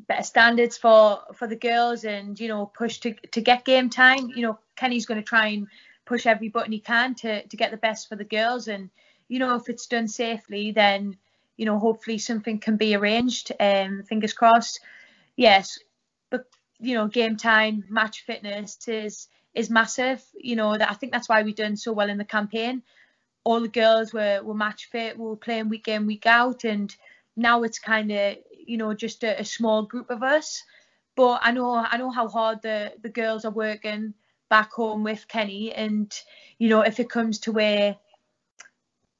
better 0.08 0.23
standards 0.23 0.78
for 0.78 1.21
for 1.36 1.47
the 1.47 1.56
girls 1.56 2.04
and 2.04 2.39
you 2.39 2.47
know 2.47 2.65
push 2.65 2.97
to 2.99 3.13
to 3.32 3.41
get 3.41 3.65
game 3.65 3.89
time. 3.89 4.30
You 4.36 4.41
know, 4.41 4.60
Kenny's 4.76 5.06
going 5.06 5.19
to 5.19 5.26
try 5.26 5.47
and 5.47 5.67
push 6.06 6.26
every 6.26 6.49
button 6.49 6.71
he 6.71 6.80
can 6.80 7.15
to 7.15 7.45
to 7.47 7.58
get 7.58 7.71
the 7.71 7.78
best 7.78 8.10
for 8.10 8.15
the 8.15 8.23
girls 8.23 8.67
and 8.67 8.89
you 9.28 9.39
know 9.39 9.56
if 9.56 9.69
it's 9.69 9.88
done 9.88 10.08
safely 10.08 10.71
then 10.71 11.15
you 11.58 11.65
know 11.65 11.80
hopefully 11.80 12.17
something 12.17 12.60
can 12.60 12.76
be 12.76 12.95
arranged 12.95 13.52
um 13.60 14.04
fingers 14.04 14.34
crossed 14.34 14.82
yes 15.38 15.80
you 16.84 16.96
know 16.96 17.08
game 17.08 17.38
time 17.38 17.86
match 17.89 18.24
fitness 18.26 18.78
is 18.88 19.28
is 19.54 19.69
massive 19.69 20.24
you 20.36 20.56
know 20.56 20.78
that 20.78 20.91
I 20.91 20.93
think 20.93 21.12
that's 21.12 21.30
why 21.30 21.41
we've 21.43 21.56
done 21.56 21.78
so 21.78 21.93
well 21.93 22.10
in 22.10 22.17
the 22.17 22.26
campaign. 22.26 22.84
All 23.43 23.62
the 23.62 23.67
girls 23.67 24.13
were 24.13 24.41
were 24.43 24.54
match 24.54 24.89
fit 24.91 25.17
we 25.17 25.26
were 25.26 25.36
playing 25.36 25.69
week 25.69 25.88
in 25.88 26.06
week 26.08 26.26
out 26.26 26.63
and 26.63 26.93
now 27.36 27.63
it's 27.63 27.80
kind 27.80 28.12
of 28.12 28.38
you 28.65 28.78
know 28.78 28.93
just 28.93 29.24
a, 29.24 29.39
a, 29.39 29.46
small 29.46 29.84
group 29.84 30.10
of 30.10 30.24
us. 30.24 30.63
But 31.15 31.39
I 31.43 31.52
know 31.52 31.74
I 31.76 31.98
know 31.98 32.12
how 32.12 32.28
hard 32.28 32.62
the 32.62 32.93
the 33.02 33.10
girls 33.10 33.46
are 33.46 33.52
working 33.52 34.13
back 34.50 34.72
home 34.72 35.04
with 35.04 35.28
Kenny 35.28 35.74
and 35.74 36.13
you 36.58 36.69
know 36.69 36.82
if 36.82 37.00
it 37.00 37.10
comes 37.10 37.39
to 37.39 37.52
where 37.52 37.98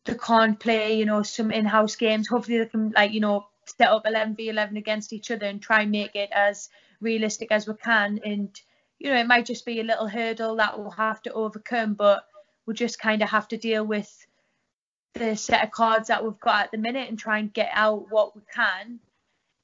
they 0.06 0.16
can't 0.16 0.60
play 0.60 0.98
you 0.98 1.06
know 1.06 1.24
some 1.24 1.50
in-house 1.52 1.96
games 1.96 2.28
hopefully 2.28 2.58
they 2.58 2.66
can 2.66 2.92
like 2.92 3.14
you 3.14 3.22
know 3.22 3.46
set 3.66 3.90
up 3.90 4.06
11 4.06 4.36
v 4.36 4.50
11 4.50 4.76
against 4.78 5.14
each 5.14 5.32
other 5.32 5.46
and 5.46 5.62
try 5.62 5.82
and 5.82 5.92
make 5.92 6.16
it 6.16 6.30
as 6.32 6.70
realistic 7.04 7.50
as 7.52 7.68
we 7.68 7.74
can. 7.76 8.20
And 8.24 8.50
you 9.00 9.10
know, 9.10 9.20
it 9.20 9.28
might 9.28 9.46
just 9.46 9.66
be 9.66 9.80
a 9.80 9.84
little 9.84 10.08
hurdle 10.08 10.56
that 10.58 10.80
we'll 10.80 10.92
have 10.92 11.22
to 11.24 11.34
overcome, 11.34 11.94
but 11.94 12.24
we'll 12.66 12.76
just 12.76 13.00
kind 13.00 13.22
of 13.22 13.30
have 13.30 13.48
to 13.50 13.58
deal 13.58 13.84
with 13.86 14.26
the 15.14 15.36
set 15.36 15.64
of 15.64 15.72
cards 15.72 16.08
that 16.08 16.24
we've 16.24 16.40
got 16.40 16.66
at 16.66 16.72
the 16.72 16.78
minute 16.78 17.10
and 17.10 17.20
try 17.20 17.38
and 17.38 17.54
get 17.54 17.70
out 17.74 18.08
what 18.10 18.36
we 18.36 18.42
can 18.54 19.00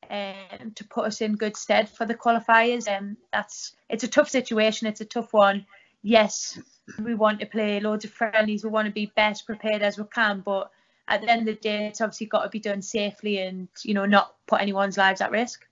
um, 0.09 0.71
to 0.75 0.83
put 0.85 1.05
us 1.05 1.21
in 1.21 1.35
good 1.35 1.55
stead 1.55 1.89
for 1.89 2.05
the 2.05 2.15
qualifiers. 2.15 2.87
And 2.87 3.11
um, 3.11 3.17
that's 3.31 3.73
it's 3.89 4.03
a 4.03 4.07
tough 4.07 4.29
situation. 4.29 4.87
It's 4.87 5.01
a 5.01 5.05
tough 5.05 5.33
one. 5.33 5.65
Yes, 6.01 6.59
we 7.01 7.15
want 7.15 7.39
to 7.39 7.45
play 7.45 7.79
loads 7.79 8.05
of 8.05 8.11
friendlies. 8.11 8.63
We 8.63 8.69
want 8.69 8.87
to 8.87 8.91
be 8.91 9.11
best 9.15 9.45
prepared 9.45 9.81
as 9.81 9.97
we 9.97 10.05
can, 10.13 10.41
but 10.41 10.71
at 11.07 11.21
the 11.21 11.29
end 11.29 11.41
of 11.41 11.55
the 11.55 11.61
day, 11.61 11.87
it's 11.87 12.01
obviously 12.01 12.27
got 12.27 12.43
to 12.43 12.49
be 12.49 12.59
done 12.59 12.81
safely 12.81 13.39
and 13.39 13.67
you 13.83 13.93
know 13.93 14.05
not 14.05 14.35
put 14.47 14.61
anyone's 14.61 14.97
lives 14.97 15.21
at 15.21 15.31
risk. 15.31 15.65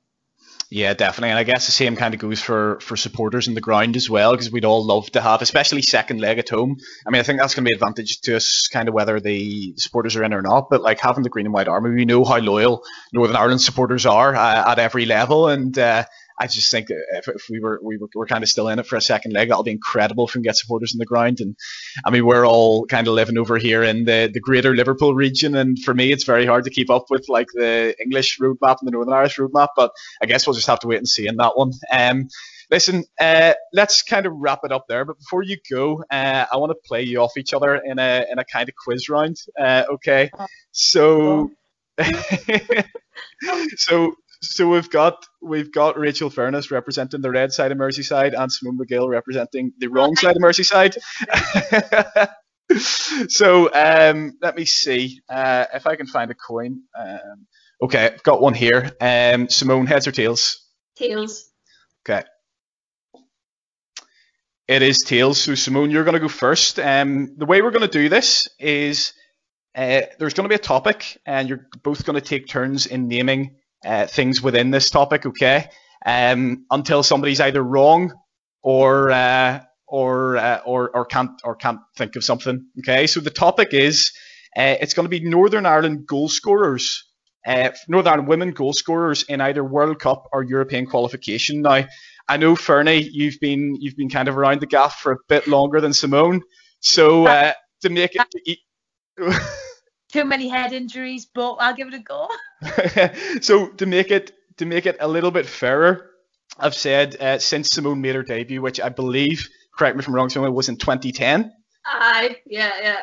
Yeah, 0.69 0.93
definitely, 0.93 1.29
and 1.29 1.39
I 1.39 1.43
guess 1.43 1.65
the 1.65 1.71
same 1.71 1.95
kind 1.95 2.13
of 2.13 2.19
goes 2.19 2.41
for 2.41 2.79
for 2.81 2.97
supporters 2.97 3.47
in 3.47 3.53
the 3.53 3.61
ground 3.61 3.95
as 3.95 4.09
well, 4.09 4.31
because 4.31 4.51
we'd 4.51 4.65
all 4.65 4.85
love 4.85 5.09
to 5.11 5.21
have, 5.21 5.41
especially 5.41 5.81
second 5.81 6.19
leg 6.19 6.39
at 6.39 6.49
home. 6.49 6.77
I 7.05 7.09
mean, 7.09 7.21
I 7.21 7.23
think 7.23 7.39
that's 7.39 7.55
going 7.55 7.63
to 7.63 7.69
be 7.69 7.73
advantage 7.73 8.19
to 8.21 8.35
us, 8.35 8.67
kind 8.67 8.89
of 8.89 8.93
whether 8.93 9.21
the 9.21 9.75
supporters 9.77 10.17
are 10.17 10.25
in 10.25 10.33
or 10.33 10.41
not. 10.41 10.69
But 10.69 10.81
like 10.81 10.99
having 10.99 11.23
the 11.23 11.29
green 11.29 11.45
and 11.45 11.53
white 11.53 11.69
army, 11.69 11.91
we 11.91 12.03
know 12.03 12.25
how 12.25 12.39
loyal 12.39 12.83
Northern 13.13 13.37
Ireland 13.37 13.61
supporters 13.61 14.05
are 14.05 14.35
uh, 14.35 14.71
at 14.71 14.79
every 14.79 15.05
level, 15.05 15.47
and 15.47 15.77
uh, 15.79 16.03
I 16.39 16.47
just 16.47 16.69
think 16.69 16.87
if, 16.89 17.27
if 17.27 17.47
we 17.49 17.59
were 17.59 17.79
we 17.83 17.97
were, 17.97 18.07
we're 18.13 18.27
kind 18.27 18.43
of 18.43 18.49
still 18.49 18.69
in 18.69 18.79
it 18.79 18.85
for 18.85 18.95
a 18.95 19.01
second 19.01 19.33
leg, 19.33 19.49
that'll 19.49 19.63
be 19.63 19.71
incredible 19.71 20.25
if 20.25 20.33
we 20.33 20.39
can 20.39 20.43
get 20.43 20.55
supporters 20.55 20.93
in 20.93 20.99
the 20.99 21.05
ground. 21.05 21.39
And 21.39 21.55
I 22.05 22.11
mean, 22.11 22.25
we're 22.25 22.45
all 22.45 22.85
kind 22.85 23.07
of 23.07 23.13
living 23.13 23.37
over 23.37 23.57
here 23.57 23.83
in 23.83 24.05
the, 24.05 24.29
the 24.31 24.39
greater 24.39 24.75
Liverpool 24.75 25.15
region, 25.15 25.55
and 25.55 25.79
for 25.79 25.93
me, 25.93 26.11
it's 26.11 26.25
very 26.25 26.45
hard 26.45 26.65
to 26.65 26.69
keep 26.69 26.89
up 26.89 27.05
with 27.09 27.27
like 27.27 27.47
the 27.53 27.95
English 28.01 28.39
roadmap 28.39 28.77
and 28.79 28.87
the 28.87 28.91
Northern 28.91 29.13
Irish 29.13 29.37
roadmap. 29.37 29.69
But 29.75 29.91
I 30.21 30.25
guess 30.25 30.45
we'll 30.45 30.53
just 30.53 30.67
have 30.67 30.79
to 30.81 30.87
wait 30.87 30.97
and 30.97 31.07
see 31.07 31.27
in 31.27 31.37
that 31.37 31.57
one. 31.57 31.71
Um, 31.91 32.27
listen, 32.69 33.03
uh, 33.19 33.53
let's 33.73 34.03
kind 34.03 34.25
of 34.25 34.33
wrap 34.35 34.59
it 34.63 34.71
up 34.71 34.85
there. 34.87 35.05
But 35.05 35.17
before 35.17 35.43
you 35.43 35.57
go, 35.69 36.03
uh, 36.11 36.45
I 36.51 36.57
want 36.57 36.71
to 36.71 36.87
play 36.87 37.03
you 37.03 37.21
off 37.21 37.37
each 37.37 37.53
other 37.53 37.75
in 37.75 37.97
a 37.99 38.25
in 38.31 38.37
a 38.39 38.45
kind 38.45 38.69
of 38.69 38.75
quiz 38.75 39.09
round. 39.09 39.37
Uh, 39.59 39.83
okay, 39.93 40.29
so. 40.71 41.51
so 43.77 44.13
so 44.41 44.69
we've 44.69 44.89
got 44.89 45.25
we've 45.41 45.71
got 45.71 45.97
Rachel 45.97 46.29
Furness 46.29 46.71
representing 46.71 47.21
the 47.21 47.31
red 47.31 47.51
side 47.53 47.71
of 47.71 47.77
Merseyside 47.77 48.39
and 48.39 48.51
Simone 48.51 48.77
Magill 48.77 49.09
representing 49.09 49.73
the 49.77 49.87
wrong 49.87 50.15
side 50.15 50.35
of 50.35 50.41
Merseyside. 50.41 50.97
so 53.29 53.69
um, 53.73 54.37
let 54.41 54.55
me 54.55 54.65
see 54.65 55.21
uh, 55.29 55.65
if 55.73 55.87
I 55.87 55.95
can 55.95 56.07
find 56.07 56.31
a 56.31 56.35
coin. 56.35 56.81
Um, 56.97 57.47
okay, 57.81 58.05
I've 58.05 58.23
got 58.23 58.41
one 58.41 58.53
here. 58.53 58.91
Um, 59.01 59.49
Simone, 59.49 59.87
heads 59.87 60.07
or 60.07 60.11
tails? 60.11 60.65
Tails. 60.95 61.49
Okay. 62.07 62.23
It 64.67 64.81
is 64.81 64.99
tails. 64.99 65.39
So 65.39 65.55
Simone, 65.55 65.91
you're 65.91 66.03
going 66.03 66.13
to 66.13 66.19
go 66.19 66.27
first. 66.27 66.79
Um, 66.79 67.35
the 67.37 67.45
way 67.45 67.61
we're 67.61 67.71
going 67.71 67.81
to 67.81 67.87
do 67.87 68.09
this 68.09 68.47
is 68.59 69.13
uh, 69.75 70.01
there's 70.19 70.33
going 70.33 70.43
to 70.43 70.49
be 70.49 70.55
a 70.55 70.59
topic, 70.59 71.19
and 71.25 71.47
you're 71.47 71.67
both 71.83 72.05
going 72.05 72.19
to 72.19 72.25
take 72.25 72.47
turns 72.47 72.85
in 72.85 73.07
naming 73.07 73.55
uh, 73.85 74.07
things 74.07 74.41
within 74.41 74.71
this 74.71 74.89
topic, 74.89 75.25
okay? 75.25 75.69
Um, 76.05 76.65
until 76.71 77.03
somebody's 77.03 77.39
either 77.41 77.63
wrong 77.63 78.13
or 78.61 79.11
uh, 79.11 79.61
or, 79.87 80.37
uh, 80.37 80.61
or 80.65 80.95
or 80.95 81.05
can't 81.05 81.31
or 81.43 81.55
can't 81.55 81.79
think 81.95 82.15
of 82.15 82.23
something. 82.23 82.65
Okay, 82.79 83.07
so 83.07 83.19
the 83.19 83.29
topic 83.29 83.73
is 83.73 84.11
uh, 84.55 84.75
it's 84.81 84.93
going 84.93 85.05
to 85.05 85.09
be 85.09 85.21
Northern 85.21 85.65
Ireland 85.65 86.05
goal 86.05 86.29
scorers, 86.29 87.05
uh, 87.45 87.71
Northern 87.87 88.11
Ireland 88.11 88.27
women 88.27 88.51
goal 88.51 88.73
scorers 88.73 89.23
in 89.23 89.41
either 89.41 89.63
World 89.63 89.99
Cup 89.99 90.27
or 90.33 90.43
European 90.43 90.85
qualification. 90.85 91.61
Now, 91.61 91.85
I 92.27 92.37
know 92.37 92.55
Fernie, 92.55 93.07
you've 93.11 93.39
been 93.39 93.77
you've 93.79 93.95
been 93.95 94.09
kind 94.09 94.27
of 94.27 94.37
around 94.37 94.61
the 94.61 94.67
gaff 94.67 94.99
for 94.99 95.13
a 95.13 95.17
bit 95.29 95.47
longer 95.47 95.79
than 95.79 95.93
Simone, 95.93 96.41
so 96.79 97.25
uh, 97.27 97.53
to 97.81 97.89
make 97.89 98.15
it. 98.15 98.59
too 100.11 100.25
many 100.25 100.47
head 100.47 100.73
injuries, 100.73 101.27
but 101.33 101.53
I'll 101.53 101.75
give 101.75 101.87
it 101.87 101.93
a 101.93 101.99
go. 101.99 102.27
so 103.41 103.67
to 103.69 103.85
make 103.85 104.11
it 104.11 104.31
to 104.57 104.65
make 104.65 104.85
it 104.85 104.97
a 104.99 105.07
little 105.07 105.31
bit 105.31 105.45
fairer, 105.45 106.09
I've 106.59 106.75
said 106.75 107.15
uh, 107.21 107.39
since 107.39 107.69
Simone 107.69 108.01
made 108.01 108.15
her 108.15 108.23
debut, 108.23 108.61
which 108.61 108.81
I 108.81 108.89
believe, 108.89 109.47
correct 109.77 109.95
me 109.95 110.01
if 110.01 110.07
I'm 110.07 110.15
wrong, 110.15 110.29
Simone, 110.29 110.53
was 110.53 110.69
in 110.69 110.77
2010. 110.77 111.51
Aye, 111.85 112.37
yeah, 112.45 112.71
yeah. 112.81 112.97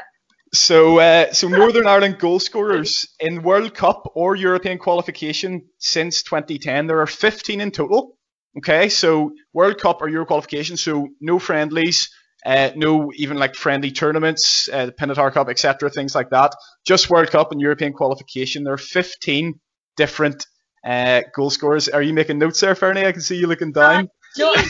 So, 0.53 0.99
uh, 1.01 1.33
so 1.33 1.49
Northern 1.49 1.87
Ireland 1.87 2.19
goal 2.19 2.39
scorers 2.39 3.09
in 3.19 3.43
World 3.43 3.75
Cup 3.75 4.13
or 4.15 4.37
European 4.37 4.79
qualification 4.79 5.67
since 5.79 6.23
2010, 6.23 6.87
there 6.87 7.01
are 7.01 7.07
15 7.07 7.61
in 7.61 7.71
total. 7.71 8.17
Okay, 8.59 8.89
so 8.89 9.33
World 9.53 9.79
Cup 9.79 10.01
or 10.01 10.09
Euro 10.09 10.27
qualification, 10.27 10.77
so 10.77 11.09
no 11.21 11.41
friendlies, 11.41 12.09
uh, 12.45 12.71
no 12.77 13.11
even 13.17 13.37
like 13.37 13.55
friendly 13.55 13.91
tournaments, 13.91 14.69
uh, 14.73 14.87
the 14.87 14.93
Pinatar 14.93 15.33
Cup, 15.33 15.49
etc., 15.49 15.91
things 15.91 16.15
like 16.15 16.31
that. 16.31 16.55
Just 16.87 17.11
World 17.11 17.31
Cup 17.31 17.53
and 17.53 17.61
European 17.61 17.93
qualification. 17.93 18.65
There 18.65 18.75
are 18.75 18.79
15 18.79 19.59
different 19.97 20.47
uh, 20.85 21.23
goal 21.35 21.51
scorers. 21.51 21.89
Are 21.89 22.03
you 22.03 22.13
making 22.13 22.39
notes 22.39 22.61
there, 22.61 22.75
Fernie? 22.75 23.07
I 23.07 23.13
can 23.13 23.23
see 23.23 23.37
you 23.37 23.47
looking 23.47 23.73
down. 23.73 24.09
no. 24.37 24.55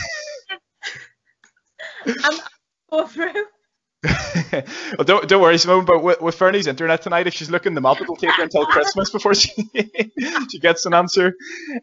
I'm 2.07 2.39
go 2.91 3.07
through. 3.07 3.45
well, 4.51 5.03
don't 5.03 5.27
don't 5.27 5.41
worry, 5.41 5.57
Simone. 5.57 5.85
But 5.85 6.03
with, 6.03 6.21
with 6.21 6.35
Fernie's 6.35 6.67
internet 6.67 7.01
tonight, 7.01 7.27
if 7.27 7.33
she's 7.33 7.49
looking 7.49 7.73
them 7.73 7.85
up, 7.85 7.99
it'll 8.01 8.15
take 8.15 8.31
her 8.31 8.43
until 8.43 8.65
Christmas 8.65 9.09
before 9.09 9.33
she 9.33 9.51
she 10.51 10.59
gets 10.59 10.85
an 10.85 10.93
answer. 10.93 11.33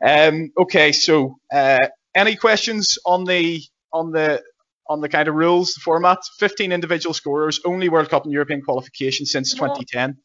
Um, 0.04 0.52
okay, 0.58 0.92
so 0.92 1.36
uh, 1.52 1.78
any 2.14 2.36
questions 2.36 2.98
on 3.04 3.24
the 3.24 3.62
on 3.92 4.12
the 4.12 4.42
on 4.88 5.00
the 5.00 5.08
kind 5.08 5.28
of 5.28 5.34
rules, 5.34 5.74
the 5.74 5.80
format. 5.80 6.18
15 6.38 6.72
individual 6.72 7.14
scorers, 7.14 7.60
only 7.64 7.88
World 7.88 8.08
Cup 8.10 8.24
and 8.24 8.32
European 8.32 8.62
qualification 8.62 9.26
since 9.26 9.50
Simone. 9.50 9.76
2010. 9.76 10.18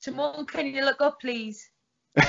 Simone, 0.00 0.46
can 0.46 0.66
you 0.66 0.84
look 0.84 1.00
up, 1.00 1.20
please? 1.20 1.70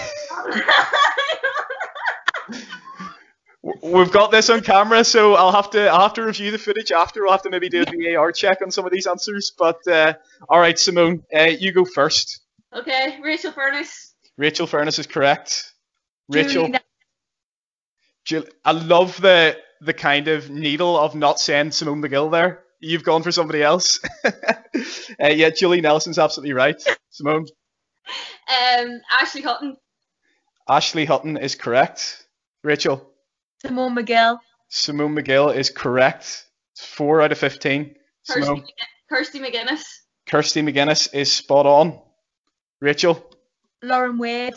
We've 3.84 4.12
got 4.12 4.32
this 4.32 4.50
on 4.50 4.62
camera, 4.62 5.04
so 5.04 5.36
I'll 5.36 5.52
have 5.52 5.70
to 5.72 5.88
I'll 5.90 6.02
have 6.02 6.14
to 6.14 6.24
review 6.24 6.52
the 6.52 6.58
footage 6.58 6.92
after. 6.92 7.24
We'll 7.24 7.32
have 7.32 7.42
to 7.44 7.50
maybe 7.50 7.68
do 7.70 7.84
a 7.84 8.14
VAR 8.14 8.32
check 8.32 8.62
on 8.62 8.72
some 8.72 8.86
of 8.86 8.92
these 8.92 9.06
answers. 9.06 9.52
But 9.58 9.86
uh, 9.88 10.14
all 10.48 10.60
right, 10.60 10.80
Simone, 10.80 11.24
uh, 11.36 11.44
you 11.44 11.74
go 11.74 11.84
first. 11.86 12.40
okay, 12.74 13.20
Rachel 13.22 13.52
Furness. 13.52 14.16
Rachel 14.38 14.66
Furness 14.66 14.98
is 14.98 15.08
correct. 15.08 15.74
Rachel, 16.30 16.72
Jill, 18.24 18.46
I 18.64 18.72
love 18.72 19.20
the 19.20 19.58
the 19.82 19.94
kind 19.94 20.28
of 20.28 20.50
needle 20.50 20.98
of 20.98 21.16
not 21.16 21.40
saying 21.40 21.72
Simone 21.72 22.02
Magill 22.02 22.32
there. 22.32 22.64
You've 22.82 23.04
gone 23.04 23.24
for 23.24 23.32
somebody 23.32 23.62
else. 23.62 24.00
uh, 24.26 25.28
yeah, 25.28 25.50
Julie 25.50 25.82
Nelson's 25.82 26.18
absolutely 26.20 26.54
right. 26.54 26.82
Simone, 27.10 27.46
Um, 28.48 29.02
Ashley 29.20 29.42
Hutton. 29.42 29.76
Ashley 30.68 31.06
Hutton 31.06 31.38
is 31.38 31.56
correct. 31.56 32.26
Rachel, 32.64 33.10
Simone 33.66 33.96
Magill. 33.96 34.40
Simone 34.70 35.16
Magill 35.16 35.54
is 35.56 35.70
correct. 35.70 36.46
Four 36.78 37.22
out 37.22 37.32
of 37.32 37.38
fifteen. 37.38 37.96
Kirsty, 38.28 38.44
Simone, 38.44 38.62
McG- 38.62 39.10
Kirsty 39.10 39.40
McGuinness. 39.40 39.84
Kirsty 40.28 40.62
McGuinness 40.62 41.14
is 41.14 41.32
spot 41.32 41.66
on. 41.66 42.00
Rachel, 42.82 43.22
Lauren 43.82 44.18
Wade. 44.18 44.54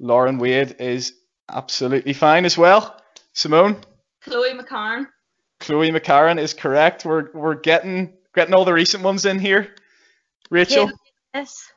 Lauren 0.00 0.38
Wade 0.38 0.76
is 0.80 1.12
absolutely 1.48 2.12
fine 2.14 2.44
as 2.44 2.56
well. 2.58 3.00
Simone, 3.34 3.76
Chloe 4.24 4.52
McCarron. 4.54 5.06
Chloe 5.60 5.90
McCarron 5.90 6.38
is 6.38 6.54
correct. 6.54 7.04
We're 7.04 7.30
we're 7.32 7.54
getting 7.54 8.14
getting 8.34 8.54
all 8.54 8.64
the 8.64 8.72
recent 8.72 9.02
ones 9.04 9.24
in 9.26 9.38
here. 9.38 9.74
Rachel, 10.50 10.90
Yes. 11.34 11.70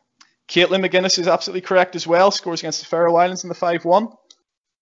Caitlin 0.47 0.85
McGuinness 0.85 1.17
is 1.17 1.27
absolutely 1.27 1.61
correct 1.61 1.95
as 1.95 2.05
well. 2.05 2.29
Scores 2.29 2.59
against 2.61 2.79
the 2.81 2.85
Faroe 2.85 3.15
Islands 3.15 3.43
in 3.43 3.49
the 3.49 3.55
5-1. 3.55 4.15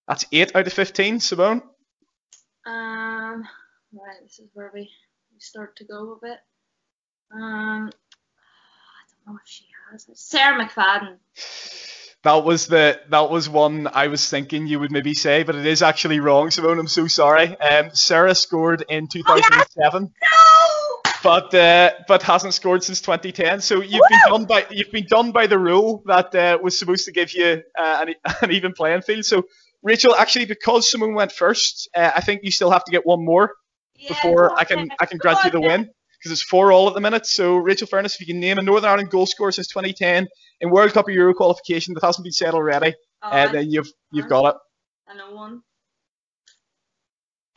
That's 0.08 0.26
8 0.32 0.56
out 0.56 0.68
of 0.68 0.74
15. 0.74 1.20
Simone, 1.22 1.62
Um, 2.66 3.48
right, 3.94 4.20
this 4.24 4.40
is 4.40 4.50
where 4.54 4.72
we, 4.74 4.82
we 5.34 5.40
start 5.40 5.76
to 5.78 5.86
go 5.86 6.14
a 6.14 6.26
bit. 6.26 6.40
Um, 7.34 7.42
I 7.42 9.02
don't 9.26 9.28
know 9.28 9.40
if 9.42 9.48
she 9.48 9.66
has 9.92 10.08
it. 10.10 10.18
Sarah 10.18 10.62
McFadden. 10.66 11.18
That 12.24 12.44
was 12.44 12.68
the 12.68 13.00
that 13.10 13.30
was 13.30 13.50
one 13.50 13.88
I 13.88 14.08
was 14.08 14.28
thinking 14.30 14.66
you 14.68 14.80
would 14.80 14.92
maybe 14.92 15.14
say, 15.14 15.44
but 15.44 15.56
it 15.56 15.66
is 15.66 15.82
actually 15.82 16.20
wrong. 16.20 16.52
Simone, 16.52 16.80
I'm 16.80 16.88
so 16.88 17.08
sorry. 17.08 17.58
Um, 17.60 17.90
Sarah 17.94 18.36
scored 18.36 18.84
in 18.88 19.08
2007. 19.08 20.04
No! 20.04 20.30
but 21.24 21.54
uh, 21.54 21.92
but 22.08 22.24
hasn't 22.24 22.54
scored 22.54 22.84
since 22.84 23.02
2010. 23.02 23.62
So 23.62 23.82
you've 23.82 24.02
been 24.10 24.20
done 24.28 24.46
by 24.46 24.66
you've 24.70 24.92
been 24.92 25.06
done 25.08 25.32
by 25.32 25.48
the 25.48 25.60
rule 25.60 26.04
that 26.06 26.34
uh, 26.36 26.58
was 26.62 26.78
supposed 26.78 27.06
to 27.06 27.12
give 27.12 27.34
you 27.34 27.64
uh, 27.78 28.06
an, 28.08 28.16
an 28.42 28.52
even 28.52 28.74
playing 28.74 29.02
field. 29.02 29.26
So 29.26 29.44
Rachel, 29.82 30.16
actually, 30.16 30.46
because 30.46 30.90
Simone 30.90 31.14
went 31.14 31.32
first, 31.32 31.90
uh, 31.96 32.12
I 32.16 32.22
think 32.22 32.42
you 32.44 32.52
still 32.52 32.72
have 32.72 32.86
to 32.86 32.92
get 32.92 33.06
one 33.06 33.24
more 33.24 33.54
Yeah, 33.98 34.10
before 34.10 34.58
I 34.58 34.64
can 34.64 34.90
I 35.00 35.06
can 35.06 35.18
grant 35.18 35.44
you 35.46 35.52
the 35.52 35.62
win 35.62 35.90
because 36.24 36.32
it's 36.32 36.42
four 36.42 36.72
all 36.72 36.88
at 36.88 36.94
the 36.94 37.02
minute. 37.02 37.26
So 37.26 37.58
Rachel 37.58 37.86
Furness, 37.86 38.14
if 38.16 38.22
you 38.22 38.28
can 38.28 38.40
name 38.40 38.58
a 38.58 38.62
Northern 38.62 38.90
Ireland 38.90 39.10
goal 39.10 39.26
scorer 39.26 39.52
since 39.52 39.68
2010 39.68 40.30
in 40.62 40.70
World 40.70 40.94
Cup 40.94 41.06
or 41.10 41.12
Euro 41.12 41.34
qualification 41.34 41.94
that 41.96 42.04
hasn't 42.04 42.24
been 42.24 42.32
said 42.32 42.54
already, 42.54 42.96
Oh, 43.22 43.30
uh, 43.30 43.52
then 43.52 43.70
you've 43.70 43.92
you've 44.12 44.30
got 44.30 44.56
it. 44.56 44.56
I 45.08 45.16
know 45.16 45.34
one. 45.34 45.64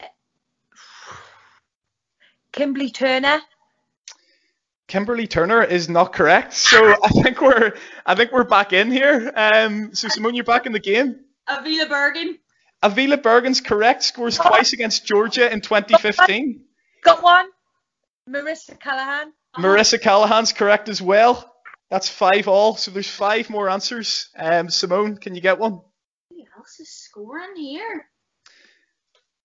Kimberly 2.52 2.90
Turner. 2.90 3.40
Kimberly 4.88 5.28
Turner 5.28 5.62
is 5.62 5.88
not 5.88 6.12
correct. 6.12 6.52
So 6.52 6.96
I 7.04 7.08
think 7.08 7.40
we're 7.40 7.76
I 8.04 8.16
think 8.16 8.32
we're 8.32 8.44
back 8.44 8.72
in 8.72 8.90
here. 8.90 9.32
Um, 9.36 9.94
so 9.94 10.08
Simone, 10.08 10.34
you're 10.34 10.44
back 10.44 10.66
in 10.66 10.72
the 10.72 10.80
game. 10.80 11.20
Avila 11.46 11.86
Bergen. 11.86 12.38
Avila 12.82 13.18
Bergen's 13.18 13.60
correct. 13.60 14.02
Scores 14.02 14.36
twice 14.38 14.72
against 14.72 15.06
Georgia 15.06 15.52
in 15.52 15.60
2015. 15.60 16.62
Got 17.04 17.22
one. 17.22 17.46
Marissa 18.28 18.78
Callaghan. 18.78 19.32
Marissa 19.58 20.00
Callaghan's 20.00 20.52
correct 20.52 20.88
as 20.88 21.00
well. 21.00 21.52
That's 21.90 22.08
five 22.08 22.48
all. 22.48 22.76
So 22.76 22.90
there's 22.90 23.08
five 23.08 23.48
more 23.48 23.68
answers. 23.68 24.28
Um, 24.36 24.68
Simone, 24.70 25.16
can 25.16 25.34
you 25.34 25.40
get 25.40 25.58
one? 25.58 25.80
Who 26.30 26.42
else 26.58 26.80
is 26.80 26.90
scoring 26.90 27.54
here? 27.56 28.06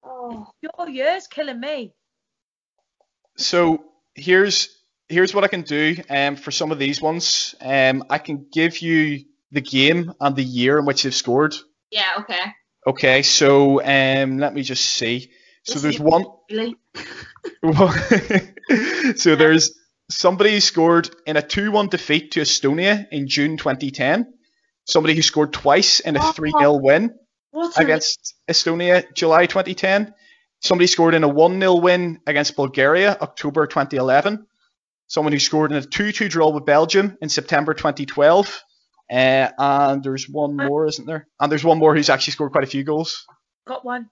Oh, 0.04 0.48
Your 0.62 0.90
year's 0.90 1.28
killing 1.28 1.60
me. 1.60 1.94
So 3.38 3.84
here's 4.16 4.70
here's 5.10 5.34
what 5.34 5.44
I 5.44 5.48
can 5.48 5.62
do. 5.62 5.96
Um, 6.10 6.36
for 6.36 6.50
some 6.52 6.72
of 6.72 6.80
these 6.80 7.00
ones, 7.02 7.54
um, 7.62 8.04
I 8.10 8.18
can 8.18 8.48
give 8.52 8.80
you 8.80 9.26
the 9.52 9.62
game 9.62 10.12
and 10.20 10.36
the 10.36 10.44
year 10.44 10.80
in 10.80 10.86
which 10.86 11.04
they've 11.04 11.14
scored. 11.14 11.54
yeah, 11.92 12.10
okay. 12.20 12.42
Okay, 12.88 13.22
so 13.22 13.80
um, 13.84 14.40
let 14.40 14.56
me 14.56 14.64
just 14.64 14.84
see. 14.84 15.30
So 15.64 15.74
This 15.74 15.82
there's 15.84 15.96
is- 15.96 16.02
one. 16.02 16.26
Really? 16.50 16.76
so 19.16 19.36
there's 19.36 19.78
somebody 20.10 20.52
who 20.54 20.60
scored 20.60 21.10
in 21.26 21.38
a 21.38 21.42
2-1 21.42 21.90
defeat 21.90 22.32
to 22.32 22.42
Estonia 22.42 23.08
in 23.12 23.28
June 23.28 23.58
2010. 23.58 24.34
Somebody 24.86 25.16
who 25.16 25.22
scored 25.22 25.54
twice 25.54 26.00
in 26.00 26.16
a 26.16 26.20
Oh. 26.20 26.34
3-0 26.36 26.82
win 26.82 27.16
What's 27.52 27.78
against 27.78 28.36
Estonia 28.50 29.06
July 29.14 29.46
2010. 29.46 30.14
Somebody 30.60 30.88
scored 30.88 31.16
in 31.16 31.24
a 31.24 31.30
1-0 31.30 31.82
win 31.82 32.20
against 32.28 32.56
Bulgaria 32.56 33.18
October 33.22 33.68
2011. 33.68 34.46
Someone 35.08 35.34
who 35.34 35.40
scored 35.40 35.72
in 35.72 35.78
a 35.78 35.82
2-2 35.82 36.30
draw 36.30 36.50
with 36.52 36.66
Belgium 36.66 37.18
in 37.22 37.30
September 37.30 37.74
2012. 37.74 38.62
Uh, 39.12 39.50
and 39.58 40.04
there's 40.04 40.30
one 40.30 40.56
more, 40.56 40.86
isn't 40.88 41.06
there? 41.06 41.28
And 41.40 41.52
there's 41.52 41.66
one 41.66 41.80
more 41.80 41.94
who's 41.96 42.10
actually 42.10 42.32
scored 42.32 42.54
quite 42.54 42.64
a 42.64 42.68
few 42.68 42.84
goals. 42.84 43.26
Got 43.68 43.84
one. 43.84 44.10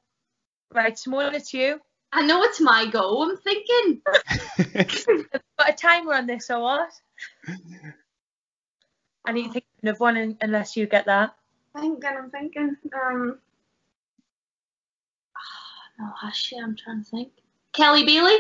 Right, 0.74 0.98
Simone, 1.00 1.36
it's 1.36 1.54
you. 1.54 1.80
I 2.12 2.26
know 2.26 2.42
it's 2.44 2.60
my 2.60 2.86
go. 2.88 3.22
I'm 3.24 3.38
thinking. 3.38 4.02
Got 5.58 5.70
a 5.70 5.74
timer 5.74 6.14
on 6.14 6.26
this 6.28 6.50
or 6.50 6.60
what? 6.62 6.90
I 9.28 9.32
need 9.32 9.48
to 9.48 9.52
think 9.54 9.66
of 9.84 10.00
one 10.00 10.18
un- 10.18 10.38
unless 10.42 10.76
you 10.76 10.88
get 10.88 11.06
that. 11.06 11.36
Thinking. 11.76 12.10
I'm 12.10 12.30
thinking. 12.32 12.76
Um. 12.94 13.38
No, 16.00 16.14
actually, 16.26 16.62
I'm 16.62 16.78
trying 16.78 17.04
to 17.04 17.10
think. 17.10 17.30
Kelly 17.74 18.06
Bailey. 18.06 18.38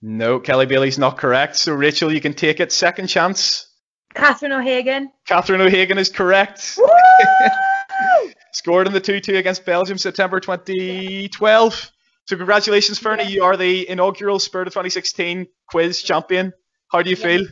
no, 0.00 0.40
Kelly 0.40 0.64
Bailey's 0.64 0.98
not 0.98 1.18
correct. 1.18 1.56
So 1.56 1.74
Rachel, 1.74 2.10
you 2.10 2.22
can 2.22 2.32
take 2.32 2.58
it. 2.58 2.72
Second 2.72 3.08
chance. 3.08 3.66
Catherine 4.14 4.52
O'Hagan. 4.52 5.12
Catherine 5.26 5.60
O'Hagan 5.60 5.98
is 5.98 6.08
correct. 6.08 6.78
Woo! 6.78 6.86
Scored 8.52 8.86
in 8.86 8.94
the 8.94 9.00
2-2 9.00 9.36
against 9.36 9.66
Belgium 9.66 9.98
September 9.98 10.40
2012. 10.40 11.92
So 12.30 12.36
congratulations, 12.36 12.96
Fernie. 12.96 13.24
You 13.24 13.42
are 13.42 13.56
the 13.56 13.88
inaugural 13.88 14.38
Spirit 14.38 14.68
of 14.68 14.72
2016 14.72 15.48
quiz 15.66 16.00
champion. 16.00 16.52
How 16.92 17.02
do 17.02 17.10
you 17.10 17.16
feel? 17.16 17.44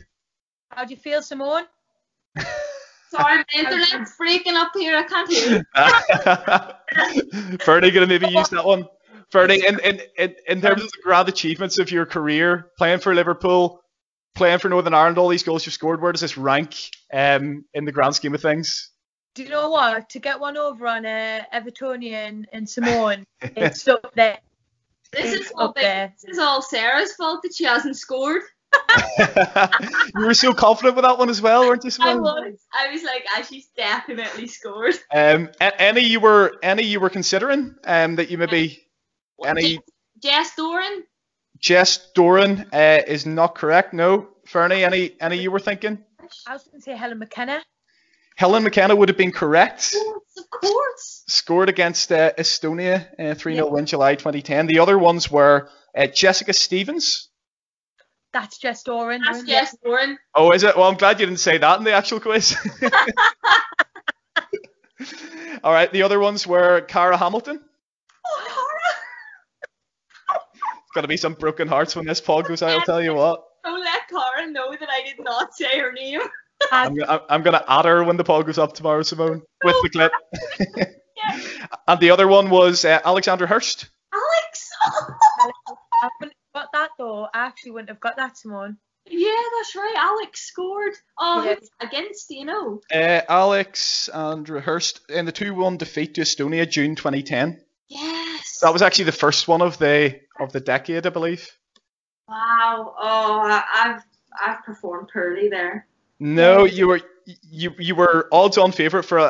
How 0.71 0.85
do 0.85 0.91
you 0.91 0.97
feel, 0.97 1.21
Simone? 1.21 1.65
Sorry, 3.11 3.39
my 3.39 3.43
internet's 3.57 4.15
breaking 4.17 4.55
up 4.55 4.71
here. 4.73 4.95
I 4.95 5.03
can't 5.03 5.29
hear. 5.29 5.65
you. 7.51 7.57
Fernie, 7.57 7.91
gonna 7.91 8.07
maybe 8.07 8.29
use 8.29 8.47
that 8.51 8.63
one. 8.63 8.87
Fernie, 9.29 9.67
in, 9.67 9.81
in, 9.81 9.99
in, 10.17 10.35
in 10.47 10.61
terms 10.61 10.81
of 10.83 10.89
the 10.89 11.01
grand 11.03 11.27
achievements 11.27 11.77
of 11.77 11.91
your 11.91 12.05
career, 12.05 12.71
playing 12.77 12.99
for 12.99 13.13
Liverpool, 13.13 13.81
playing 14.33 14.59
for 14.59 14.69
Northern 14.69 14.93
Ireland, 14.93 15.17
all 15.17 15.27
these 15.27 15.43
goals 15.43 15.65
you've 15.65 15.73
scored, 15.73 16.01
where 16.01 16.13
does 16.13 16.21
this 16.21 16.37
rank 16.37 16.77
um, 17.11 17.65
in 17.73 17.83
the 17.83 17.91
grand 17.91 18.15
scheme 18.15 18.33
of 18.33 18.41
things? 18.41 18.91
Do 19.35 19.43
you 19.43 19.49
know 19.49 19.71
what? 19.71 20.07
To 20.11 20.19
get 20.19 20.39
one 20.39 20.55
over 20.55 20.87
on 20.87 21.05
uh, 21.05 21.43
Evertonian 21.53 22.45
and 22.53 22.69
Simone, 22.69 23.25
it's 23.41 23.85
up 23.85 24.13
there. 24.15 24.37
This 25.11 25.33
is 25.33 25.51
all 25.55 25.69
up 25.69 25.75
this 25.75 26.23
is 26.27 26.39
all 26.39 26.61
Sarah's 26.61 27.13
fault 27.13 27.41
that 27.43 27.53
she 27.55 27.65
hasn't 27.65 27.97
scored. 27.97 28.43
you 30.15 30.25
were 30.25 30.33
so 30.33 30.53
confident 30.53 30.95
with 30.95 31.03
that 31.03 31.17
one 31.17 31.29
as 31.29 31.41
well, 31.41 31.67
weren't 31.67 31.83
you, 31.83 31.91
I 32.01 32.15
was. 32.15 32.59
I 32.71 32.91
was 32.91 33.03
like, 33.03 33.25
ah, 33.35 33.41
she's 33.41 33.67
definitely 33.75 34.47
scored. 34.47 34.95
Um, 35.13 35.49
any 35.59 36.01
you 36.01 36.19
were 36.19 36.53
any 36.61 36.83
you 36.83 36.99
were 36.99 37.09
considering 37.09 37.75
um, 37.85 38.15
that 38.17 38.29
you 38.29 38.37
maybe 38.37 38.87
any 39.43 39.77
Jess, 39.77 39.81
Jess 40.21 40.55
Doran. 40.55 41.03
Jess 41.57 42.11
Doran 42.13 42.67
uh, 42.71 43.01
is 43.07 43.25
not 43.25 43.55
correct. 43.55 43.93
No, 43.93 44.27
Fernie, 44.45 44.83
any 44.83 45.13
any 45.19 45.37
you 45.37 45.51
were 45.51 45.59
thinking? 45.59 46.03
I 46.47 46.53
was 46.53 46.63
going 46.63 46.79
to 46.79 46.81
say 46.81 46.95
Helen 46.95 47.19
McKenna. 47.19 47.61
Helen 48.39 48.63
McKenna 48.63 48.95
would 48.95 49.09
have 49.09 49.17
been 49.17 49.33
correct. 49.33 49.93
Of 49.93 50.01
course, 50.01 50.37
of 50.37 50.49
course. 50.49 51.23
Scored 51.27 51.67
against 51.67 52.09
uh, 52.09 52.31
Estonia, 52.37 53.05
uh, 53.19 53.35
3 53.35 53.55
0 53.55 53.67
win 53.67 53.85
July 53.85 54.15
2010. 54.15 54.65
The 54.67 54.79
other 54.79 54.97
ones 54.97 55.29
were 55.29 55.67
uh, 55.93 56.07
Jessica 56.07 56.53
Stevens. 56.53 57.27
That's 58.31 58.57
Jess 58.57 58.83
Doran. 58.83 59.23
That's? 59.25 59.43
Jess 59.43 59.75
Doran. 59.83 60.17
Oh, 60.33 60.51
is 60.51 60.63
it? 60.63 60.77
Well, 60.77 60.87
I'm 60.87 60.95
glad 60.95 61.19
you 61.19 61.25
didn't 61.25 61.41
say 61.41 61.57
that 61.57 61.79
in 61.79 61.83
the 61.83 61.91
actual 61.91 62.21
quiz. 62.21 62.55
All 65.61 65.73
right, 65.73 65.91
the 65.91 66.03
other 66.03 66.21
ones 66.21 66.47
were 66.47 66.79
Cara 66.79 67.17
Hamilton. 67.17 67.59
Oh, 68.25 68.65
going 70.93 71.03
to 71.03 71.09
be 71.09 71.17
some 71.17 71.33
broken 71.33 71.67
hearts 71.67 71.93
when 71.93 72.05
this 72.05 72.21
pod 72.21 72.47
goes 72.47 72.63
out. 72.63 72.69
I'll 72.69 72.85
tell 72.85 73.01
you 73.01 73.15
what. 73.15 73.43
Don't 73.65 73.83
let 73.83 74.07
Karen 74.07 74.53
know 74.53 74.71
that 74.79 74.89
I 74.89 75.01
did 75.03 75.21
not 75.21 75.53
say 75.53 75.77
her 75.77 75.91
name. 75.91 76.21
I'm, 76.71 76.95
gonna- 76.95 77.23
I'm 77.29 77.41
going 77.43 77.57
to 77.59 77.71
add 77.71 77.85
her 77.85 78.03
when 78.03 78.17
the 78.17 78.23
poll 78.23 78.43
goes 78.43 78.57
up 78.57 78.73
tomorrow, 78.73 79.01
Simone, 79.03 79.41
with 79.63 79.75
the 79.83 79.89
clip. 79.89 80.11
and 81.87 81.99
the 81.99 82.11
other 82.11 82.27
one 82.27 82.49
was 82.49 82.85
uh, 82.85 82.99
Alexander 83.03 83.47
Hurst. 83.47 83.89
Alex. 84.13 84.69
I 84.81 86.09
wouldn't 86.19 86.35
have 86.55 86.63
got 86.63 86.71
that 86.73 86.89
though. 86.97 87.25
I 87.33 87.45
actually 87.47 87.71
wouldn't 87.71 87.89
have 87.89 87.99
got 87.99 88.15
that, 88.17 88.37
Simone. 88.37 88.77
yeah, 89.05 89.29
that's 89.57 89.75
right. 89.75 89.93
Alex 89.97 90.41
scored. 90.47 90.93
Oh, 91.19 91.43
Yeah. 91.43 91.55
who's 91.55 91.69
against 91.81 92.29
you 92.31 92.45
know. 92.45 92.81
Uh, 92.93 93.21
Alex 93.27 94.09
and 94.13 94.47
Hurst 94.47 95.01
in 95.09 95.25
the 95.25 95.31
2 95.31 95.53
1 95.53 95.77
defeat 95.77 96.15
to 96.15 96.21
Estonia, 96.21 96.69
June 96.69 96.95
2010. 96.95 97.61
Yes. 97.87 98.59
That 98.61 98.71
was 98.73 98.81
actually 98.81 99.05
the 99.05 99.11
first 99.11 99.47
one 99.47 99.61
of 99.61 99.77
the 99.79 100.19
of 100.39 100.51
the 100.53 100.59
decade, 100.59 101.05
I 101.05 101.09
believe. 101.09 101.47
Wow. 102.27 102.95
Oh, 102.99 103.39
I- 103.41 103.63
I've 103.75 104.01
I've 104.41 104.63
performed 104.63 105.09
poorly 105.11 105.49
there. 105.49 105.87
No, 106.19 106.65
you 106.65 106.87
were 106.87 107.01
you 107.43 107.73
you 107.77 107.95
were 107.95 108.27
odds 108.31 108.57
on 108.57 108.71
favourite 108.71 109.05
for 109.05 109.19
a, 109.19 109.23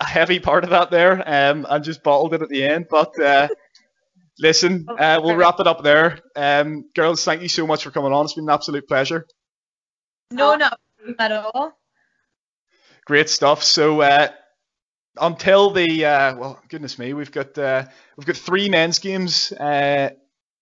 a, 0.00 0.04
heavy 0.04 0.40
part 0.40 0.64
of 0.64 0.70
that 0.70 0.90
there, 0.90 1.22
um, 1.26 1.66
and 1.68 1.84
just 1.84 2.02
bottled 2.02 2.34
it 2.34 2.42
at 2.42 2.48
the 2.48 2.64
end. 2.64 2.86
But 2.90 3.18
uh, 3.20 3.48
listen, 4.38 4.86
uh, 4.88 5.20
we'll 5.22 5.36
wrap 5.36 5.60
it 5.60 5.66
up 5.66 5.82
there. 5.82 6.18
Um, 6.36 6.84
girls, 6.94 7.24
thank 7.24 7.42
you 7.42 7.48
so 7.48 7.66
much 7.66 7.84
for 7.84 7.90
coming 7.90 8.12
on. 8.12 8.24
It's 8.24 8.34
been 8.34 8.44
an 8.44 8.50
absolute 8.50 8.86
pleasure. 8.86 9.26
No, 10.30 10.52
Oh. 10.52 10.56
not 10.56 10.78
at 11.18 11.32
all. 11.32 11.78
Great 13.06 13.30
stuff. 13.30 13.62
So 13.62 14.02
uh, 14.02 14.28
until 15.18 15.70
the 15.70 16.04
uh, 16.04 16.36
well, 16.36 16.60
goodness 16.68 16.98
me, 16.98 17.14
we've 17.14 17.32
got 17.32 17.56
uh, 17.56 17.84
we've 18.16 18.26
got 18.26 18.36
three 18.36 18.68
men's 18.68 18.98
games 18.98 19.52
uh, 19.52 20.10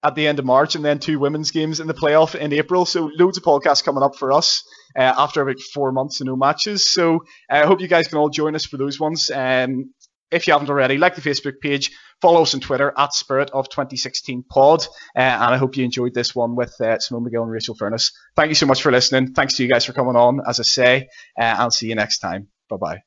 at 0.03 0.15
the 0.15 0.27
end 0.27 0.39
of 0.39 0.45
March, 0.45 0.75
and 0.75 0.85
then 0.85 0.99
two 0.99 1.19
women's 1.19 1.51
games 1.51 1.81
in 1.81 1.87
the 1.87 1.95
playoff 1.95 2.35
in 2.35 2.53
April. 2.53 2.85
So 2.85 3.11
loads 3.15 3.39
of 3.39 3.45
podcasts 3.45 3.85
coming 3.85 4.03
up 4.03 4.17
for 4.17 4.33
us 4.33 4.63
uh, 4.97 5.15
after 5.17 5.43
about 5.43 5.61
four 5.61 5.93
months 5.93 6.21
of 6.21 6.27
no 6.27 6.37
matches. 6.37 6.89
So 6.89 7.25
uh, 7.51 7.63
I 7.63 7.67
hope 7.67 7.81
you 7.81 7.89
guys 7.89 8.09
can 8.09 8.19
all 8.19 8.29
join 8.29 8.55
us 8.55 8.65
for 8.65 8.77
those 8.77 9.01
ones. 9.01 9.31
Um, 9.31 9.93
if 10.31 10.47
you 10.47 10.53
haven't 10.53 10.71
already, 10.71 10.99
like 10.99 11.15
the 11.15 11.21
Facebook 11.21 11.61
page, 11.61 11.93
follow 12.21 12.43
us 12.43 12.55
on 12.55 12.61
Twitter 12.61 12.93
at 12.97 13.15
Spirit 13.15 13.51
of 13.51 13.69
2016 13.69 14.45
Pod, 14.49 14.83
uh, 15.15 15.21
and 15.21 15.55
I 15.55 15.57
hope 15.57 15.77
you 15.77 15.85
enjoyed 15.85 16.15
this 16.15 16.35
one 16.35 16.57
with 16.57 16.75
uh, 16.81 16.99
Simone 16.99 17.25
Magill 17.25 17.43
and 17.43 17.51
Rachel 17.51 17.77
Furness. 17.77 18.13
Thank 18.35 18.49
you 18.49 18.57
so 18.57 18.67
much 18.67 18.83
for 18.83 18.91
listening. 18.91 19.35
Thanks 19.35 19.55
to 19.55 19.63
you 19.63 19.69
guys 19.69 19.85
for 19.85 19.93
coming 19.93 20.17
on. 20.17 20.41
As 20.47 20.59
I 20.59 20.65
say, 20.65 21.09
uh, 21.41 21.55
I'll 21.59 21.71
see 21.71 21.89
you 21.89 21.95
next 21.95 22.19
time. 22.19 22.49
Bye 22.69 22.77
bye. 22.77 23.06